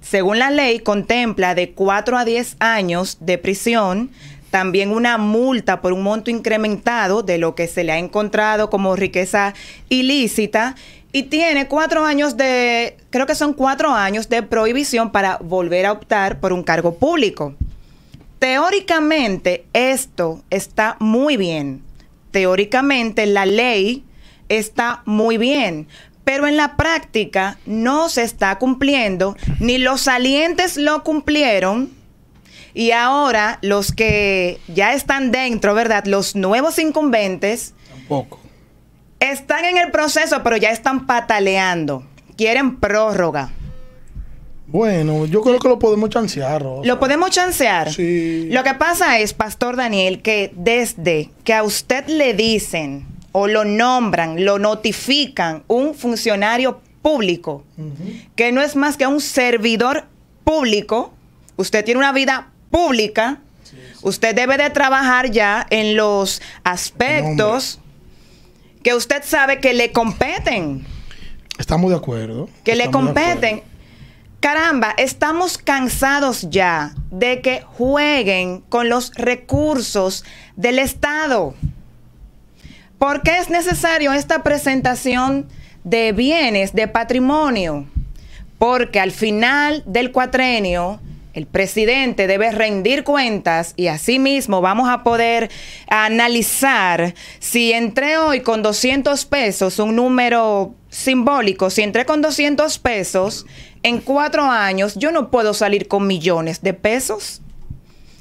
Según 0.00 0.40
la 0.40 0.50
ley, 0.50 0.80
contempla 0.80 1.54
de 1.54 1.70
4 1.70 2.18
a 2.18 2.24
10 2.24 2.56
años 2.58 3.18
de 3.20 3.38
prisión, 3.38 4.10
también 4.50 4.90
una 4.90 5.18
multa 5.18 5.82
por 5.82 5.92
un 5.92 6.02
monto 6.02 6.32
incrementado 6.32 7.22
de 7.22 7.38
lo 7.38 7.54
que 7.54 7.68
se 7.68 7.84
le 7.84 7.92
ha 7.92 7.98
encontrado 7.98 8.70
como 8.70 8.96
riqueza 8.96 9.54
ilícita 9.88 10.74
y 11.16 11.22
tiene 11.22 11.66
cuatro 11.66 12.04
años 12.04 12.36
de, 12.36 12.98
creo 13.08 13.24
que 13.24 13.34
son 13.34 13.54
cuatro 13.54 13.90
años 13.90 14.28
de 14.28 14.42
prohibición 14.42 15.12
para 15.12 15.38
volver 15.38 15.86
a 15.86 15.92
optar 15.92 16.40
por 16.40 16.52
un 16.52 16.62
cargo 16.62 16.96
público. 16.96 17.54
Teóricamente 18.38 19.64
esto 19.72 20.42
está 20.50 20.98
muy 21.00 21.38
bien. 21.38 21.82
Teóricamente 22.32 23.24
la 23.24 23.46
ley 23.46 24.04
está 24.50 25.00
muy 25.06 25.38
bien, 25.38 25.88
pero 26.22 26.46
en 26.48 26.58
la 26.58 26.76
práctica 26.76 27.56
no 27.64 28.10
se 28.10 28.22
está 28.22 28.58
cumpliendo, 28.58 29.38
ni 29.58 29.78
los 29.78 30.02
salientes 30.02 30.76
lo 30.76 31.02
cumplieron, 31.02 31.94
y 32.74 32.90
ahora 32.90 33.58
los 33.62 33.90
que 33.90 34.60
ya 34.68 34.92
están 34.92 35.30
dentro, 35.30 35.72
¿verdad? 35.72 36.04
Los 36.04 36.36
nuevos 36.36 36.78
incumbentes 36.78 37.72
Tampoco. 37.88 38.45
Están 39.20 39.64
en 39.64 39.78
el 39.78 39.90
proceso, 39.90 40.42
pero 40.42 40.56
ya 40.56 40.70
están 40.70 41.06
pataleando. 41.06 42.04
Quieren 42.36 42.76
prórroga. 42.76 43.50
Bueno, 44.66 45.26
yo 45.26 45.42
creo 45.42 45.58
que 45.58 45.68
lo 45.68 45.78
podemos 45.78 46.10
chancear, 46.10 46.62
Rosa. 46.62 46.86
¿Lo 46.86 46.98
podemos 46.98 47.30
chancear? 47.30 47.92
Sí. 47.92 48.48
Lo 48.50 48.64
que 48.64 48.74
pasa 48.74 49.18
es, 49.20 49.32
Pastor 49.32 49.76
Daniel, 49.76 50.22
que 50.22 50.52
desde 50.56 51.30
que 51.44 51.54
a 51.54 51.62
usted 51.62 52.06
le 52.08 52.34
dicen 52.34 53.06
o 53.30 53.46
lo 53.46 53.64
nombran, 53.64 54.44
lo 54.44 54.58
notifican 54.58 55.62
un 55.68 55.94
funcionario 55.94 56.80
público, 57.00 57.64
que 58.34 58.50
no 58.50 58.60
es 58.60 58.74
más 58.74 58.96
que 58.96 59.06
un 59.06 59.20
servidor 59.20 60.06
público, 60.42 61.12
usted 61.56 61.84
tiene 61.84 61.98
una 61.98 62.12
vida 62.12 62.48
pública, 62.70 63.38
usted 64.02 64.34
debe 64.34 64.56
de 64.56 64.70
trabajar 64.70 65.30
ya 65.30 65.64
en 65.70 65.96
los 65.96 66.42
aspectos 66.64 67.78
que 68.86 68.94
usted 68.94 69.24
sabe 69.24 69.58
que 69.58 69.74
le 69.74 69.90
competen 69.90 70.86
Estamos 71.58 71.90
de 71.90 71.96
acuerdo. 71.96 72.48
que 72.62 72.76
le 72.76 72.88
competen. 72.92 73.64
Caramba, 74.38 74.94
estamos 74.96 75.58
cansados 75.58 76.46
ya 76.50 76.94
de 77.10 77.40
que 77.40 77.62
jueguen 77.62 78.60
con 78.68 78.88
los 78.88 79.12
recursos 79.16 80.24
del 80.54 80.78
Estado. 80.78 81.56
¿Por 82.96 83.22
qué 83.22 83.38
es 83.38 83.50
necesario 83.50 84.12
esta 84.12 84.44
presentación 84.44 85.48
de 85.82 86.12
bienes, 86.12 86.72
de 86.72 86.86
patrimonio? 86.86 87.88
Porque 88.56 89.00
al 89.00 89.10
final 89.10 89.82
del 89.84 90.12
cuatrenio, 90.12 91.00
el 91.36 91.46
presidente 91.46 92.26
debe 92.26 92.50
rendir 92.50 93.04
cuentas 93.04 93.74
y 93.76 93.88
asimismo 93.88 94.62
vamos 94.62 94.88
a 94.88 95.02
poder 95.02 95.50
analizar 95.88 97.14
si 97.40 97.72
entré 97.72 98.16
hoy 98.16 98.40
con 98.40 98.62
200 98.62 99.22
pesos, 99.26 99.78
un 99.78 99.96
número 99.96 100.74
simbólico, 100.88 101.68
si 101.68 101.82
entré 101.82 102.06
con 102.06 102.22
200 102.22 102.78
pesos, 102.78 103.44
en 103.82 104.00
cuatro 104.00 104.44
años 104.44 104.94
yo 104.96 105.12
no 105.12 105.30
puedo 105.30 105.52
salir 105.52 105.88
con 105.88 106.06
millones 106.06 106.62
de 106.62 106.72
pesos. 106.72 107.42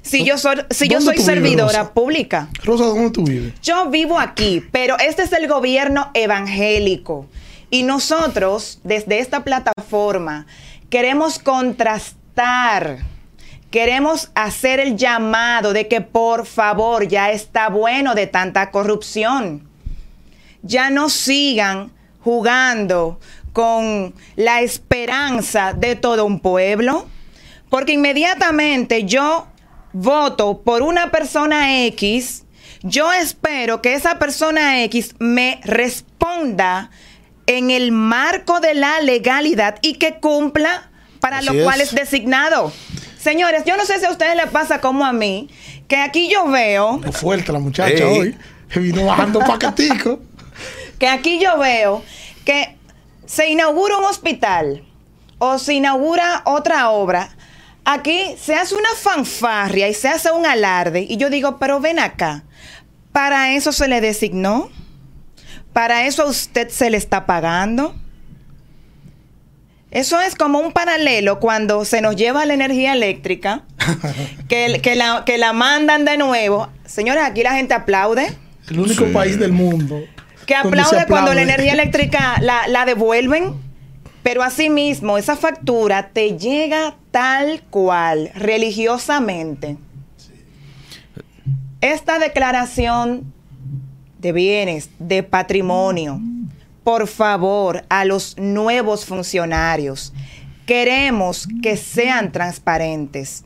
Si 0.02 0.26
yo 0.26 0.38
soy, 0.38 0.58
si 0.70 0.90
yo 0.90 1.00
¿Dónde 1.00 1.06
soy 1.06 1.14
vives, 1.14 1.26
servidora 1.26 1.80
Rosa? 1.80 1.94
pública. 1.94 2.50
Rosa, 2.66 2.84
¿dónde 2.84 3.12
tú 3.12 3.24
vives? 3.24 3.54
Yo 3.64 3.90
vivo 3.90 4.20
aquí, 4.20 4.62
pero 4.72 5.00
este 5.00 5.24
es 5.24 5.32
el 5.32 5.48
gobierno 5.48 6.12
evangélico. 6.14 7.28
Y 7.72 7.84
nosotros, 7.84 8.80
desde 8.84 9.20
esta 9.20 9.44
plataforma, 9.46 10.46
queremos 10.90 11.40
contrastar, 11.40 12.25
queremos 13.72 14.32
hacer 14.36 14.80
el 14.80 14.96
llamado 14.96 15.74
de 15.74 15.88
que 15.88 16.02
por 16.02 16.46
favor 16.46 17.08
ya 17.08 17.32
está 17.32 17.70
bueno 17.70 18.16
de 18.16 18.28
tanta 18.28 18.72
corrupción. 18.72 19.68
Ya 20.62 20.90
no 20.90 21.10
sigan 21.10 21.92
jugando 22.24 23.20
con 23.54 24.14
la 24.36 24.62
esperanza 24.62 25.74
de 25.74 25.96
todo 25.96 26.26
un 26.26 26.40
pueblo, 26.40 27.08
porque 27.70 27.94
inmediatamente 27.94 29.06
yo 29.06 29.48
voto 29.94 30.62
por 30.62 30.82
una 30.82 31.12
persona 31.12 31.86
X, 31.86 32.44
yo 32.82 33.14
espero 33.14 33.82
que 33.82 33.94
esa 33.94 34.20
persona 34.20 34.84
X 34.84 35.16
me 35.20 35.62
responda 35.64 36.92
en 37.48 37.72
el 37.72 37.92
marco 37.92 38.60
de 38.60 38.74
la 38.74 39.00
legalidad 39.02 39.78
y 39.82 39.94
que 39.94 40.16
cumpla 40.16 40.90
para 41.26 41.40
Así 41.40 41.48
lo 41.48 41.64
cual 41.64 41.82
es. 41.82 41.90
es 41.90 41.96
designado. 41.96 42.72
Señores, 43.20 43.64
yo 43.66 43.76
no 43.78 43.86
sé 43.86 44.00
si 44.00 44.06
a 44.06 44.12
ustedes 44.12 44.36
les 44.36 44.46
pasa 44.52 44.80
como 44.80 45.04
a 45.04 45.12
mí, 45.12 45.50
que 45.88 45.98
aquí 45.98 46.30
yo 46.32 46.48
veo 46.48 47.00
Muy 47.00 47.12
fuerte 47.12 47.52
la 47.52 47.58
muchacha 47.58 48.04
Ey. 48.04 48.20
hoy. 48.20 48.38
Que 48.70 48.80
vino 48.80 49.04
bajando 49.06 49.40
paquetico. 49.48 50.20
que 51.00 51.08
aquí 51.08 51.40
yo 51.40 51.58
veo 51.58 52.04
que 52.46 52.78
se 53.26 53.50
inaugura 53.50 53.98
un 53.98 54.04
hospital 54.06 54.84
o 55.40 55.58
se 55.58 55.74
inaugura 55.74 56.44
otra 56.46 56.92
obra, 56.92 57.36
aquí 57.86 58.36
se 58.40 58.54
hace 58.54 58.76
una 58.76 58.90
fanfarria 58.96 59.88
y 59.90 59.96
se 59.96 60.08
hace 60.08 60.30
un 60.32 60.46
alarde 60.46 61.08
y 61.10 61.18
yo 61.18 61.32
digo, 61.32 61.58
pero 61.58 61.80
ven 61.80 61.98
acá, 61.98 62.44
¿para 63.12 63.54
eso 63.54 63.72
se 63.72 63.88
le 63.88 64.00
designó? 64.00 64.70
¿Para 65.74 66.06
eso 66.06 66.22
a 66.22 66.28
usted 66.28 66.70
se 66.70 66.92
le 66.92 66.98
está 66.98 67.26
pagando? 67.26 67.96
Eso 69.96 70.20
es 70.20 70.36
como 70.36 70.60
un 70.60 70.74
paralelo 70.74 71.40
cuando 71.40 71.86
se 71.86 72.02
nos 72.02 72.18
lleva 72.18 72.46
la 72.46 72.54
energía 72.54 72.92
eléctrica, 72.92 73.64
que, 74.50 74.80
que, 74.84 74.96
la, 74.96 75.24
que 75.26 75.38
la 75.38 75.54
mandan 75.54 76.04
de 76.04 76.18
nuevo. 76.18 76.68
Señores, 76.86 77.24
aquí 77.24 77.44
la 77.44 77.54
gente 77.56 77.74
aplaude. 77.74 78.28
El 78.70 78.80
único 78.80 79.06
Sí. 79.06 79.12
país 79.14 79.40
del 79.40 79.54
mundo. 79.54 80.02
Que 80.46 80.54
aplaude 80.54 81.06
cuando 81.08 81.34
la 81.34 81.42
energía 81.44 81.72
eléctrica 81.74 82.36
la, 82.42 82.68
la 82.68 82.86
devuelven. 82.86 83.54
Pero 84.22 84.44
asimismo, 84.44 85.18
esa 85.18 85.38
factura 85.38 86.10
te 86.12 86.38
llega 86.38 86.96
tal 87.12 87.62
cual, 87.70 88.32
religiosamente. 88.36 89.78
Esta 91.80 92.20
declaración 92.20 93.32
de 94.20 94.32
bienes, 94.32 94.90
de 95.00 95.22
patrimonio, 95.24 96.20
por 96.86 97.08
favor, 97.08 97.84
a 97.90 98.06
los 98.06 98.38
nuevos 98.38 99.06
funcionarios, 99.06 100.14
queremos 100.68 101.48
que 101.64 101.78
sean 101.78 102.32
transparentes. 102.32 103.44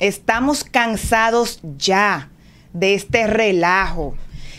Estamos 0.00 0.64
cansados 0.64 1.60
ya 1.78 2.30
de 2.72 2.94
este 2.94 3.28
relajo. 3.28 4.16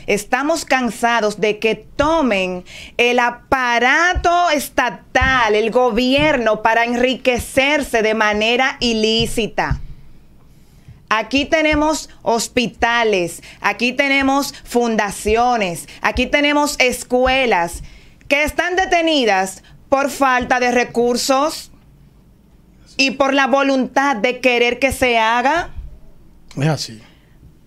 Estamos 0.08 0.64
cansados 0.64 1.42
de 1.42 1.60
que 1.60 1.76
tomen 1.76 2.64
el 2.96 3.20
aparato 3.20 4.50
estatal, 4.52 5.54
el 5.54 5.70
gobierno, 5.70 6.62
para 6.62 6.86
enriquecerse 6.86 8.02
de 8.02 8.14
manera 8.14 8.78
ilícita. 8.80 9.82
Aquí 11.10 11.44
tenemos 11.44 12.10
hospitales, 12.22 13.44
aquí 13.60 13.92
tenemos 13.92 14.54
fundaciones, 14.64 15.90
aquí 16.02 16.28
tenemos 16.28 16.78
escuelas 16.80 17.84
que 18.32 18.46
están 18.46 18.78
detenidas 18.78 19.62
por 19.90 20.10
falta 20.10 20.62
de 20.62 20.72
recursos 20.72 21.70
y 22.96 23.12
por 23.12 23.34
la 23.34 23.46
voluntad 23.46 24.16
de 24.16 24.40
querer 24.40 24.80
que 24.80 24.94
se 24.94 25.18
haga. 25.18 25.72
Es 26.56 26.68
así. 26.68 27.02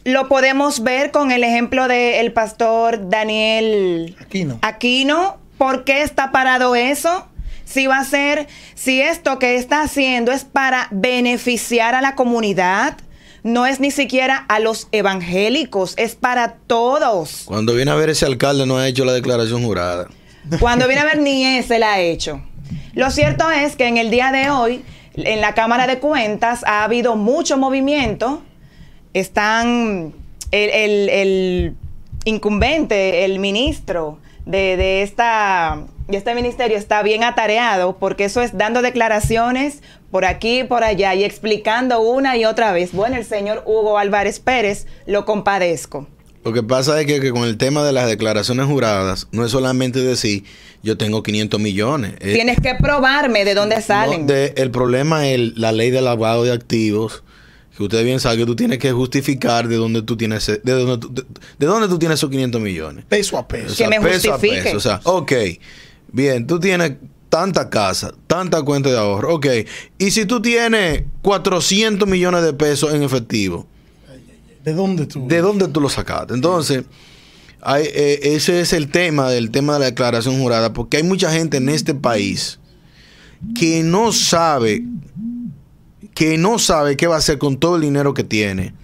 Lo 0.04 0.26
podemos 0.26 0.82
ver 0.82 1.10
con 1.10 1.32
el 1.32 1.44
ejemplo 1.44 1.86
del 1.86 2.32
pastor 2.32 3.10
Daniel 3.10 4.16
Aquí 4.18 4.44
no. 4.44 4.58
Aquino. 4.62 5.36
¿Por 5.58 5.84
qué 5.84 6.00
está 6.00 6.32
parado 6.32 6.74
eso? 6.74 7.28
Si 7.66 7.86
va 7.86 7.98
a 7.98 8.04
ser, 8.06 8.48
si 8.74 9.02
esto 9.02 9.38
que 9.38 9.56
está 9.56 9.82
haciendo 9.82 10.32
es 10.32 10.44
para 10.44 10.88
beneficiar 10.92 11.94
a 11.94 12.00
la 12.00 12.14
comunidad, 12.14 12.96
no 13.42 13.66
es 13.66 13.80
ni 13.80 13.90
siquiera 13.90 14.38
a 14.48 14.60
los 14.60 14.88
evangélicos, 14.92 15.92
es 15.98 16.14
para 16.14 16.54
todos. 16.54 17.42
Cuando 17.44 17.74
viene 17.74 17.90
a 17.90 17.96
ver 17.96 18.08
ese 18.08 18.24
alcalde 18.24 18.64
no 18.64 18.78
ha 18.78 18.88
hecho 18.88 19.04
la 19.04 19.12
declaración 19.12 19.62
jurada. 19.62 20.08
Cuando 20.60 20.86
viene 20.86 21.02
a 21.02 21.04
ver 21.06 21.18
ni 21.18 21.44
ese 21.44 21.78
la 21.78 21.94
ha 21.94 22.00
hecho. 22.00 22.42
Lo 22.94 23.10
cierto 23.10 23.50
es 23.50 23.76
que 23.76 23.86
en 23.86 23.96
el 23.96 24.10
día 24.10 24.30
de 24.32 24.50
hoy, 24.50 24.84
en 25.16 25.40
la 25.40 25.54
Cámara 25.54 25.86
de 25.86 25.98
Cuentas, 25.98 26.62
ha 26.64 26.84
habido 26.84 27.16
mucho 27.16 27.56
movimiento. 27.56 28.42
Están 29.12 30.12
el, 30.50 30.70
el- 30.70 31.08
el 31.10 31.74
incumbente, 32.24 33.24
el 33.24 33.38
ministro 33.38 34.18
de, 34.46 34.76
de 34.76 35.02
esta, 35.02 35.84
de 36.08 36.16
este 36.16 36.34
ministerio 36.34 36.76
está 36.76 37.02
bien 37.02 37.22
atareado 37.24 37.96
porque 37.98 38.24
eso 38.24 38.40
es 38.42 38.56
dando 38.56 38.82
declaraciones 38.82 39.82
por 40.10 40.24
aquí 40.24 40.60
y 40.60 40.64
por 40.64 40.84
allá 40.84 41.14
y 41.14 41.24
explicando 41.24 42.00
una 42.00 42.36
y 42.36 42.44
otra 42.44 42.72
vez. 42.72 42.92
Bueno, 42.92 43.16
el 43.16 43.24
señor 43.24 43.62
Hugo 43.66 43.98
Álvarez 43.98 44.40
Pérez, 44.40 44.86
lo 45.06 45.24
compadezco. 45.24 46.06
Lo 46.44 46.52
que 46.52 46.62
pasa 46.62 47.00
es 47.00 47.06
que, 47.06 47.20
que 47.20 47.30
con 47.30 47.44
el 47.44 47.56
tema 47.56 47.82
de 47.84 47.92
las 47.92 48.06
declaraciones 48.06 48.66
juradas, 48.66 49.28
no 49.32 49.44
es 49.44 49.50
solamente 49.52 50.00
decir 50.00 50.44
yo 50.82 50.98
tengo 50.98 51.22
500 51.22 51.58
millones. 51.60 52.18
Tienes 52.18 52.58
que 52.60 52.74
probarme 52.74 53.44
de 53.46 53.54
dónde 53.54 53.80
salen. 53.80 54.26
no, 54.26 54.32
de- 54.32 54.52
el 54.58 54.70
problema 54.70 55.26
es 55.26 55.34
el- 55.36 55.54
la 55.56 55.72
ley 55.72 55.90
del 55.90 56.04
lavado 56.04 56.44
de 56.44 56.52
activos. 56.52 57.22
Que 57.76 57.82
ustedes 57.82 58.04
bien 58.04 58.20
saben 58.20 58.38
que 58.38 58.46
tú 58.46 58.54
tienes 58.54 58.78
que 58.78 58.92
justificar 58.92 59.66
de 59.66 59.74
dónde 59.76 60.02
tú 60.02 60.16
tienes, 60.16 60.48
ese- 60.48 60.60
de 60.62 60.72
dónde 60.72 60.98
tú, 60.98 61.12
de, 61.12 61.24
de 61.58 61.66
dónde 61.66 61.88
tú 61.88 61.98
tienes 61.98 62.20
esos 62.20 62.30
500 62.30 62.60
millones. 62.60 63.04
Peso 63.08 63.36
a 63.38 63.48
peso. 63.48 63.72
O 63.72 63.74
sea, 63.74 63.88
me 63.88 64.00
peso 64.00 64.28
a 64.28 64.32
justifique. 64.34 64.62
peso. 64.62 64.76
O 64.76 64.80
sea, 64.80 65.00
ok, 65.04 65.32
bien, 66.12 66.46
tú 66.46 66.60
tienes 66.60 66.92
tanta 67.30 67.70
casa, 67.70 68.12
tanta 68.28 68.62
cuenta 68.62 68.90
de 68.90 68.98
ahorro, 68.98 69.34
ok. 69.34 69.46
Y 69.98 70.10
si 70.12 70.24
tú 70.24 70.40
tienes 70.40 71.02
400 71.22 72.08
millones 72.08 72.44
de 72.44 72.52
pesos 72.52 72.94
en 72.94 73.02
efectivo, 73.02 73.66
¿De 74.64 74.72
dónde 74.72 75.06
tú? 75.06 75.28
¿de 75.28 75.40
dónde 75.40 75.68
tú 75.68 75.80
lo 75.80 75.88
sacaste? 75.88 76.32
Entonces, 76.32 76.84
hay, 77.60 77.84
eh, 77.86 78.20
ese 78.34 78.60
es 78.60 78.72
el 78.72 78.90
tema 78.90 79.30
del 79.30 79.50
tema 79.50 79.74
de 79.74 79.80
la 79.80 79.84
declaración 79.86 80.40
jurada, 80.40 80.72
porque 80.72 80.96
hay 80.96 81.02
mucha 81.02 81.30
gente 81.30 81.58
en 81.58 81.68
este 81.68 81.94
país 81.94 82.58
que 83.54 83.82
no 83.82 84.10
sabe, 84.12 84.84
que 86.14 86.38
no 86.38 86.58
sabe 86.58 86.96
qué 86.96 87.06
va 87.06 87.16
a 87.16 87.18
hacer 87.18 87.38
con 87.38 87.58
todo 87.58 87.76
el 87.76 87.82
dinero 87.82 88.14
que 88.14 88.24
tiene, 88.24 88.74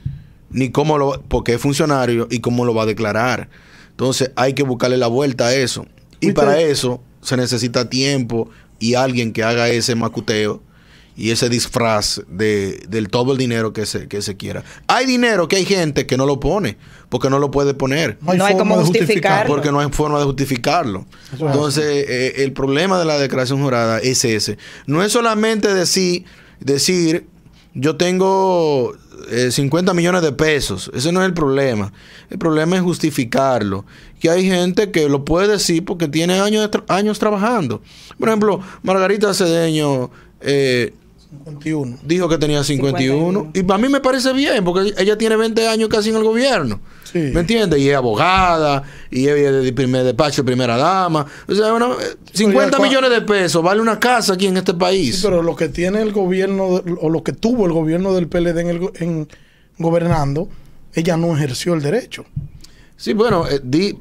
ni 0.51 0.71
cómo 0.71 0.99
lo, 0.99 1.23
porque 1.29 1.55
es 1.55 1.61
funcionario 1.61 2.29
y 2.31 2.41
cómo 2.41 2.67
lo 2.67 2.75
va 2.75 2.83
a 2.83 2.87
declarar. 2.87 3.49
Entonces, 3.91 4.33
hay 4.37 4.53
que 4.53 4.63
buscarle 4.63 4.99
la 4.99 5.07
vuelta 5.07 5.47
a 5.47 5.55
eso. 5.55 5.87
Y 6.21 6.33
para 6.33 6.61
eso 6.61 7.03
se 7.23 7.37
necesita 7.39 7.89
tiempo 7.89 8.51
y 8.79 8.95
alguien 8.95 9.33
que 9.33 9.43
haga 9.43 9.69
ese 9.69 9.95
macuteo 9.95 10.63
y 11.21 11.31
ese 11.33 11.49
disfraz 11.51 12.23
de, 12.29 12.83
del 12.89 13.09
todo 13.09 13.33
el 13.33 13.39
dinero 13.39 13.73
que 13.73 13.85
se, 13.85 14.09
que 14.09 14.23
se 14.23 14.37
quiera. 14.37 14.65
Hay 14.87 15.05
dinero 15.07 15.49
que 15.49 15.57
hay 15.57 15.65
gente 15.67 16.07
que 16.07 16.17
no 16.17 16.25
lo 16.25 16.41
pone, 16.41 16.79
porque 17.11 17.29
no 17.29 17.39
lo 17.39 17.51
puede 17.51 17.75
poner. 17.75 18.17
No 18.23 18.31
hay 18.33 18.39
forma 18.39 18.59
cómo 18.59 18.79
de 18.79 18.85
justificarlo. 18.87 19.55
Porque 19.55 19.71
no 19.71 19.81
hay 19.81 19.89
forma 19.93 20.19
de 20.19 20.25
justificarlo. 20.25 21.05
Eso 21.35 21.47
Entonces, 21.47 21.85
eh, 22.09 22.35
el 22.43 22.53
problema 22.53 22.99
de 22.99 23.05
la 23.05 23.19
declaración 23.19 23.63
jurada 23.63 23.99
es 23.99 24.25
ese. 24.25 24.57
No 24.87 25.03
es 25.03 25.13
solamente 25.13 25.73
decir, 25.75 26.25
decir 26.59 27.27
yo 27.75 27.97
tengo 27.97 28.95
eh, 29.31 29.51
50 29.51 29.93
millones 29.95 30.23
de 30.23 30.33
pesos. 30.33 30.91
Ese 30.95 31.13
no 31.13 31.21
es 31.21 31.27
el 31.27 31.35
problema. 31.35 31.93
El 32.31 32.39
problema 32.39 32.77
es 32.77 32.83
justificarlo. 32.83 33.85
Que 34.19 34.31
hay 34.31 34.45
gente 34.47 34.91
que 34.91 35.09
lo 35.09 35.25
puede 35.25 35.49
decir 35.49 35.85
porque 35.85 36.09
tiene 36.09 36.41
años, 36.41 36.69
tra- 36.71 36.85
años 36.89 37.19
trabajando. 37.19 37.83
Por 38.19 38.29
ejemplo, 38.29 38.61
Margarita 38.83 39.33
Cedeño 39.35 40.11
eh, 40.41 40.95
51. 41.31 41.99
dijo 42.05 42.29
que 42.29 42.39
tenía 42.39 42.63
51. 42.65 43.51
51. 43.51 43.51
Y 43.55 43.73
a 43.73 43.79
mí 43.79 43.89
me 43.89 44.01
parece 44.01 44.33
bien, 44.33 44.65
porque 44.65 44.93
ella 44.99 45.17
tiene 45.17 45.37
20 45.37 45.69
años 45.69 45.89
casi 45.89 46.11
en 46.11 46.17
el 46.17 46.25
gobierno. 46.25 46.81
Sí. 47.05 47.19
¿Me 47.19 47.41
entiendes? 47.41 47.81
Y 47.81 47.89
es 47.91 47.97
abogada, 47.97 48.83
y 49.11 49.27
es 49.27 49.63
de 49.65 49.73
primer 49.73 50.05
despacho, 50.05 50.45
primera 50.45 50.77
dama. 50.77 51.27
O 51.49 51.55
sea, 51.55 51.71
bueno, 51.71 51.93
eh, 52.01 52.17
50 52.33 52.79
cua- 52.79 52.83
millones 52.83 53.11
de 53.11 53.21
pesos 53.23 53.63
vale 53.63 53.81
una 53.81 53.99
casa 53.99 54.35
aquí 54.35 54.47
en 54.47 54.57
este 54.57 54.75
país. 54.75 55.17
Sí, 55.17 55.23
pero 55.25 55.43
lo 55.43 55.57
que 55.57 55.69
tiene 55.69 56.03
el 56.03 56.13
gobierno, 56.13 56.65
o 57.01 57.09
lo 57.09 57.23
que 57.23 57.33
tuvo 57.33 57.67
el 57.67 57.73
gobierno 57.73 58.13
del 58.13 58.29
PLD 58.29 58.61
en, 58.61 58.69
el 58.69 58.79
go- 58.79 58.93
en 58.97 59.29
gobernando, 59.79 60.49
ella 60.95 61.17
no 61.17 61.35
ejerció 61.37 61.75
el 61.75 61.83
derecho. 61.83 62.25
Sí, 62.97 63.13
bueno, 63.15 63.47
eh, 63.49 63.61
di- 63.63 63.97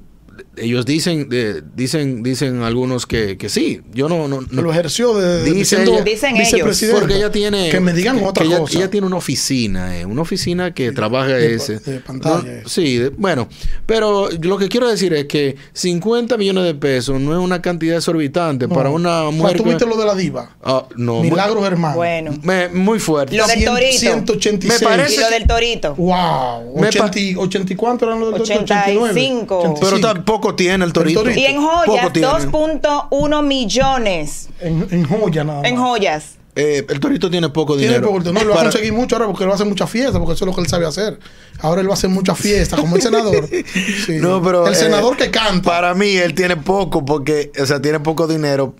ellos 0.57 0.85
dicen, 0.85 1.27
eh, 1.31 1.61
dicen, 1.75 2.23
dicen 2.23 2.61
algunos 2.63 3.05
que, 3.05 3.37
que 3.37 3.49
sí. 3.49 3.81
Yo 3.93 4.09
no, 4.09 4.27
no, 4.27 4.41
no- 4.49 4.61
Lo 4.61 4.71
ejerció 4.71 5.17
de, 5.17 5.43
de- 5.43 5.51
Dice 5.51 5.75
siendo 5.75 5.93
ella- 5.95 6.03
Dicen 6.03 6.37
ellos. 6.37 6.81
porque 6.91 7.15
ella 7.15 7.31
tiene 7.31 7.69
Que 7.69 7.79
me 7.79 7.93
digan 7.93 8.23
otra 8.23 8.43
que 8.43 8.49
ella, 8.49 8.59
cosa. 8.59 8.77
ella 8.77 8.89
tiene 8.89 9.07
una 9.07 9.17
oficina, 9.17 9.97
eh, 9.99 10.05
una 10.05 10.21
oficina 10.21 10.73
que 10.73 10.91
trabaja 10.91 11.29
de 11.33 11.55
ese. 11.55 11.79
de 11.79 11.99
pantalla, 11.99 12.43
No, 12.43 12.49
eso. 12.59 12.69
sí, 12.69 12.97
de- 12.97 13.09
bueno, 13.09 13.47
pero 13.85 14.29
lo 14.41 14.57
que 14.57 14.69
quiero 14.69 14.89
decir 14.89 15.13
es 15.13 15.25
que 15.25 15.55
50 15.73 16.37
millones 16.37 16.63
de 16.65 16.75
pesos 16.75 17.19
no 17.19 17.33
es 17.33 17.39
una 17.39 17.61
cantidad 17.61 17.97
exorbitante 17.97 18.67
No. 18.67 18.73
para 18.75 18.89
una 18.89 19.29
mujer. 19.31 19.57
¿Tú 19.57 19.63
que- 19.63 19.69
viste 19.69 19.85
lo 19.85 19.97
de 19.97 20.05
la 20.05 20.15
diva? 20.15 20.55
Ah, 20.63 20.85
no, 20.95 21.21
Milagros 21.21 21.65
hermanos. 21.65 21.95
Bueno. 21.95 22.31
me- 22.43 22.69
muy 22.69 22.99
fuerte. 22.99 23.35
Lo 23.35 23.47
del 23.47 23.63
torito. 23.65 23.97
186. 23.99 24.81
Me 24.81 24.87
parece 24.87 25.15
Y 25.15 25.17
lo 25.19 25.29
del 25.29 25.47
torito. 25.47 25.95
Wow. 25.95 26.75
Me 26.75 26.91
pa- 26.91 27.05
80, 27.05 27.19
y- 27.19 27.35
80 27.35 27.73
y 27.73 27.75
cuánto 27.75 28.05
eran 28.05 28.19
los 28.19 28.29
del 28.31 28.37
torito? 28.43 28.63
85. 28.63 29.59
89. 29.59 29.79
Pero 29.79 29.95
85. 29.97 30.28
Tampoco 30.29 30.55
tiene 30.55 30.85
el 30.85 30.93
torito. 30.93 31.21
torito. 31.23 31.39
Y 31.39 31.45
en 31.45 31.55
Poco 31.55 31.85
joyas, 31.85 32.13
tiene. 32.13 32.27
2.1 32.27 33.43
millones. 33.43 34.49
En, 34.59 34.87
en 34.91 35.03
joya 35.05 35.43
nada 35.43 35.61
más. 35.61 35.69
En 35.71 35.77
joyas. 35.77 36.23
Eh, 36.55 36.85
el 36.89 36.99
torito 36.99 37.29
tiene 37.29 37.47
poco 37.49 37.77
Tiene 37.77 37.93
dinero. 37.93 38.07
poco- 38.11 38.31
no, 38.33 38.43
lo 38.43 38.53
va 38.53 38.61
a 38.61 38.63
conseguir 38.63 38.91
mucho 38.91 39.15
ahora 39.15 39.27
porque 39.27 39.43
él 39.43 39.49
va 39.49 39.53
a 39.53 39.55
hacer 39.55 39.67
muchas 39.67 39.89
fiestas, 39.89 40.17
porque 40.19 40.33
eso 40.33 40.43
es 40.45 40.47
lo 40.49 40.53
que 40.55 40.61
él 40.61 40.67
sabe 40.67 40.85
hacer. 40.85 41.17
Ahora 41.61 41.81
él 41.81 41.87
va 41.87 41.91
a 41.91 41.93
hacer 41.93 42.09
muchas 42.09 42.37
fiestas, 42.37 42.79
como 42.79 42.95
el 42.95 43.01
senador. 43.01 43.47
Sí. 44.05 44.17
No, 44.19 44.41
pero, 44.41 44.67
el 44.67 44.73
eh, 44.73 44.75
senador 44.75 45.15
que 45.17 45.31
canta. 45.31 45.61
Para 45.69 45.93
mí, 45.93 46.09
él 46.17 46.33
tiene 46.35 46.57
poco, 46.57 47.05
porque, 47.05 47.51
o 47.61 47.65
sea, 47.65 47.81
tiene 47.81 47.99
poco 47.99 48.27
dinero. 48.27 48.75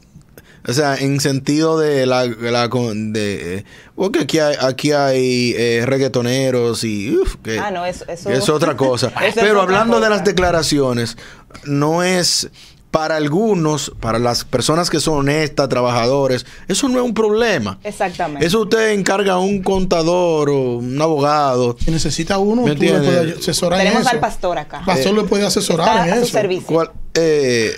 O 0.68 0.74
sea, 0.74 0.98
en 0.98 1.22
sentido 1.22 1.80
de 1.80 2.06
la. 2.06 2.26
la 2.26 2.70
con- 2.70 3.14
de, 3.14 3.60
eh, 3.60 3.66
porque 3.96 4.20
aquí 4.20 4.40
hay, 4.40 4.56
aquí 4.60 4.92
hay 4.92 5.54
eh, 5.58 5.84
reggaetoneros 5.86 6.84
y. 6.84 7.16
uf, 7.16 7.38
que, 7.42 7.58
Ah, 7.60 7.72
no, 7.72 7.86
eso- 7.86 8.04
eso- 8.10 8.30
que 8.30 8.36
es 8.36 8.50
otra 8.50 8.76
cosa. 8.76 9.12
Pero 9.36 9.62
hablando 9.62 10.02
de 10.02 10.10
las 10.10 10.26
declaraciones, 10.26 11.18
no 11.66 12.04
es. 12.04 12.50
Para 12.92 13.18
algunos, 13.18 13.92
para 14.00 14.18
las 14.18 14.46
personas 14.46 14.90
que 14.90 15.00
son 15.00 15.20
honestas, 15.20 15.70
trabajadores, 15.70 16.48
eso 16.68 16.90
no 16.90 16.98
es 16.98 17.06
un 17.06 17.14
problema. 17.14 17.78
Exactamente. 17.84 18.44
Eso 18.44 18.62
usted 18.62 18.94
encarga 18.94 19.34
a 19.34 19.38
un 19.38 19.62
contador 19.62 20.50
o 20.50 20.78
un 20.78 21.00
abogado. 21.00 21.78
Si 21.86 21.92
necesita 21.92 22.40
uno, 22.40 22.64
¿Me 22.64 22.74
tú 22.74 22.82
le 22.82 22.88
entiendes? 22.96 23.14
puedes 23.22 23.38
asesorar 23.42 23.80
en 23.82 23.86
Tenemos 23.86 24.08
eso. 24.08 24.16
al 24.16 24.20
pastor 24.20 24.58
acá. 24.58 24.80
El 24.80 24.86
pastor 24.86 25.14
le 25.14 25.24
puede 25.26 25.46
asesorar 25.46 25.88
Está 25.88 26.08
en 26.08 26.14
a 26.14 26.16
su 26.16 26.22
eso. 26.24 26.32
servicio. 26.32 26.66
¿Cuál? 26.66 26.92
Eh, 27.14 27.78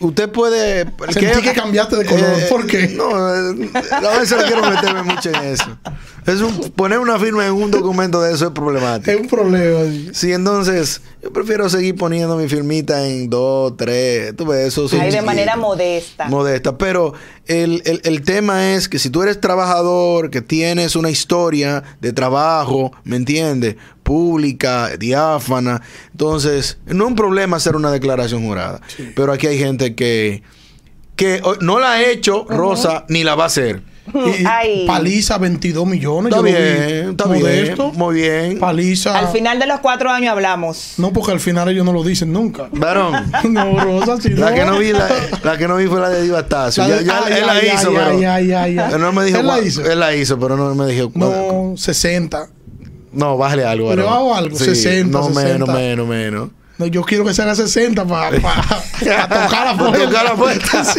usted 0.00 0.28
puede. 0.30 0.84
Sentí 1.10 1.42
que 1.42 1.52
cambiaste 1.52 1.96
de 1.96 2.04
color. 2.06 2.24
Eh, 2.38 2.46
¿Por 2.48 2.66
qué? 2.66 2.88
No, 2.88 3.10
eh, 3.34 3.70
a 3.74 4.18
veces 4.18 4.36
no 4.38 4.44
quiero 4.46 4.68
meterme 4.70 5.02
mucho 5.02 5.28
en 5.30 5.36
eso. 5.44 5.78
Es 6.26 6.40
un, 6.42 6.70
poner 6.72 6.98
una 6.98 7.18
firma 7.18 7.46
en 7.46 7.52
un 7.52 7.70
documento 7.70 8.20
de 8.20 8.34
eso 8.34 8.46
es 8.48 8.52
problemático. 8.52 9.10
Es 9.10 9.18
un 9.20 9.28
problema. 9.28 9.80
sí. 9.90 10.10
Sí, 10.12 10.32
entonces 10.32 11.00
yo 11.22 11.32
prefiero 11.32 11.68
seguir 11.70 11.96
poniendo 11.96 12.36
mi 12.36 12.48
firmita 12.48 13.06
en 13.08 13.30
dos, 13.30 13.76
tres. 13.76 14.36
Tú 14.36 14.44
ves, 14.46 14.66
eso 14.68 14.88
de 14.88 15.22
manera 15.22 15.56
modesta. 15.56 16.26
Modesta. 16.28 16.76
Pero 16.76 17.14
el, 17.46 17.82
el- 17.86 18.00
el 18.04 18.22
tema 18.22 18.72
es 18.74 18.88
que 18.88 18.98
si 18.98 19.08
tú 19.10 19.22
eres 19.22 19.40
trabajador, 19.40 20.30
que 20.30 20.42
tienes 20.42 20.96
una 20.96 21.08
historia 21.10 21.82
de 22.00 22.12
trabajo, 22.12 22.92
¿me 23.04 23.16
entiendes? 23.16 23.76
Pública, 24.08 24.96
diáfana. 24.98 25.82
Entonces, 26.12 26.78
no 26.86 27.04
es 27.04 27.08
un 27.10 27.14
problema 27.14 27.58
hacer 27.58 27.76
una 27.76 27.90
declaración 27.90 28.42
jurada. 28.46 28.80
Pero 29.14 29.32
aquí 29.34 29.46
hay 29.46 29.58
gente 29.58 29.94
que, 29.94 30.42
que 31.14 31.40
o- 31.44 31.56
no 31.60 31.78
la 31.78 31.92
ha 31.92 32.02
hecho, 32.02 32.46
Rosa, 32.48 33.04
ni 33.10 33.22
la 33.22 33.34
va 33.34 33.44
a 33.44 33.46
hacer. 33.48 33.82
Y 34.14 34.46
Ay. 34.46 34.86
paliza 34.86 35.36
22 35.36 35.86
millones. 35.86 36.32
Está 36.32 36.40
bien, 36.42 37.10
está 37.10 37.26
Modesto. 37.26 37.84
bien. 37.90 37.98
Muy 37.98 38.14
bien. 38.14 38.58
Paliza. 38.58 39.18
Al 39.18 39.28
final 39.28 39.58
de 39.58 39.66
los 39.66 39.80
cuatro 39.80 40.08
años 40.10 40.32
hablamos. 40.32 40.94
No, 40.96 41.12
porque 41.12 41.32
al 41.32 41.40
final 41.40 41.68
ellos 41.68 41.84
no 41.84 41.92
lo 41.92 42.02
dicen 42.02 42.32
nunca. 42.32 42.70
Varón. 42.72 43.30
no, 43.50 43.78
Rosa, 43.78 44.18
si 44.22 44.30
La 44.30 44.48
no. 44.48 44.56
que 44.56 44.64
no 44.64 44.78
vi, 44.78 44.92
la, 44.94 45.08
la 45.44 45.58
que 45.58 45.68
no 45.68 45.76
vi 45.76 45.84
fue 45.88 46.00
la 46.00 46.08
de 46.08 46.22
Divastacio. 46.22 46.88
Ya, 46.88 47.02
ya 47.02 47.22
ay, 47.26 47.34
él 47.34 47.46
la 47.46 47.62
hizo, 47.74 47.92
pero. 47.92 48.98
No 48.98 49.12
me 49.12 49.24
dijo. 49.26 49.40
Él 49.40 49.46
la 49.46 49.60
hizo. 49.60 49.84
Él 49.84 50.00
la 50.00 50.16
hizo, 50.16 50.38
pero 50.40 50.56
no 50.56 50.74
me 50.74 50.86
dijo. 50.90 51.12
No, 51.14 51.74
60. 51.76 52.48
No, 53.12 53.36
bájale 53.36 53.64
algo. 53.64 53.94
Le 53.94 54.02
bajo 54.02 54.34
algo, 54.34 54.56
Sí, 54.56 54.64
60, 54.66 55.18
No, 55.18 55.24
60. 55.28 55.42
menos, 55.44 55.68
menos, 55.68 56.06
menos. 56.08 56.48
No, 56.78 56.86
yo 56.86 57.02
quiero 57.02 57.24
que 57.24 57.34
sean 57.34 57.48
a 57.48 57.54
60 57.56 58.04
para 58.06 58.30
tocar 58.36 58.46
la 59.18 59.28
Pa' 59.28 59.76
puerta. 59.78 60.04
tocar 60.04 60.24
la 60.24 60.34
puerta. 60.34 60.84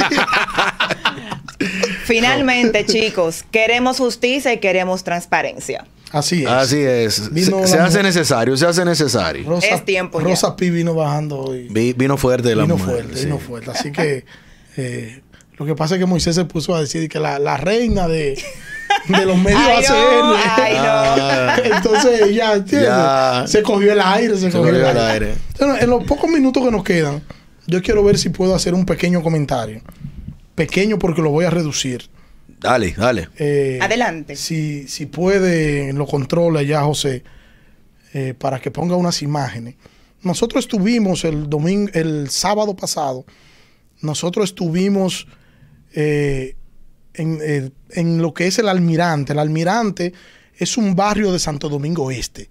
Sí. 1.59 1.65
Finalmente, 2.05 2.85
chicos, 2.85 3.43
queremos 3.51 3.97
justicia 3.97 4.53
y 4.53 4.59
queremos 4.59 5.03
transparencia. 5.03 5.85
Así 6.11 6.43
es. 6.43 6.49
Así 6.49 6.77
es. 6.79 7.33
Vino 7.33 7.67
se 7.67 7.77
hace 7.77 8.01
necesario, 8.01 8.55
se 8.57 8.65
hace 8.65 8.83
necesario. 8.85 9.47
Rosa, 9.47 9.67
Es 9.67 9.85
tiempo 9.85 10.19
ya. 10.21 10.27
Rosa 10.27 10.55
Pi 10.55 10.69
vino 10.69 10.93
bajando 10.95 11.37
hoy. 11.39 11.67
Vi- 11.69 11.93
vino 11.93 12.17
fuerte 12.17 12.49
de 12.49 12.55
la 12.55 12.63
Vino 12.63 12.77
mujer. 12.77 12.95
fuerte, 13.03 13.17
sí. 13.17 13.25
vino 13.25 13.37
fuerte. 13.39 13.71
Así 13.71 13.91
que 13.91 14.25
eh, 14.77 15.21
lo 15.57 15.65
que 15.65 15.75
pasa 15.75 15.95
es 15.95 15.99
que 15.99 16.05
Moisés 16.05 16.35
se 16.35 16.45
puso 16.45 16.73
a 16.75 16.81
decir 16.81 17.07
que 17.09 17.19
la, 17.19 17.37
la 17.39 17.57
reina 17.57 18.07
de, 18.07 18.41
de 19.07 19.25
los 19.25 19.37
medios 19.37 19.59
Ay, 19.61 19.83
no, 19.87 19.95
ACN. 20.35 20.41
ay, 20.61 20.73
no. 20.73 20.81
Ah, 20.83 21.57
Entonces 21.63 22.21
ella 22.21 22.53
¿entiendes? 22.53 22.89
Ya. 22.89 23.43
se 23.47 23.61
cogió 23.63 23.91
el 23.93 24.01
aire, 24.01 24.35
se, 24.35 24.51
Se 24.51 24.57
cogió, 24.57 24.75
el 24.89 24.97
aire. 24.97 25.33
en 25.59 25.89
los 25.89 26.03
pocos 26.05 26.29
minutos 26.29 26.63
que 26.63 26.71
nos 26.71 26.83
quedan, 26.83 27.21
yo 27.67 27.81
quiero 27.81 28.03
ver 28.03 28.17
si 28.17 28.29
puedo 28.29 28.55
hacer 28.55 28.73
un 28.73 28.85
pequeño 28.85 29.21
comentario. 29.21 29.81
Pequeño 30.55 30.99
porque 30.99 31.21
lo 31.21 31.29
voy 31.31 31.45
a 31.45 31.49
reducir. 31.49 32.09
Dale, 32.59 32.93
dale. 32.97 33.29
Eh, 33.37 33.79
Adelante. 33.81 34.35
Si, 34.35 34.87
si 34.87 35.05
puede, 35.05 35.93
lo 35.93 36.05
controla 36.05 36.61
ya 36.63 36.81
José, 36.83 37.23
eh, 38.13 38.33
para 38.37 38.59
que 38.59 38.69
ponga 38.71 38.95
unas 38.95 39.21
imágenes. 39.21 39.75
Nosotros 40.21 40.65
estuvimos 40.65 41.23
el 41.23 41.49
domingo, 41.49 41.89
el 41.93 42.29
sábado 42.29 42.75
pasado, 42.75 43.25
nosotros 44.01 44.49
estuvimos 44.49 45.27
eh, 45.93 46.55
en, 47.19 47.39
eh, 47.41 47.69
en 47.91 48.21
lo 48.21 48.33
que 48.33 48.47
es 48.47 48.57
el 48.59 48.69
Almirante. 48.69 49.33
El 49.33 49.39
Almirante 49.39 50.13
es 50.57 50.77
un 50.77 50.95
barrio 50.95 51.31
de 51.31 51.39
Santo 51.39 51.69
Domingo 51.69 52.11
Este. 52.11 52.49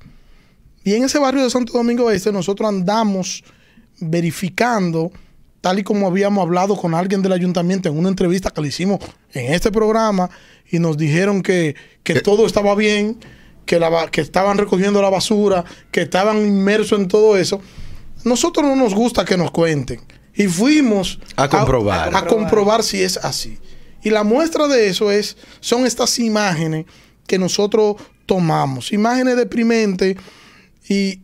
Y 0.85 0.95
en 0.95 1.05
ese 1.05 1.19
barrio 1.19 1.43
de 1.43 1.51
Santo 1.51 1.73
Domingo 1.73 2.11
Este 2.11 2.33
nosotros 2.33 2.69
andamos 2.69 3.45
verificando, 4.01 5.11
tal 5.61 5.79
y 5.79 5.83
como 5.83 6.07
habíamos 6.07 6.43
hablado 6.43 6.77
con 6.77 6.95
alguien 6.95 7.23
del 7.23 7.33
ayuntamiento 7.33 7.89
en 7.89 7.99
una 7.99 8.09
entrevista 8.09 8.51
que 8.51 8.61
le 8.61 8.69
hicimos 8.69 9.01
en 9.33 9.53
este 9.53 9.73
programa, 9.73 10.31
y 10.71 10.79
nos 10.79 10.97
dijeron 10.97 11.43
que, 11.43 11.75
que 12.03 12.21
todo 12.21 12.47
estaba 12.47 12.75
bien, 12.75 13.19
que, 13.65 13.79
la, 13.79 14.09
que 14.11 14.21
estaban 14.21 14.59
recogiendo 14.59 15.03
la 15.03 15.11
basura, 15.11 15.65
que 15.91 16.03
estaban 16.03 16.39
inmersos 16.39 16.99
en 16.99 17.09
todo 17.09 17.37
eso. 17.37 17.61
Nosotros 18.25 18.67
no 18.67 18.77
nos 18.77 18.95
gusta 18.95 19.25
que 19.25 19.37
nos 19.37 19.51
cuenten. 19.51 20.01
Y 20.35 20.47
fuimos 20.47 21.19
A 21.37 21.49
comprobar. 21.49 22.15
a 22.15 22.25
comprobar 22.27 22.83
si 22.83 23.03
es 23.03 23.17
así. 23.17 23.59
Y 24.03 24.11
la 24.11 24.25
muestra 24.25 24.69
de 24.69 24.89
eso 24.89 25.11
es, 25.11 25.37
son 25.61 25.87
estas 25.87 26.19
imágenes 26.19 26.87
que 27.27 27.39
nosotros 27.39 27.97
tomamos. 28.27 28.93
Imágenes 28.93 29.37
deprimentes. 29.37 30.17
Y 30.89 31.23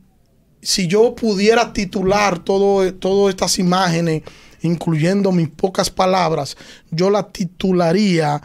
si 0.60 0.86
yo 0.86 1.14
pudiera 1.14 1.72
titular 1.72 2.38
todo, 2.38 2.92
todas 2.94 3.30
estas 3.30 3.58
imágenes, 3.58 4.22
incluyendo 4.62 5.30
mis 5.30 5.48
pocas 5.48 5.90
palabras, 5.90 6.56
yo 6.90 7.10
la 7.10 7.28
titularía 7.28 8.40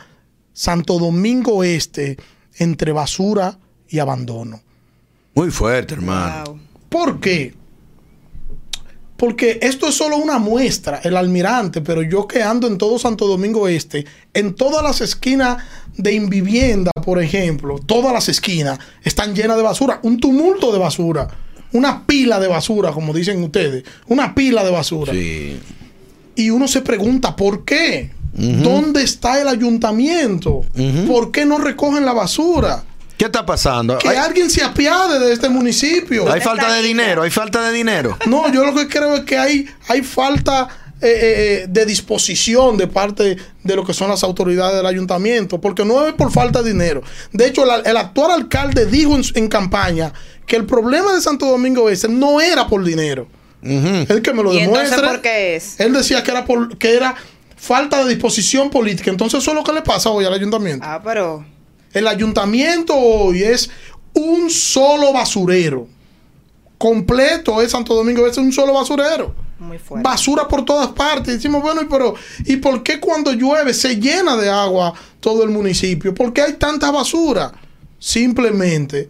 Santo 0.53 0.99
Domingo 0.99 1.63
Este 1.63 2.17
entre 2.57 2.91
basura 2.91 3.57
y 3.88 3.99
abandono. 3.99 4.61
Muy 5.34 5.51
fuerte, 5.51 5.93
hermano. 5.93 6.43
Wow. 6.45 6.59
¿Por 6.89 7.19
qué? 7.19 7.55
Porque 9.20 9.59
esto 9.61 9.89
es 9.89 9.95
solo 9.95 10.15
una 10.15 10.39
muestra, 10.39 11.01
el 11.03 11.17
almirante, 11.17 11.82
pero 11.82 12.01
yo 12.01 12.26
que 12.26 12.41
ando 12.41 12.67
en 12.67 12.78
todo 12.78 12.97
Santo 12.97 13.28
Domingo 13.28 13.67
Este, 13.67 14.05
en 14.34 14.55
todas 14.55 14.82
las 14.82 15.01
esquinas 15.01 15.61
de 15.97 16.13
Invivienda, 16.13 16.91
por 17.03 17.22
ejemplo, 17.22 17.80
todas 17.86 18.13
las 18.13 18.30
esquinas 18.30 18.80
están 19.03 19.36
llenas 19.36 19.57
de 19.57 19.63
basura, 19.63 19.99
un 20.03 20.22
tumulto 20.22 20.72
de 20.72 20.80
basura, 20.80 21.28
una 21.74 22.07
pila 22.07 22.39
de 22.39 22.47
basura, 22.47 22.93
como 22.93 23.13
dicen 23.13 23.43
ustedes, 23.43 23.84
una 24.07 24.34
pila 24.34 24.63
de 24.63 24.72
basura. 24.72 25.11
Sí. 25.11 25.59
Y 26.36 26.49
uno 26.49 26.70
se 26.70 26.80
pregunta, 26.80 27.36
¿por 27.36 27.65
qué? 27.65 28.11
¿Dónde 28.32 29.03
está 29.03 29.41
el 29.41 29.49
ayuntamiento? 29.49 30.61
¿Por 31.07 31.32
qué 31.32 31.45
no 31.45 31.57
recogen 31.57 32.05
la 32.05 32.13
basura? 32.13 32.86
¿Qué 33.20 33.26
está 33.26 33.45
pasando? 33.45 33.97
Que 33.97 34.07
Hay, 34.07 34.15
alguien 34.15 34.49
se 34.49 34.63
apiade 34.63 35.20
de 35.20 35.34
este 35.34 35.49
municipio. 35.49 36.32
hay 36.32 36.39
falta 36.39 36.72
de 36.72 36.82
dinero, 36.82 37.22
hay 37.22 37.30
falta 37.30 37.70
de 37.70 37.74
dinero. 37.76 38.17
No, 38.28 38.49
yo 38.49 38.65
lo 38.65 38.74
que 38.74 38.88
creo 38.88 39.13
es 39.13 39.26
que 39.26 39.38
hay, 39.38 39.67
hay 39.89 40.03
falta 40.03 40.70
eh, 41.01 41.07
eh, 41.07 41.13
eh, 41.63 41.65
de 41.67 41.86
disposición 41.86 42.78
de 42.78 42.88
parte 42.88 43.36
de 43.61 43.76
lo 43.76 43.86
que 43.86 43.93
son 43.93 44.09
las 44.09 44.24
autoridades 44.24 44.78
del 44.78 44.86
ayuntamiento, 44.86 45.59
porque 45.59 45.84
no 45.84 46.07
es 46.07 46.13
por 46.13 46.32
falta 46.32 46.63
de 46.63 46.72
dinero. 46.72 47.03
De 47.34 47.45
hecho, 47.45 47.65
el, 47.65 47.86
el 47.86 47.97
actual 47.97 48.32
alcalde 48.32 48.86
dijo 48.86 49.17
en, 49.36 49.49
campaña 49.49 50.13
que 50.45 50.55
el 50.55 50.65
problema 50.65 51.11
de 51.13 51.20
Santo 51.20 51.45
Domingo 51.45 51.89
Este 51.89 52.07
no 52.07 52.39
era 52.39 52.67
por 52.67 52.86
dinero. 52.86 53.28
Ujú. 53.61 54.05
El 54.07 54.22
que 54.22 54.34
me 54.34 54.43
lo 54.43 54.53
¿Y 54.53 54.61
demuestre. 54.61 54.95
entonces 54.95 55.09
por 55.09 55.22
qué 55.22 55.57
es? 55.57 55.78
Él 55.82 55.91
decía 55.91 56.24
que 56.24 56.32
era, 56.32 56.45
por, 56.45 56.78
que 56.78 56.95
era 56.95 57.15
falta 57.57 58.01
de 58.01 58.09
disposición 58.11 58.70
política. 58.70 59.11
Entonces, 59.11 59.41
eso 59.41 59.51
es 59.51 59.57
lo 59.57 59.63
que 59.65 59.74
le 59.74 59.82
pasa 59.82 60.09
hoy 60.09 60.24
al 60.24 60.34
ayuntamiento. 60.34 60.86
Ah, 60.88 61.01
pero 61.03 61.45
El 61.93 62.07
ayuntamiento 62.07 62.95
hoy 62.95 63.43
es 63.43 63.69
un 64.13 64.49
solo 64.49 65.13
basurero. 65.13 65.87
Completo 66.77 67.61
es 67.61 67.71
Santo 67.71 67.93
Domingo, 67.93 68.25
es 68.25 68.37
un 68.37 68.51
solo 68.51 68.73
basurero. 68.73 69.35
muy 69.59 69.77
fuerte. 69.77 70.07
Basura 70.07 70.47
por 70.47 70.63
todas 70.63 70.89
partes. 70.89 71.35
Decimos, 71.35 71.61
bueno, 71.61 71.81
¿y, 71.81 71.85
pero, 71.85 72.15
¿y 72.45 72.57
por 72.57 72.83
qué 72.83 72.99
cuando 72.99 73.33
llueve 73.33 73.73
se 73.73 73.99
llena 73.99 74.37
de 74.37 74.49
agua 74.49 74.93
todo 75.19 75.43
el 75.43 75.49
municipio? 75.49 76.13
¿Por 76.13 76.31
qué 76.31 76.41
hay 76.41 76.53
tanta 76.53 76.91
basura? 76.91 77.51
Simplemente 77.97 79.09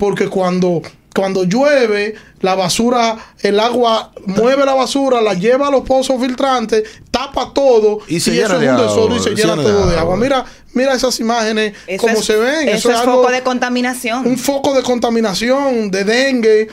porque 0.00 0.28
cuando, 0.28 0.80
cuando 1.14 1.44
llueve, 1.44 2.14
la 2.40 2.54
basura, 2.54 3.16
el 3.40 3.58
agua 3.60 4.12
mueve 4.26 4.64
la 4.64 4.74
basura, 4.74 5.20
la 5.20 5.34
lleva 5.34 5.68
a 5.68 5.70
los 5.70 5.82
pozos 5.82 6.20
filtrantes, 6.20 6.84
tapa 7.10 7.52
todo 7.52 7.98
Y 8.08 8.20
se 8.20 8.30
eso 8.32 8.42
llena 8.42 8.54
es 8.54 8.60
de 8.60 8.68
un 8.68 8.74
agua, 8.74 8.86
desorden 8.86 9.16
y 9.16 9.22
se 9.22 9.28
se 9.30 9.34
llena 9.34 9.54
todo 9.56 9.86
de 9.86 9.96
agua. 9.96 10.00
agua. 10.00 10.16
Mira, 10.16 10.44
mira 10.72 10.94
esas 10.94 11.18
imágenes, 11.20 11.74
Eso 11.86 12.00
cómo 12.06 12.18
es- 12.18 12.24
se 12.24 12.36
ven. 12.36 12.68
Eso, 12.68 12.90
es 12.90 12.96
algo- 12.98 13.14
foco 13.22 13.30
de 13.32 13.42
contaminación. 13.42 14.26
un 14.26 14.38
foco 14.38 14.72
de 14.74 14.82
contaminación, 14.82 15.90
de 15.90 16.04
dengue, 16.04 16.68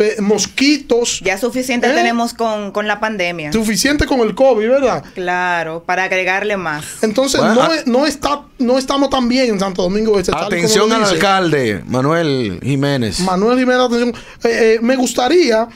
eh, 0.00 0.16
mosquitos. 0.20 1.20
Ya 1.20 1.38
suficiente 1.38 1.88
¿Eh? 1.88 1.94
tenemos 1.94 2.34
con, 2.34 2.72
con 2.72 2.86
la 2.88 2.98
pandemia. 3.00 3.52
Suficiente 3.52 4.06
con 4.06 4.20
el 4.20 4.34
COVID, 4.34 4.68
¿verdad? 4.68 5.04
Claro, 5.14 5.82
para 5.84 6.04
agregarle 6.04 6.56
más. 6.56 7.02
Entonces, 7.02 7.40
Bueno, 7.40 7.54
no, 7.54 7.62
a- 7.62 7.74
es- 7.76 7.86
no, 7.86 8.06
está, 8.06 8.42
no 8.58 8.78
estamos 8.78 9.10
tan 9.10 9.28
bien 9.28 9.50
en 9.50 9.60
Santo 9.60 9.82
Domingo 9.82 10.18
Este. 10.18 10.32
tal 10.32 10.40
y 10.40 10.44
como 10.44 10.56
Atención 10.56 10.92
al 10.92 11.00
dice. 11.00 11.12
alcalde, 11.14 11.82
Manuel 11.86 12.60
Jiménez. 12.62 13.20
Manuel 13.20 13.58
Jiménez, 13.58 13.80
atención. 13.82 14.08
Eh, 14.44 14.74
eh, 14.74 14.78
me 14.82 14.96
gustaría 14.96 15.68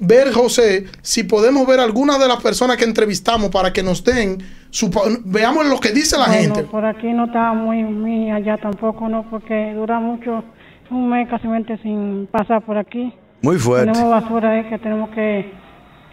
ver, 0.00 0.32
José, 0.32 0.86
si 1.02 1.24
podemos 1.24 1.66
ver 1.66 1.80
algunas 1.80 2.18
de 2.18 2.26
las 2.28 2.40
personas 2.42 2.76
que 2.76 2.84
entrevistamos 2.84 3.50
para 3.50 3.72
que 3.72 3.82
nos 3.82 4.02
den, 4.04 4.38
su, 4.70 4.90
veamos 5.24 5.66
lo 5.66 5.78
que 5.80 5.90
dice 5.90 6.16
la 6.16 6.26
Bueno, 6.26 6.54
gente. 6.54 6.62
por 6.70 6.84
aquí 6.86 7.08
no 7.12 7.26
está 7.26 7.52
muy, 7.52 7.82
muy 7.82 8.30
allá 8.30 8.56
tampoco, 8.56 9.08
¿no? 9.08 9.28
Porque 9.28 9.72
dura 9.74 10.00
mucho, 10.00 10.42
un 10.90 11.10
mes 11.10 11.28
casi 11.28 11.46
sin 11.82 12.26
pasar 12.32 12.62
por 12.64 12.78
aquí. 12.78 13.12
Muy 13.42 13.56
fuerte. 13.58 13.92
Tenemos 13.92 14.10
basura 14.22 14.50
ahí 14.50 14.64
que 14.64 14.78
tenemos 14.78 15.10
que 15.10 15.50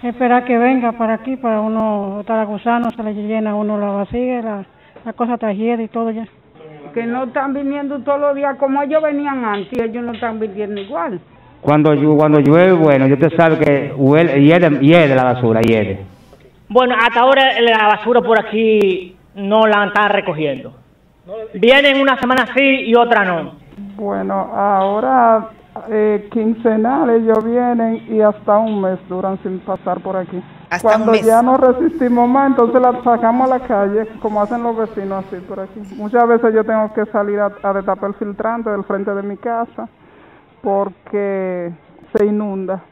esperar 0.04 0.46
que 0.46 0.58
venga 0.58 0.92
para 0.94 1.16
aquí, 1.16 1.36
para 1.36 1.60
uno 1.62 2.22
estar 2.22 2.40
a 2.40 2.46
gusano, 2.46 2.90
se 2.92 3.04
le 3.04 3.14
llena 3.14 3.52
a 3.52 3.56
uno 3.56 3.78
la 3.78 3.88
vacía, 3.88 4.42
la, 4.42 4.66
la 5.06 5.14
cosa 5.14 5.34
está 5.34 5.52
hiede 5.52 5.84
y 5.84 5.88
todo 5.88 6.12
ya. 6.12 6.26
que 6.94 7.04
no 7.06 7.26
están 7.26 7.54
viniendo 7.54 8.00
todos 8.00 8.20
los 8.20 8.36
días 8.36 8.56
como 8.58 8.82
ellos 8.82 9.02
venían 9.04 9.44
antes, 9.44 9.78
ellos 9.80 10.04
no 10.04 10.14
están 10.14 10.40
viniendo 10.40 10.80
igual. 10.82 11.20
Cuando, 11.62 11.92
cuando 12.18 12.40
llueve, 12.40 12.74
bueno, 12.74 13.08
yo 13.08 13.18
te 13.18 13.36
sabe 13.36 13.58
que 13.58 13.94
huele, 13.96 14.42
hiede, 14.42 14.80
hiede 14.80 15.16
la 15.16 15.24
basura, 15.26 15.60
hiede. 15.62 16.06
Bueno, 16.70 16.96
hasta 17.00 17.22
ahora 17.22 17.60
la 17.62 17.88
basura 17.88 18.22
por 18.22 18.40
aquí 18.40 19.16
no 19.36 19.66
la 19.68 19.86
están 19.86 20.10
recogiendo. 20.12 20.74
Vienen 21.56 22.00
una 22.00 22.18
semana 22.20 22.48
sí 22.56 22.62
y 22.86 22.96
otra 22.96 23.26
no. 23.26 23.54
Bueno, 23.96 24.34
ahora 24.34 25.50
eh, 25.90 26.28
quincenales 26.32 27.24
ellos 27.24 27.44
vienen 27.44 28.04
y 28.10 28.22
hasta 28.22 28.58
un 28.58 28.82
mes 28.82 29.00
duran 29.10 29.38
sin 29.44 29.60
pasar 29.60 30.00
por 30.02 30.16
aquí. 30.18 30.42
Hasta 30.70 30.88
un 30.88 30.94
Cuando 30.94 31.12
mes. 31.14 31.26
ya 31.26 31.42
no 31.42 31.58
resistimos 31.58 32.28
más, 32.30 32.48
entonces 32.48 32.82
la 32.82 33.02
sacamos 33.04 33.50
a 33.50 33.58
la 33.58 33.68
calle, 33.68 34.08
como 34.22 34.42
hacen 34.42 34.64
los 34.64 34.76
vecinos 34.78 35.26
así 35.26 35.38
por 35.42 35.60
aquí. 35.60 35.82
Muchas 35.96 36.28
veces 36.28 36.54
yo 36.54 36.64
tengo 36.64 36.94
que 36.94 37.06
salir 37.06 37.40
a, 37.40 37.52
a 37.64 37.74
destapar 37.74 38.10
el 38.10 38.16
filtrante 38.16 38.70
del 38.70 38.84
frente 38.84 39.14
de 39.14 39.24
mi 39.24 39.38
casa 39.38 39.88
porque 40.62 41.72
se 42.14 42.26
inunda. 42.26 42.84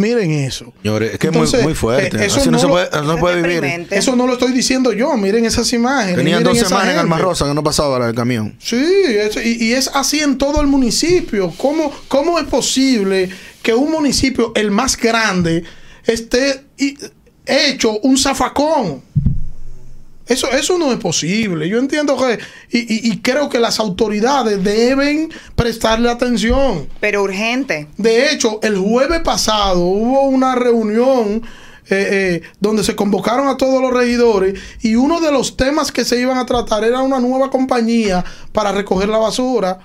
Miren 0.00 0.30
eso. 0.32 0.72
Señores, 0.82 1.12
es 1.12 1.18
que 1.18 1.26
Entonces, 1.28 1.54
es 1.54 1.60
muy, 1.64 1.72
muy 1.72 1.74
fuerte. 1.74 2.16
eh, 2.16 2.26
eso 2.26 2.38
Así 2.40 2.46
no, 2.46 2.52
no 2.52 2.58
se 2.58 2.66
lo- 2.66 2.72
puede, 2.72 2.88
no 2.90 3.14
se 3.14 3.20
puede 3.20 3.42
vivir. 3.42 3.86
Eso 3.90 4.16
no 4.16 4.26
lo 4.26 4.32
estoy 4.34 4.52
diciendo 4.52 4.92
yo. 4.92 5.16
Miren 5.16 5.44
esas 5.44 5.72
imágenes. 5.72 6.16
Tenían 6.16 6.42
dos 6.42 6.56
esa 6.56 6.68
semanas 6.68 6.88
en 6.88 6.98
gente. 6.98 7.00
Alma 7.14 7.18
Rosa 7.18 7.46
que 7.46 7.54
no 7.54 7.62
pasaba 7.62 8.08
el 8.08 8.14
camión. 8.14 8.56
Sí, 8.58 8.82
eso- 9.08 9.40
y, 9.42 9.62
y 9.62 9.72
es 9.74 9.90
así 9.94 10.20
en 10.20 10.38
todo 10.38 10.60
el 10.60 10.66
municipio. 10.66 11.52
¿Cómo, 11.56 11.92
¿Cómo 12.08 12.38
es 12.38 12.46
posible 12.46 13.28
que 13.62 13.74
un 13.74 13.90
municipio, 13.92 14.52
el 14.54 14.70
más 14.70 14.96
grande, 14.96 15.64
esté 16.06 16.64
hecho 17.46 17.98
un 18.00 18.16
zafacón? 18.16 19.02
Eso, 20.30 20.50
eso 20.52 20.78
no 20.78 20.92
es 20.92 20.98
posible. 20.98 21.68
Yo 21.68 21.78
entiendo 21.78 22.16
que, 22.16 22.38
y, 22.70 22.78
y- 22.78 23.12
y 23.12 23.18
creo 23.20 23.48
que 23.48 23.58
las 23.58 23.80
autoridades 23.80 24.62
deben 24.62 25.28
prestarle 25.56 26.08
atención. 26.08 26.88
Pero 27.00 27.22
urgente. 27.24 27.88
De 27.98 28.30
hecho, 28.32 28.60
el 28.62 28.78
jueves 28.78 29.20
pasado 29.20 29.80
hubo 29.80 30.22
una 30.22 30.54
reunión 30.54 31.42
eh, 31.92 32.08
eh, 32.42 32.42
donde 32.60 32.84
se 32.84 32.94
convocaron 32.94 33.48
a 33.48 33.56
todos 33.56 33.82
los 33.82 33.92
regidores 33.92 34.58
y 34.80 34.94
uno 34.94 35.20
de 35.20 35.32
los 35.32 35.56
temas 35.56 35.90
que 35.90 36.04
se 36.04 36.20
iban 36.20 36.38
a 36.38 36.46
tratar 36.46 36.84
era 36.84 37.00
una 37.02 37.18
nueva 37.18 37.50
compañía 37.50 38.24
para 38.52 38.70
recoger 38.70 39.08
la 39.08 39.18
basura. 39.18 39.80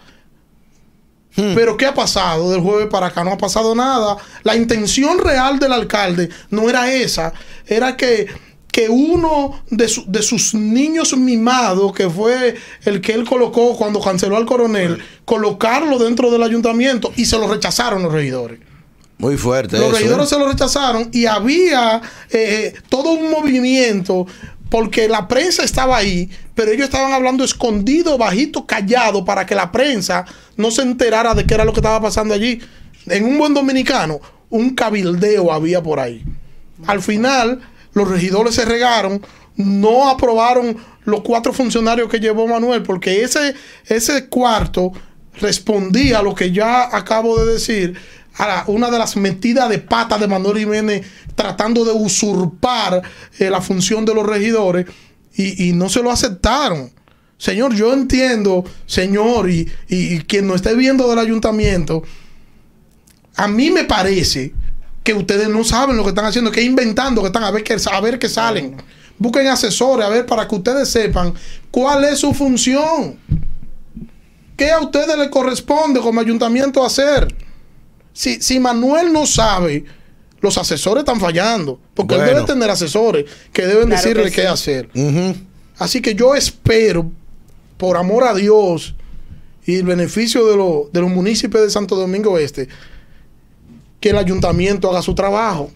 Pero 1.35 1.75
¿qué 1.75 1.85
ha 1.85 1.93
pasado 1.93 2.49
del 2.51 2.61
jueves 2.61 2.87
para 2.87 3.07
acá? 3.07 3.23
No 3.25 3.31
ha 3.33 3.37
pasado 3.37 3.75
nada. 3.75 4.15
La 4.43 4.55
intención 4.55 5.17
real 5.19 5.59
del 5.59 5.73
alcalde 5.73 6.29
no 6.49 6.69
era 6.69 6.89
esa, 6.93 7.33
era 7.67 7.97
que, 7.97 8.27
que 8.76 8.89
uno 8.89 9.63
de, 9.69 9.88
su- 9.88 10.03
de 10.05 10.21
sus 10.21 10.53
niños 10.53 11.15
mimados, 11.15 11.93
que 11.93 12.09
fue 12.09 12.55
el 12.84 12.99
que 12.99 13.13
él 13.13 13.23
colocó 13.23 13.78
cuando 13.78 14.01
canceló 14.01 14.36
al 14.36 14.45
coronel, 14.45 14.97
colocarlo 15.23 15.97
dentro 15.97 16.30
del 16.30 16.43
ayuntamiento 16.43 17.13
y 17.15 17.23
se 17.23 17.38
lo 17.38 17.47
rechazaron 17.47 18.03
los 18.03 18.11
regidores. 18.11 18.59
Muy 19.17 19.38
fuerte. 19.38 19.78
Los 19.78 19.88
eso, 19.88 19.97
regidores 19.97 20.26
¿eh? 20.26 20.30
se 20.30 20.39
lo 20.39 20.49
rechazaron 20.49 21.09
y 21.13 21.26
había 21.26 22.01
eh, 22.32 22.73
todo 22.89 23.11
un 23.13 23.32
movimiento 23.32 24.28
porque 24.69 25.07
la 25.07 25.26
prensa 25.30 25.63
estaba 25.63 25.95
ahí, 25.95 26.30
pero 26.53 26.69
ellos 26.71 26.84
estaban 26.89 27.13
hablando 27.13 27.45
escondido, 27.45 28.17
bajito, 28.17 28.65
callado, 28.65 29.23
para 29.23 29.45
que 29.45 29.55
la 29.55 29.71
prensa 29.71 30.26
no 30.57 30.69
se 30.69 30.82
enterara 30.82 31.34
de 31.34 31.45
qué 31.45 31.53
era 31.53 31.63
lo 31.63 31.71
que 31.71 31.80
estaba 31.80 32.01
pasando 32.01 32.34
allí. 32.34 32.59
En 33.05 33.23
un 33.23 33.38
buen 33.38 33.53
dominicano, 33.53 34.19
un 34.49 34.71
cabildeo 34.76 35.53
había 35.53 35.82
por 35.82 36.01
ahí. 36.01 36.26
Al 36.86 37.01
final, 37.01 37.61
los 37.95 38.07
regidores 38.07 38.53
se 38.53 38.65
regaron, 38.65 39.25
no 39.55 40.07
aprobaron 40.09 40.77
los 41.05 41.21
cuatro 41.21 41.51
funcionarios 41.53 42.07
que 42.09 42.19
llevó 42.19 42.47
Manuel, 42.47 42.83
porque 42.83 43.23
ese, 43.23 43.55
ese 43.87 44.27
cuarto 44.27 44.91
respondía 45.41 46.19
a 46.19 46.23
lo 46.23 46.35
que 46.35 46.51
ya 46.51 46.95
acabo 46.95 47.39
de 47.43 47.53
decir, 47.53 47.95
a 48.37 48.65
una 48.67 48.91
de 48.91 48.99
las 48.99 49.15
metidas 49.15 49.69
de 49.69 49.79
pata 49.79 50.17
de 50.17 50.27
Manuel 50.27 50.57
Jiménez 50.59 51.05
tratando 51.35 51.83
de 51.85 51.91
usurpar 51.93 53.01
eh, 53.39 53.49
la 53.49 53.61
función 53.61 54.05
de 54.05 54.13
los 54.13 54.25
regidores 54.25 54.85
y, 55.35 55.69
y 55.69 55.73
no 55.73 55.89
se 55.89 56.01
lo 56.03 56.11
aceptaron. 56.11 56.91
Señor, 57.37 57.73
yo 57.75 57.93
entiendo, 57.93 58.63
señor, 58.85 59.49
y, 59.49 59.69
y- 59.89 60.15
y 60.15 60.19
quien 60.21 60.47
nos 60.47 60.57
esté 60.57 60.73
viendo 60.75 61.09
del 61.09 61.19
ayuntamiento, 61.19 62.03
a 63.35 63.47
mí 63.47 63.71
me 63.71 63.83
parece 63.83 64.53
que 65.06 65.14
ustedes 65.14 65.47
no 65.47 65.64
saben 65.64 65.95
lo 65.95 66.03
que 66.03 66.10
están 66.10 66.26
haciendo, 66.26 66.51
que 66.51 66.62
inventando, 66.64 67.22
que 67.22 67.28
están 67.28 67.43
a 67.43 67.51
ver 67.51 67.64
que, 67.64 67.78
a 67.89 68.01
ver 68.01 68.20
que 68.20 68.28
salen. 68.28 68.76
Busquen 69.18 69.47
asesores, 69.47 70.06
a 70.06 70.10
ver, 70.10 70.26
para 70.26 70.45
que 70.47 70.56
ustedes 70.56 70.89
sepan 70.89 71.34
cuál 71.72 72.03
es 72.03 72.20
su 72.20 72.34
función. 72.34 73.18
¿Qué 74.58 74.72
a 74.72 74.80
ustedes 74.80 75.18
les 75.18 75.30
corresponde 75.30 75.99
como 75.99 76.20
ayuntamiento 76.20 76.84
hacer? 76.84 77.34
Si, 78.14 78.41
si 78.41 78.60
Manuel 78.60 79.14
no 79.14 79.26
sabe, 79.26 79.86
los 80.41 80.58
asesores 80.58 81.01
están 81.01 81.20
fallando. 81.20 81.80
Porque 81.93 82.16
él 82.16 82.22
Bueno. 82.22 82.36
debe 82.36 82.47
tener 82.47 82.70
asesores 82.70 83.26
que 83.53 83.62
deben 83.68 83.88
Claro 83.89 84.01
decirle 84.01 84.24
que 84.32 84.41
qué 84.41 84.47
hacer. 84.47 84.89
Así 85.78 86.01
que 86.01 86.16
yo 86.16 86.34
espero, 86.36 87.12
por 87.78 87.97
amor 87.97 88.24
a 88.24 88.34
Dios 88.34 88.95
y 89.66 89.76
el 89.76 89.84
beneficio 89.84 90.45
de, 90.47 90.56
lo- 90.58 90.89
de 90.91 91.01
los 91.01 91.10
municipios 91.12 91.64
de 91.64 91.70
Santo 91.70 91.95
Domingo 91.95 92.38
Este, 92.39 92.70
que 93.99 94.09
el 94.09 94.17
ayuntamiento 94.17 94.89
haga 94.89 95.01
su 95.01 95.15
trabajo 95.15 95.71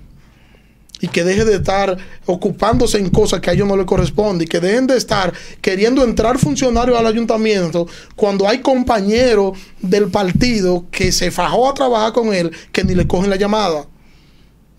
y 0.99 1.07
que 1.07 1.23
deje 1.23 1.45
de 1.45 1.55
estar 1.55 1.97
ocupándose 2.25 2.97
en 2.97 3.09
cosas 3.09 3.39
que 3.39 3.49
a 3.49 3.53
ellos 3.53 3.67
no 3.67 3.77
les 3.77 3.85
corresponde 3.85 4.43
y 4.43 4.47
que 4.47 4.59
dejen 4.59 4.87
de 4.87 4.97
estar 4.97 5.33
queriendo 5.61 6.03
entrar 6.03 6.37
funcionarios 6.37 6.97
al 6.97 7.07
ayuntamiento 7.07 7.87
cuando 8.15 8.47
hay 8.47 8.59
compañeros 8.59 9.57
del 9.81 10.09
partido 10.09 10.85
que 10.91 11.11
se 11.11 11.31
fajó 11.31 11.69
a 11.69 11.73
trabajar 11.73 12.13
con 12.13 12.33
él 12.33 12.51
que 12.71 12.83
ni 12.83 12.95
le 12.95 13.07
cogen 13.07 13.29
la 13.29 13.37
llamada, 13.37 13.85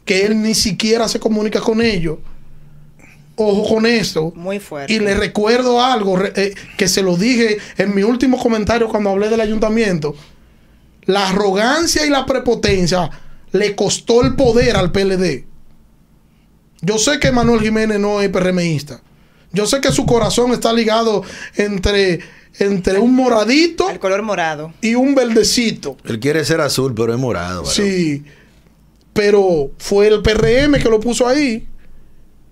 que 0.05 0.27
él 0.27 0.41
ni 0.43 0.55
siquiera 0.55 1.09
se 1.09 1.21
comunica 1.21 1.61
con 1.61 1.81
ellos. 1.81 2.19
Ojo 3.37 3.75
con 3.75 3.87
esto. 3.87 4.35
Muy 4.37 4.59
fuerte. 4.59 4.93
Y 4.93 4.99
le 4.99 5.15
recuerdo 5.15 5.83
algo 5.83 6.23
eh, 6.23 6.55
que 6.77 6.89
se 6.89 7.01
lo 7.01 7.17
dije 7.17 7.57
en 7.79 7.95
mi 7.95 8.03
último 8.03 8.39
comentario 8.39 8.87
cuando 8.87 9.09
hablé 9.09 9.31
del 9.31 9.41
ayuntamiento. 9.41 10.15
La 11.07 11.29
arrogancia 11.29 12.05
y 12.05 12.11
la 12.11 12.27
prepotencia 12.27 13.11
le 13.53 13.75
costó 13.75 14.23
el 14.23 14.37
poder 14.37 14.77
al 14.77 14.93
PLD. 14.93 15.45
Yo 16.83 16.99
sé 16.99 17.19
que 17.19 17.31
Manuel 17.33 17.61
Jiménez 17.61 17.99
no 18.01 18.21
es 18.23 18.29
PRMista. 18.31 19.03
Yo 19.53 19.67
sé 19.67 19.81
que 19.81 19.93
su 19.93 20.07
corazón 20.07 20.53
está 20.53 20.73
ligado 20.73 21.23
entre, 21.57 22.21
entre 22.59 22.99
un 23.01 23.15
moradito 23.15 23.89
Al 23.89 23.99
color 23.99 24.23
morado. 24.23 24.73
y 24.81 24.95
un 24.95 25.15
verdecito. 25.15 25.97
Él 26.05 26.21
quiere 26.21 26.45
ser 26.45 26.61
azul, 26.61 26.95
pero 26.95 27.13
es 27.13 27.19
morado. 27.19 27.63
varón. 27.63 27.75
Sí. 27.75 28.25
Pero 29.13 29.73
fue 29.79 30.07
el 30.07 30.23
PRM 30.23 30.81
que 30.81 30.89
lo 30.89 31.01
puso 31.01 31.27
ahí. 31.27 31.67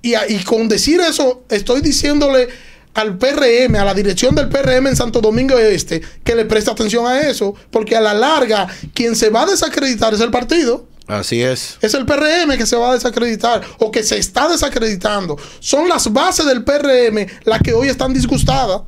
Y 0.02 0.14
con 0.44 0.68
decir 0.68 1.00
eso, 1.00 1.44
estoy 1.48 1.80
diciéndole 1.80 2.48
al 2.94 3.16
PRM, 3.16 3.76
a 3.76 3.84
la 3.84 3.94
dirección 3.94 4.34
del 4.34 4.48
PRM 4.48 4.88
en 4.88 4.96
Santo 4.96 5.20
Domingo 5.20 5.56
Este, 5.58 6.00
que 6.24 6.34
le 6.34 6.44
preste 6.44 6.70
atención 6.70 7.06
a 7.06 7.20
eso, 7.20 7.54
porque 7.70 7.96
a 7.96 8.00
la 8.00 8.14
larga, 8.14 8.66
quien 8.94 9.14
se 9.14 9.30
va 9.30 9.42
a 9.42 9.46
desacreditar 9.46 10.14
es 10.14 10.20
el 10.20 10.30
partido. 10.30 10.88
Así 11.06 11.40
es. 11.40 11.78
Es 11.80 11.94
el 11.94 12.04
PRM 12.04 12.58
que 12.58 12.66
se 12.66 12.76
va 12.76 12.90
a 12.90 12.94
desacreditar 12.94 13.62
o 13.78 13.90
que 13.90 14.02
se 14.02 14.18
está 14.18 14.46
desacreditando. 14.46 15.38
Son 15.58 15.88
las 15.88 16.12
bases 16.12 16.44
del 16.44 16.64
PRM 16.64 17.26
las 17.44 17.62
que 17.62 17.72
hoy 17.72 17.88
están 17.88 18.12
disgustadas 18.12 18.82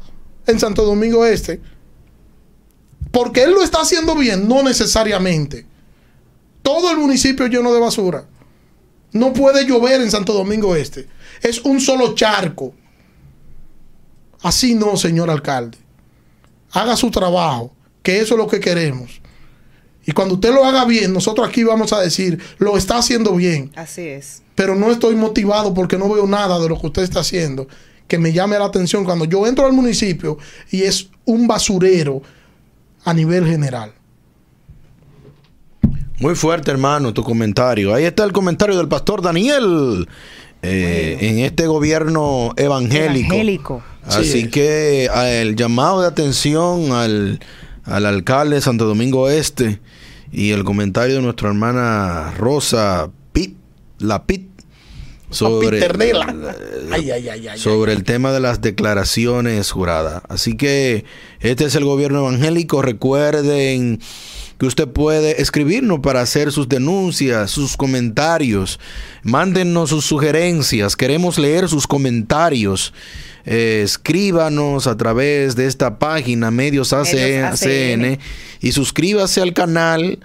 en 0.46 0.60
Santo 0.60 0.84
Domingo 0.84 1.24
Este. 1.24 1.62
Porque 3.10 3.42
él 3.42 3.52
lo 3.52 3.62
está 3.62 3.80
haciendo 3.80 4.14
bien, 4.14 4.46
no 4.46 4.62
necesariamente. 4.62 5.66
Todo 6.62 6.90
el 6.90 6.98
municipio 6.98 7.46
lleno 7.46 7.72
de 7.72 7.80
basura. 7.80 8.26
No 9.12 9.32
puede 9.32 9.64
llover 9.66 10.02
en 10.02 10.10
Santo 10.10 10.34
Domingo 10.34 10.76
Este. 10.76 11.08
Es 11.40 11.60
un 11.60 11.80
solo 11.80 12.14
charco. 12.14 12.74
Así 14.42 14.74
no, 14.74 14.96
señor 14.96 15.30
alcalde. 15.30 15.78
Haga 16.72 16.96
su 16.96 17.10
trabajo, 17.10 17.72
que 18.02 18.20
eso 18.20 18.34
es 18.34 18.38
lo 18.38 18.46
que 18.46 18.60
queremos. 18.60 19.20
Y 20.06 20.12
cuando 20.12 20.34
usted 20.34 20.52
lo 20.54 20.64
haga 20.64 20.84
bien, 20.84 21.12
nosotros 21.12 21.48
aquí 21.48 21.62
vamos 21.62 21.92
a 21.92 22.00
decir, 22.00 22.40
lo 22.58 22.76
está 22.76 22.98
haciendo 22.98 23.34
bien. 23.34 23.70
Así 23.76 24.02
es. 24.02 24.42
Pero 24.54 24.74
no 24.74 24.90
estoy 24.90 25.14
motivado 25.14 25.74
porque 25.74 25.98
no 25.98 26.08
veo 26.08 26.26
nada 26.26 26.58
de 26.58 26.68
lo 26.68 26.80
que 26.80 26.86
usted 26.86 27.02
está 27.02 27.20
haciendo 27.20 27.68
que 28.10 28.18
me 28.18 28.32
llame 28.32 28.58
la 28.58 28.64
atención 28.64 29.04
cuando 29.04 29.24
yo 29.24 29.46
entro 29.46 29.64
al 29.64 29.72
municipio 29.72 30.36
y 30.70 30.82
es 30.82 31.08
un 31.24 31.46
basurero 31.46 32.20
a 33.04 33.14
nivel 33.14 33.46
general. 33.46 33.92
Muy 36.18 36.34
fuerte, 36.34 36.72
hermano, 36.72 37.14
tu 37.14 37.22
comentario. 37.22 37.94
Ahí 37.94 38.04
está 38.04 38.24
el 38.24 38.32
comentario 38.32 38.76
del 38.76 38.88
pastor 38.88 39.22
Daniel 39.22 40.08
eh, 40.60 41.18
en 41.20 41.38
este 41.38 41.68
gobierno 41.68 42.52
evangélico. 42.56 43.32
Evangélico. 43.32 43.82
Así 44.06 44.42
Sí. 44.42 44.48
que 44.48 45.06
el 45.40 45.56
llamado 45.56 46.00
de 46.00 46.08
atención 46.08 46.92
al, 46.92 47.40
al 47.84 48.06
alcalde 48.06 48.56
de 48.56 48.62
Santo 48.62 48.86
Domingo 48.86 49.28
Este 49.28 49.80
y 50.32 50.50
el 50.52 50.64
comentario 50.64 51.16
de 51.16 51.22
nuestra 51.22 51.48
hermana 51.48 52.32
Rosa 52.36 53.10
Pit, 53.32 53.56
la 53.98 54.24
Pit, 54.24 54.48
sobre, 55.30 55.78
Piternela. 55.80 56.34
Ay, 56.90 57.10
ay, 57.10 57.28
ay, 57.28 57.48
ay, 57.48 57.58
sobre 57.58 57.92
el 57.92 58.02
tema 58.04 58.32
de 58.32 58.40
las 58.40 58.60
declaraciones 58.60 59.70
juradas. 59.70 60.22
Así 60.28 60.56
que 60.56 61.04
este 61.40 61.66
es 61.66 61.74
el 61.76 61.84
gobierno 61.84 62.20
evangélico. 62.20 62.82
Recuerden 62.82 64.00
que 64.58 64.66
usted 64.66 64.88
puede 64.88 65.40
escribirnos 65.40 66.00
para 66.00 66.20
hacer 66.20 66.50
sus 66.52 66.68
denuncias, 66.68 67.50
sus 67.50 67.76
comentarios. 67.76 68.80
Mándenos 69.22 69.90
sus 69.90 70.04
sugerencias. 70.04 70.96
Queremos 70.96 71.38
leer 71.38 71.68
sus 71.68 71.86
comentarios. 71.86 72.92
Eh, 73.46 73.82
escríbanos 73.84 74.86
a 74.86 74.96
través 74.96 75.56
de 75.56 75.66
esta 75.66 75.98
página 75.98 76.50
Medios 76.50 76.92
ACN, 76.92 77.44
ACN. 77.44 78.18
y 78.60 78.72
suscríbase 78.72 79.40
al 79.40 79.54
canal 79.54 80.18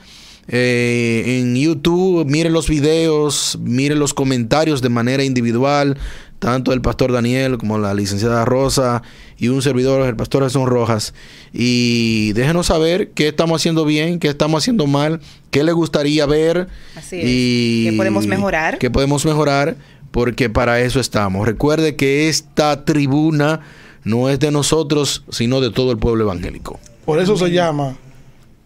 eh, 0.47 1.39
en 1.39 1.55
YouTube, 1.55 2.25
mire 2.25 2.49
los 2.49 2.69
videos, 2.69 3.57
mire 3.61 3.95
los 3.95 4.13
comentarios 4.13 4.81
de 4.81 4.89
manera 4.89 5.23
individual, 5.23 5.97
tanto 6.37 6.71
el 6.73 6.81
pastor 6.81 7.11
Daniel 7.11 7.57
como 7.57 7.79
la 7.79 7.95
licenciada 7.95 8.45
Rosa 8.45 9.01
y 9.39 9.47
un 9.47 9.63
servidor, 9.63 10.07
el 10.07 10.15
pastor 10.15 10.43
Jesús 10.43 10.65
Rojas. 10.65 11.13
Y 11.51 12.33
déjenos 12.33 12.67
saber 12.67 13.09
qué 13.11 13.29
estamos 13.29 13.61
haciendo 13.61 13.85
bien, 13.85 14.19
qué 14.19 14.27
estamos 14.27 14.61
haciendo 14.63 14.85
mal, 14.85 15.19
qué 15.49 15.63
le 15.63 15.71
gustaría 15.71 16.25
ver 16.27 16.67
Así 16.95 17.15
es. 17.21 17.23
y 17.25 17.87
¿Qué 17.89 17.97
podemos 17.97 18.27
mejorar? 18.27 18.77
qué 18.77 18.91
podemos 18.91 19.25
mejorar, 19.25 19.77
porque 20.15 20.49
para 20.49 20.79
eso 20.79 21.01
estamos. 21.01 21.45
Recuerde 21.45 21.97
que 21.97 22.29
esta 22.29 22.85
tribuna 22.85 23.59
no 24.05 24.29
es 24.29 24.39
de 24.39 24.49
nosotros, 24.49 25.25
sino 25.29 25.59
de 25.59 25.71
todo 25.71 25.91
el 25.91 25.97
pueblo 25.97 26.23
evangélico. 26.23 26.79
Por 27.03 27.19
eso 27.19 27.35
se 27.35 27.51
llama 27.51 27.97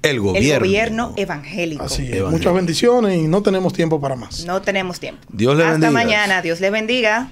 El 0.03 0.19
gobierno. 0.19 0.53
El 0.53 0.59
gobierno 0.59 1.13
evangélico. 1.17 1.83
así. 1.85 2.03
es. 2.03 2.09
Evangélico. 2.09 2.29
Muchas 2.29 2.53
bendiciones 2.53 3.17
y 3.17 3.27
no 3.27 3.41
tenemos 3.41 3.73
tiempo 3.73 3.99
para 3.99 4.15
más. 4.15 4.45
No 4.45 4.61
tenemos 4.61 4.99
tiempo. 4.99 5.25
Dios 5.27 5.57
le 5.57 5.63
Hasta 5.63 5.71
bendiga. 5.71 5.91
mañana. 5.91 6.41
Dios 6.43 6.59
le 6.59 6.69
bendiga. 6.69 7.31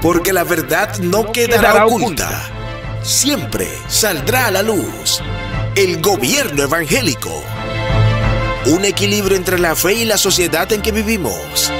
Porque 0.00 0.32
la 0.32 0.44
verdad 0.44 0.96
no 1.00 1.30
quedará 1.32 1.84
oculta. 1.84 2.30
Siempre 3.02 3.68
saldrá 3.88 4.46
a 4.46 4.50
la 4.52 4.62
luz. 4.62 5.20
El 5.74 6.02
gobierno 6.02 6.64
evangélico. 6.64 7.42
Un 8.66 8.84
equilibrio 8.84 9.38
entre 9.38 9.58
la 9.58 9.74
fe 9.74 9.94
y 9.94 10.04
la 10.04 10.18
sociedad 10.18 10.70
en 10.70 10.82
que 10.82 10.92
vivimos. 10.92 11.72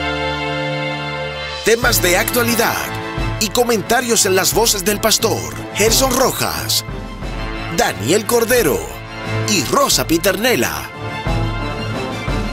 Temas 1.66 2.01
de 2.01 2.16
actualidad 2.16 2.86
y 3.40 3.51
comentarios 3.51 4.24
en 4.24 4.34
las 4.34 4.55
voces 4.55 4.82
del 4.86 4.99
pastor 4.99 5.55
Gerson 5.74 6.11
Rojas, 6.11 6.86
Daniel 7.76 8.24
Cordero 8.24 8.80
y 9.51 9.62
Rosa 9.64 10.07
Piternela. 10.07 10.90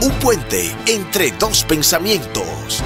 Un 0.02 0.12
puente 0.18 0.76
entre 0.88 1.30
dos 1.32 1.64
pensamientos. 1.64 2.82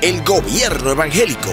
El 0.00 0.22
gobierno 0.22 0.92
evangélico 0.92 1.50